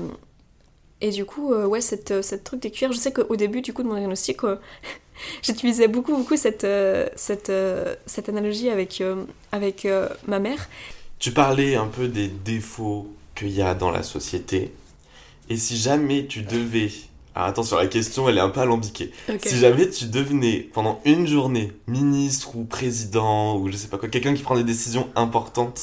et 1.00 1.10
du 1.10 1.24
coup, 1.24 1.52
euh, 1.52 1.66
ouais, 1.66 1.80
cette, 1.80 2.22
cette 2.22 2.44
truc 2.44 2.60
des 2.60 2.70
cuillères, 2.70 2.92
je 2.92 2.98
sais 2.98 3.12
qu'au 3.12 3.36
début, 3.36 3.62
du 3.62 3.72
coup, 3.72 3.82
de 3.82 3.88
mon 3.88 3.94
diagnostic, 3.94 4.44
euh, 4.44 4.56
j'utilisais 5.42 5.88
beaucoup, 5.88 6.16
beaucoup 6.16 6.36
cette, 6.36 6.66
cette, 7.16 7.52
cette 8.06 8.28
analogie 8.28 8.70
avec, 8.70 9.02
avec 9.52 9.88
ma 10.26 10.38
mère. 10.38 10.68
Tu 11.18 11.32
parlais 11.32 11.74
un 11.74 11.86
peu 11.86 12.06
des 12.06 12.28
défauts 12.28 13.08
qu'il 13.34 13.50
y 13.50 13.62
a 13.62 13.74
dans 13.74 13.90
la 13.90 14.02
société. 14.02 14.72
Et 15.48 15.56
si 15.56 15.76
jamais 15.76 16.26
tu 16.26 16.42
devais 16.42 16.90
alors 17.38 17.50
attention, 17.50 17.76
la 17.76 17.86
question 17.86 18.28
elle 18.28 18.36
est 18.36 18.40
un 18.40 18.48
peu 18.48 18.58
alambiquée. 18.58 19.12
Si 19.38 19.58
jamais 19.58 19.88
tu 19.88 20.06
devenais 20.06 20.68
pendant 20.72 21.00
une 21.04 21.24
journée 21.24 21.72
ministre 21.86 22.56
ou 22.56 22.64
président 22.64 23.56
ou 23.56 23.70
je 23.70 23.76
sais 23.76 23.86
pas 23.86 23.96
quoi, 23.96 24.08
quelqu'un 24.08 24.34
qui 24.34 24.42
prend 24.42 24.56
des 24.56 24.64
décisions 24.64 25.08
importantes, 25.14 25.80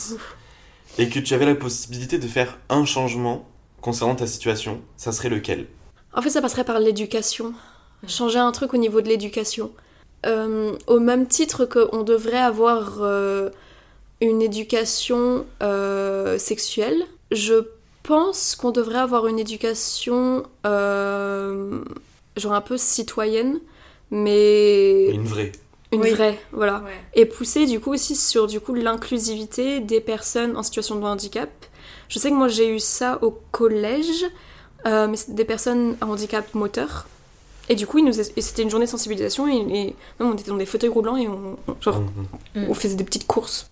et 0.97 1.07
que 1.07 1.17
tu 1.17 1.33
avais 1.33 1.45
la 1.45 1.55
possibilité 1.55 2.17
de 2.17 2.27
faire 2.27 2.57
un 2.67 2.83
changement 2.83 3.47
concernant 3.79 4.15
ta 4.15 4.27
situation, 4.27 4.81
ça 4.97 5.13
serait 5.13 5.29
lequel? 5.29 5.67
En 6.13 6.21
fait, 6.21 6.29
ça 6.29 6.41
passerait 6.41 6.65
par 6.65 6.79
l'éducation. 6.79 7.53
Changer 8.05 8.39
un 8.39 8.51
truc 8.51 8.73
au 8.73 8.77
niveau 8.77 8.99
de 8.99 9.07
l'éducation. 9.07 9.71
Euh, 10.25 10.77
au 10.87 10.99
même 10.99 11.25
titre 11.25 11.63
qu'on 11.63 12.03
devrait 12.03 12.37
avoir 12.37 12.97
euh, 12.99 13.49
une 14.19 14.41
éducation 14.41 15.45
euh, 15.63 16.37
sexuelle, 16.37 17.05
je 17.31 17.65
pense 18.05 18.55
qu'on 18.55 18.71
devrait 18.71 18.99
avoir 18.99 19.27
une 19.27 19.39
éducation 19.39 20.43
genre 22.37 22.53
un 22.53 22.61
peu 22.61 22.77
citoyenne, 22.77 23.59
mais... 24.11 25.07
Une 25.09 25.23
vraie. 25.25 25.51
une 25.91 26.01
Oui. 26.01 26.11
vraie, 26.11 26.39
voilà. 26.51 26.79
Ouais. 26.83 26.91
Et 27.13 27.25
pousser 27.25 27.65
du 27.65 27.79
coup 27.79 27.93
aussi 27.93 28.15
sur 28.15 28.47
du 28.47 28.59
coup 28.59 28.73
l'inclusivité 28.73 29.79
des 29.79 30.01
personnes 30.01 30.57
en 30.57 30.63
situation 30.63 30.95
de 30.95 31.05
handicap. 31.05 31.49
Je 32.09 32.19
sais 32.19 32.29
que 32.29 32.35
moi 32.35 32.47
j'ai 32.49 32.69
eu 32.75 32.79
ça 32.79 33.19
au 33.23 33.31
collège, 33.51 34.25
euh, 34.85 35.07
mais 35.07 35.17
c'était 35.17 35.33
des 35.33 35.45
personnes 35.45 35.97
à 36.01 36.05
handicap 36.05 36.53
moteur. 36.53 37.07
Et 37.67 37.73
du 37.73 37.87
coup, 37.87 37.97
ils 37.97 38.05
nous 38.05 38.19
et 38.19 38.41
c'était 38.41 38.61
une 38.61 38.69
journée 38.69 38.85
de 38.85 38.91
sensibilisation 38.91 39.47
et, 39.47 39.55
et 39.87 39.95
on 40.19 40.33
était 40.33 40.51
dans 40.51 40.57
des 40.57 40.67
fauteuils 40.67 40.89
roulants 40.89 41.17
et 41.17 41.27
on, 41.27 41.57
on- 41.67 41.75
genre, 41.81 42.01
Mhm. 42.55 42.67
on 42.69 42.73
faisait 42.75 42.93
des 42.95 43.03
petites 43.03 43.25
courses. 43.25 43.71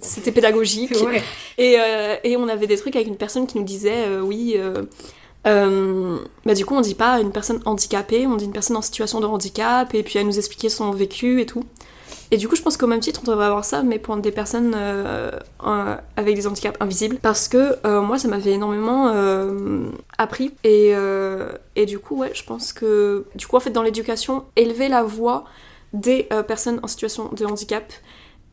C'était- 0.00 0.32
pédagogique. 0.32 0.96
Ouais. 1.04 1.22
Et, 1.58 1.76
euh, 1.78 2.16
et 2.24 2.36
on 2.36 2.48
avait 2.48 2.66
des 2.66 2.76
trucs 2.76 2.96
avec 2.96 3.06
une 3.08 3.16
personne 3.16 3.46
qui 3.46 3.58
nous 3.58 3.64
disait 3.64 4.06
euh, 4.08 4.20
oui. 4.20 4.54
euh, 4.56 4.82
euh, 5.46 6.18
bah 6.46 6.54
du 6.54 6.64
coup, 6.64 6.74
on 6.74 6.80
dit 6.80 6.94
pas 6.94 7.20
une 7.20 7.30
personne 7.30 7.60
handicapée, 7.66 8.26
on 8.26 8.36
dit 8.36 8.46
une 8.46 8.52
personne 8.52 8.76
en 8.76 8.82
situation 8.82 9.20
de 9.20 9.26
handicap, 9.26 9.94
et 9.94 10.02
puis 10.02 10.18
elle 10.18 10.26
nous 10.26 10.38
expliquait 10.38 10.70
son 10.70 10.90
vécu 10.90 11.40
et 11.40 11.46
tout. 11.46 11.64
Et 12.30 12.36
du 12.38 12.48
coup, 12.48 12.56
je 12.56 12.62
pense 12.62 12.76
qu'au 12.78 12.86
même 12.86 13.00
titre, 13.00 13.20
on 13.22 13.30
devrait 13.30 13.44
avoir 13.44 13.64
ça, 13.64 13.82
mais 13.82 13.98
pour 13.98 14.16
des 14.16 14.32
personnes 14.32 14.72
euh, 14.74 15.30
euh, 15.66 15.96
avec 16.16 16.34
des 16.34 16.46
handicaps 16.46 16.76
invisibles. 16.80 17.18
Parce 17.20 17.46
que 17.46 17.76
euh, 17.86 18.00
moi, 18.00 18.18
ça 18.18 18.26
m'avait 18.28 18.52
énormément 18.52 19.12
appris. 20.18 20.52
Et, 20.64 20.94
et 21.76 21.86
du 21.86 21.98
coup, 21.98 22.16
ouais, 22.16 22.30
je 22.34 22.42
pense 22.42 22.72
que, 22.72 23.26
du 23.34 23.46
coup, 23.46 23.56
en 23.56 23.60
fait, 23.60 23.70
dans 23.70 23.82
l'éducation, 23.82 24.44
élever 24.56 24.88
la 24.88 25.02
voix 25.04 25.44
des 25.92 26.26
personnes 26.48 26.80
en 26.82 26.88
situation 26.88 27.28
de 27.32 27.44
handicap 27.44 27.84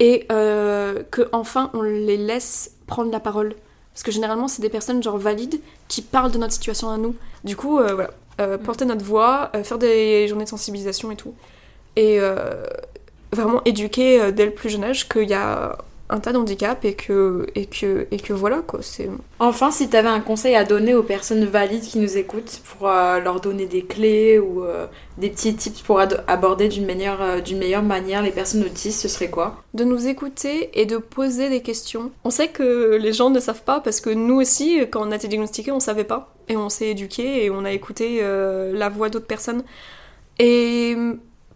et 0.01 0.25
euh, 0.31 1.03
que 1.11 1.29
enfin 1.31 1.69
on 1.73 1.83
les 1.83 2.17
laisse 2.17 2.71
prendre 2.87 3.11
la 3.11 3.21
parole. 3.21 3.53
Parce 3.93 4.03
que 4.03 4.11
généralement, 4.11 4.47
c'est 4.47 4.61
des 4.61 4.69
personnes 4.69 5.01
genre 5.03 5.17
valides 5.17 5.59
qui 5.87 6.01
parlent 6.01 6.31
de 6.31 6.37
notre 6.37 6.53
situation 6.53 6.89
à 6.89 6.97
nous. 6.97 7.15
Du 7.45 7.55
coup, 7.55 7.79
euh, 7.79 7.93
voilà, 7.93 8.11
Euh, 8.39 8.57
porter 8.57 8.85
notre 8.85 9.05
voix, 9.05 9.51
euh, 9.53 9.63
faire 9.63 9.77
des 9.77 10.27
journées 10.27 10.45
de 10.45 10.49
sensibilisation 10.49 11.11
et 11.11 11.15
tout. 11.15 11.35
Et 11.95 12.19
vraiment 13.31 13.61
éduquer 13.65 14.31
dès 14.31 14.45
le 14.45 14.53
plus 14.53 14.69
jeune 14.71 14.83
âge 14.83 15.07
qu'il 15.07 15.29
y 15.29 15.33
a 15.33 15.77
un 16.11 16.19
tas 16.19 16.33
d'handicaps 16.33 16.85
et 16.85 16.93
que, 16.93 17.47
et, 17.55 17.65
que, 17.65 18.05
et 18.11 18.17
que 18.17 18.33
voilà 18.33 18.57
quoi. 18.59 18.81
C'est... 18.83 19.09
Enfin, 19.39 19.71
si 19.71 19.89
tu 19.89 19.95
avais 19.95 20.09
un 20.09 20.19
conseil 20.19 20.55
à 20.55 20.63
donner 20.63 20.93
aux 20.93 21.03
personnes 21.03 21.45
valides 21.45 21.81
qui 21.81 21.97
nous 21.97 22.17
écoutent 22.17 22.61
pour 22.65 22.89
euh, 22.89 23.19
leur 23.19 23.39
donner 23.39 23.65
des 23.65 23.83
clés 23.83 24.37
ou 24.37 24.63
euh, 24.63 24.85
des 25.17 25.29
petits 25.29 25.55
tips 25.55 25.81
pour 25.81 25.99
ad- 25.99 26.23
aborder 26.27 26.67
d'une 26.67 26.85
meilleure, 26.85 27.21
euh, 27.21 27.39
d'une 27.39 27.57
meilleure 27.57 27.81
manière 27.81 28.21
les 28.21 28.31
personnes 28.31 28.63
autistes, 28.63 29.01
ce 29.01 29.07
serait 29.07 29.29
quoi? 29.29 29.63
De 29.73 29.83
nous 29.83 30.05
écouter 30.07 30.69
et 30.79 30.85
de 30.85 30.97
poser 30.97 31.49
des 31.49 31.61
questions. 31.61 32.11
On 32.23 32.29
sait 32.29 32.49
que 32.49 32.97
les 33.01 33.13
gens 33.13 33.29
ne 33.29 33.39
savent 33.39 33.63
pas 33.63 33.79
parce 33.79 34.01
que 34.01 34.09
nous 34.09 34.41
aussi, 34.41 34.79
quand 34.91 35.07
on 35.07 35.11
a 35.11 35.15
été 35.15 35.27
diagnostiqué, 35.27 35.71
on 35.71 35.79
savait 35.79 36.03
pas. 36.03 36.35
Et 36.49 36.57
on 36.57 36.69
s'est 36.69 36.89
éduqué 36.89 37.45
et 37.45 37.49
on 37.49 37.63
a 37.63 37.71
écouté 37.71 38.21
la 38.21 38.89
voix 38.89 39.09
d'autres 39.09 39.27
personnes. 39.27 39.63
Et 40.37 40.97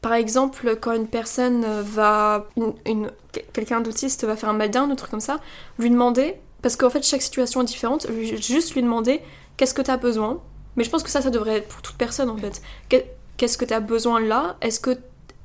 par 0.05 0.13
exemple, 0.13 0.75
quand 0.79 0.93
une 0.93 1.07
personne 1.07 1.65
va. 1.81 2.45
une- 2.85 3.09
quelqu'un 3.53 3.81
d'autiste 3.81 4.23
va 4.23 4.35
faire 4.35 4.49
un 4.49 4.53
mal 4.53 4.69
d'un, 4.69 4.87
un 4.91 4.95
truc 4.95 5.09
comme 5.09 5.19
ça, 5.19 5.39
lui 5.79 5.89
demander. 5.89 6.35
Parce 6.61 6.75
qu'en 6.75 6.91
fait, 6.91 7.03
chaque 7.03 7.23
situation 7.23 7.61
est 7.63 7.65
différente, 7.65 8.05
juste 8.39 8.75
lui 8.75 8.83
demander 8.83 9.19
qu'est-ce 9.57 9.73
que 9.73 9.81
tu 9.81 9.89
as 9.89 9.97
besoin? 9.97 10.39
Mais 10.75 10.83
je 10.83 10.91
pense 10.91 11.01
que 11.01 11.09
ça, 11.09 11.21
ça 11.21 11.31
devrait 11.31 11.55
être 11.57 11.67
pour 11.69 11.81
toute 11.81 11.95
personne 11.97 12.29
en 12.29 12.37
fait. 12.37 12.61
Qu'est- 12.87 13.07
Qu'est-ce 13.37 13.57
que 13.57 13.65
tu 13.65 13.73
as 13.73 13.79
besoin 13.79 14.19
là? 14.19 14.57
Est-ce 14.61 14.79
que 14.79 14.91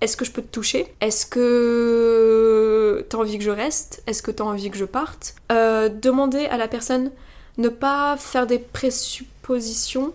est-ce 0.02 0.16
que 0.18 0.24
je 0.26 0.30
peux 0.30 0.42
te 0.42 0.52
toucher? 0.58 0.94
Est-ce 1.00 1.24
que 1.24 3.06
t'as 3.08 3.16
envie 3.18 3.38
que 3.38 3.44
je 3.44 3.50
reste? 3.50 4.02
Est-ce 4.06 4.22
que 4.22 4.30
t'as 4.30 4.44
envie 4.44 4.70
que 4.70 4.76
je 4.78 4.84
parte? 4.84 5.34
Euh, 5.52 5.88
Demander 5.88 6.44
à 6.46 6.56
la 6.58 6.68
personne, 6.68 7.10
ne 7.56 7.68
pas 7.70 8.16
faire 8.18 8.46
des 8.46 8.58
présuppositions 8.58 10.12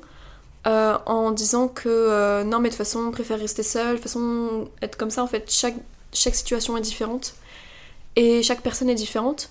euh, 0.68 0.98
en 1.06 1.32
disant 1.32 1.68
que 1.68 1.90
euh, 1.90 2.44
non 2.44 2.60
mais 2.60 2.70
de 2.70 2.74
toute 2.74 2.80
façon 2.80 3.00
on 3.00 3.12
préfère 3.12 3.40
rester 3.40 3.62
seul, 3.62 3.90
de 3.90 3.94
toute 3.94 4.04
façon 4.04 4.68
être 4.82 4.98
comme 4.98 5.12
ça 5.12 5.24
en 5.24 5.28
fait 5.28 5.50
chaque, 5.52 5.76
chaque 6.12 6.36
situation 6.36 6.76
est 6.78 6.82
différente. 6.82 7.36
Et 8.16 8.42
chaque 8.44 8.62
personne 8.62 8.90
est 8.90 8.96
différente. 8.96 9.50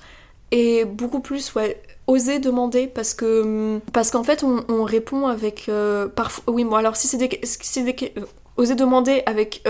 Et 0.50 0.84
beaucoup 0.84 1.20
plus 1.20 1.54
ouais 1.54 1.80
oser 2.06 2.38
demander 2.38 2.86
parce 2.86 3.14
que 3.14 3.80
parce 3.92 4.10
qu'en 4.10 4.24
fait 4.24 4.44
on, 4.44 4.64
on 4.68 4.84
répond 4.84 5.26
avec 5.26 5.68
euh, 5.68 6.08
oui 6.46 6.64
moi 6.64 6.80
alors 6.80 6.96
si 6.96 7.08
c'est 7.08 7.16
des, 7.16 7.40
si 7.42 7.82
des 7.82 8.12
euh, 8.18 8.22
oser 8.56 8.74
demander 8.74 9.22
avec 9.26 9.62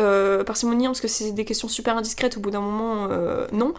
parcimonie 0.47 0.87
parce 0.87 1.01
que 1.01 1.09
c'est 1.09 1.33
des 1.33 1.45
questions 1.45 1.69
super 1.69 1.97
indiscrètes 1.97 2.37
au 2.37 2.41
bout 2.41 2.51
d'un 2.51 2.61
moment 2.61 3.09
non 3.53 3.75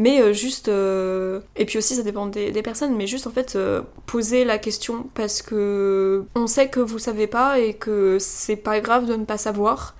mais 0.00 0.22
euh, 0.22 0.32
juste 0.32 0.68
euh, 0.68 1.40
et 1.56 1.66
puis 1.66 1.76
aussi 1.76 1.94
ça 1.94 2.02
dépend 2.02 2.24
des, 2.24 2.62
personnes 2.62 2.96
mais 2.96 3.06
juste 3.06 3.26
en 3.26 3.30
fait 3.30 3.54
euh, 3.54 3.82
poser 4.06 4.46
la 4.46 4.56
question 4.56 5.06
parce 5.14 5.42
que 5.42 6.24
on 6.34 6.46
sait 6.46 6.68
que 6.68 6.80
vous 6.80 6.98
savez 6.98 7.26
pas 7.26 7.58
et 7.58 7.74
que 7.74 8.16
c'est 8.18 8.56
pas 8.56 8.80
grave 8.80 9.04
de 9.04 9.14
ne 9.14 9.26
pas 9.26 9.36
savoir 9.36 9.94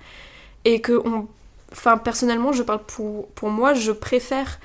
et 0.65 0.81
que 0.81 0.99
on 1.05 1.27
enfin 1.71 1.99
personnellement 1.99 2.51
je 2.51 2.63
parle 2.63 2.81
pour 2.87 3.27
pour 3.29 3.49
moi 3.51 3.75
je 3.75 3.91
préfère 3.91 4.59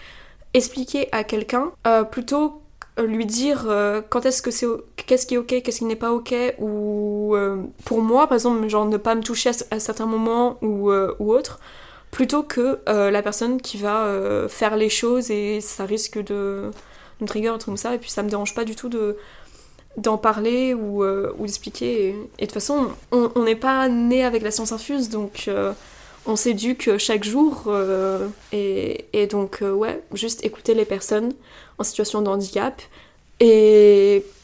expliquer 0.55 1.11
à 1.13 1.23
quelqu'un 1.23 1.71
euh, 1.87 2.03
plutôt 2.03 2.63
lui 2.97 3.27
dire 3.27 3.69
quand 4.09 4.25
est-ce 4.25 4.41
que 4.41 4.51
c'est 4.51 4.67
qu'est-ce 4.97 5.27
qui 5.27 5.35
est 5.35 5.37
ok 5.37 5.49
qu'est-ce 5.63 5.81
qui 5.81 5.85
n'est 5.85 5.97
pas 5.97 6.13
ok 6.13 6.35
ou 6.59 7.37
pour 7.85 8.01
moi 8.01 8.27
par 8.27 8.37
exemple 8.37 8.67
genre 8.69 8.87
ne 8.87 8.97
pas 8.97 9.15
me 9.15 9.21
toucher 9.21 9.51
à, 9.51 9.75
à 9.75 9.79
certains 9.81 10.07
moments 10.07 10.57
ou, 10.63 10.91
ou 10.91 11.35
autre 11.35 11.61
plutôt 12.11 12.43
que 12.43 12.81
euh, 12.89 13.11
la 13.11 13.23
personne 13.23 13.61
qui 13.61 13.79
va 13.79 14.05
euh, 14.05 14.49
faire 14.49 14.77
les 14.77 14.89
choses 14.89 15.31
et 15.31 15.61
ça 15.61 15.85
risque 15.85 16.19
de 16.23 16.71
me 17.21 17.27
trigger 17.27 17.49
un 17.49 17.59
comme 17.59 17.77
ça. 17.77 17.95
Et 17.95 17.99
puis 17.99 18.11
ça 18.11 18.23
me 18.23 18.31
dérange 18.31 18.55
pas 18.55 18.65
du 18.65 18.75
tout 18.75 18.89
de 18.89 19.17
d'en 19.97 20.19
parler 20.19 20.75
ou, 20.75 21.03
euh, 21.03 21.33
d'expliquer. 21.39 22.09
Et, 22.09 22.13
de 22.13 22.47
toute 22.47 22.53
façon 22.53 22.89
on 23.13 23.43
n'est 23.45 23.57
pas 23.57 23.89
né 23.89 24.25
avec 24.25 24.43
la 24.43 24.51
science 24.51 24.73
infuse 24.73 25.09
donc 25.09 25.51
on 26.27 26.37
s'éduque 26.37 26.99
chaque 26.99 27.25
jour 27.25 27.73
et, 28.53 29.07
et 29.15 29.27
donc 29.27 29.63
ouais 29.63 30.03
juste 30.13 30.45
écouter 30.45 30.75
les 30.75 30.85
personnes 30.85 31.33
en 31.79 31.85
situation 31.85 32.21
de 32.21 32.29
handicap 32.29 32.83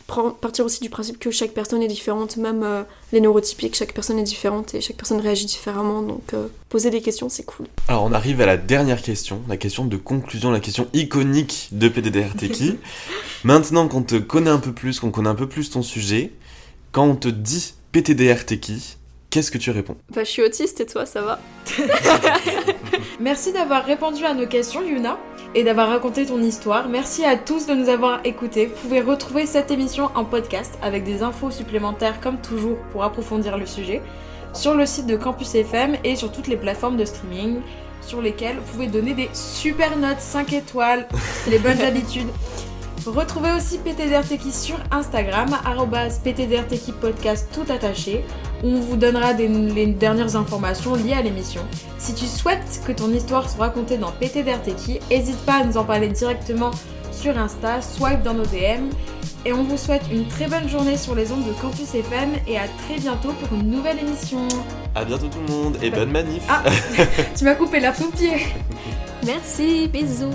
partir 0.06 0.64
aussi 0.64 0.80
du 0.80 0.90
principe 0.90 1.18
que 1.18 1.30
chaque 1.30 1.52
personne 1.52 1.82
est 1.82 1.88
différente 1.88 2.36
même 2.36 2.62
euh, 2.62 2.82
les 3.12 3.20
neurotypiques 3.20 3.74
chaque 3.74 3.94
personne 3.94 4.18
est 4.18 4.24
différente 4.24 4.74
et 4.74 4.80
chaque 4.80 4.96
personne 4.96 5.20
réagit 5.20 5.46
différemment 5.46 6.02
donc 6.02 6.34
euh, 6.34 6.48
poser 6.68 6.90
des 6.90 7.00
questions 7.00 7.28
c'est 7.28 7.44
cool 7.44 7.66
Alors 7.88 8.04
on 8.04 8.12
arrive 8.12 8.40
à 8.40 8.46
la 8.46 8.56
dernière 8.56 9.02
question, 9.02 9.42
la 9.48 9.56
question 9.56 9.84
de 9.84 9.96
conclusion, 9.96 10.50
la 10.50 10.60
question 10.60 10.88
iconique 10.92 11.68
de 11.72 11.88
PDDR 11.88 12.34
Techie. 12.36 12.78
Maintenant 13.44 13.88
qu'on 13.88 14.02
te 14.02 14.16
connaît 14.16 14.50
un 14.50 14.58
peu 14.58 14.72
plus, 14.72 15.00
qu'on 15.00 15.10
connaît 15.10 15.28
un 15.28 15.34
peu 15.34 15.48
plus 15.48 15.70
ton 15.70 15.82
sujet, 15.82 16.32
quand 16.92 17.06
on 17.06 17.16
te 17.16 17.28
dit 17.28 17.74
PTDR 17.92 18.44
Techie, 18.44 18.96
qu'est-ce 19.32 19.50
que 19.50 19.58
tu 19.58 19.70
réponds? 19.70 19.96
Bah 20.14 20.24
je 20.24 20.30
suis 20.30 20.42
autiste 20.42 20.80
et 20.80 20.86
toi 20.86 21.06
ça 21.06 21.22
va 21.22 21.40
Merci 23.20 23.52
d'avoir 23.52 23.84
répondu 23.84 24.24
à 24.24 24.34
nos 24.34 24.46
questions, 24.46 24.82
Yuna, 24.82 25.18
et 25.54 25.64
d'avoir 25.64 25.88
raconté 25.88 26.26
ton 26.26 26.42
histoire. 26.42 26.88
Merci 26.88 27.24
à 27.24 27.36
tous 27.36 27.66
de 27.66 27.72
nous 27.72 27.88
avoir 27.88 28.20
écoutés. 28.24 28.66
Vous 28.66 28.74
pouvez 28.74 29.00
retrouver 29.00 29.46
cette 29.46 29.70
émission 29.70 30.10
en 30.14 30.24
podcast 30.24 30.78
avec 30.82 31.04
des 31.04 31.22
infos 31.22 31.50
supplémentaires, 31.50 32.20
comme 32.20 32.40
toujours, 32.40 32.78
pour 32.90 33.04
approfondir 33.04 33.56
le 33.56 33.66
sujet, 33.66 34.02
sur 34.52 34.74
le 34.74 34.86
site 34.86 35.06
de 35.06 35.16
Campus 35.16 35.54
FM 35.54 35.96
et 36.04 36.16
sur 36.16 36.30
toutes 36.30 36.48
les 36.48 36.56
plateformes 36.56 36.96
de 36.96 37.04
streaming 37.04 37.60
sur 38.00 38.20
lesquelles 38.20 38.56
vous 38.56 38.72
pouvez 38.72 38.88
donner 38.88 39.14
des 39.14 39.30
super 39.32 39.96
notes 39.96 40.20
5 40.20 40.52
étoiles, 40.52 41.08
les 41.48 41.58
bonnes 41.58 41.80
habitudes. 41.86 42.28
Retrouvez 43.06 43.52
aussi 43.52 43.78
PTDR 43.78 44.26
Techie 44.26 44.52
sur 44.52 44.76
Instagram, 44.90 45.48
arrobase 45.64 46.20
PTDR 46.20 46.66
Techie 46.66 46.92
Podcast 46.92 47.48
tout 47.52 47.72
attaché, 47.72 48.24
on 48.62 48.80
vous 48.80 48.96
donnera 48.96 49.34
des, 49.34 49.48
les 49.48 49.86
dernières 49.86 50.36
informations 50.36 50.94
liées 50.94 51.14
à 51.14 51.22
l'émission. 51.22 51.62
Si 51.98 52.14
tu 52.14 52.26
souhaites 52.26 52.80
que 52.86 52.92
ton 52.92 53.10
histoire 53.12 53.50
soit 53.50 53.66
racontée 53.66 53.98
dans 53.98 54.12
PTDR 54.12 54.60
Techie, 54.62 55.00
n'hésite 55.10 55.38
pas 55.44 55.60
à 55.60 55.64
nous 55.64 55.76
en 55.76 55.84
parler 55.84 56.08
directement 56.08 56.70
sur 57.12 57.36
Insta, 57.38 57.80
swipe 57.82 58.22
dans 58.22 58.34
nos 58.34 58.46
DM. 58.46 58.90
Et 59.44 59.52
on 59.52 59.64
vous 59.64 59.76
souhaite 59.76 60.02
une 60.12 60.26
très 60.26 60.46
bonne 60.46 60.68
journée 60.68 60.96
sur 60.96 61.16
les 61.16 61.32
ondes 61.32 61.44
de 61.44 61.52
Campus 61.60 61.94
FM 61.94 62.30
et 62.46 62.58
à 62.58 62.68
très 62.86 62.98
bientôt 62.98 63.32
pour 63.32 63.58
une 63.58 63.70
nouvelle 63.70 63.98
émission. 63.98 64.46
À 64.94 65.04
bientôt 65.04 65.26
tout 65.26 65.40
le 65.48 65.52
monde 65.52 65.76
et 65.82 65.90
bonne 65.90 66.10
manif 66.10 66.44
Ah. 66.48 66.62
Tu 67.36 67.44
m'as 67.44 67.54
coupé 67.54 67.80
la 67.80 67.92
pied 68.16 68.32
merci 69.24 69.88
bisous 69.88 70.30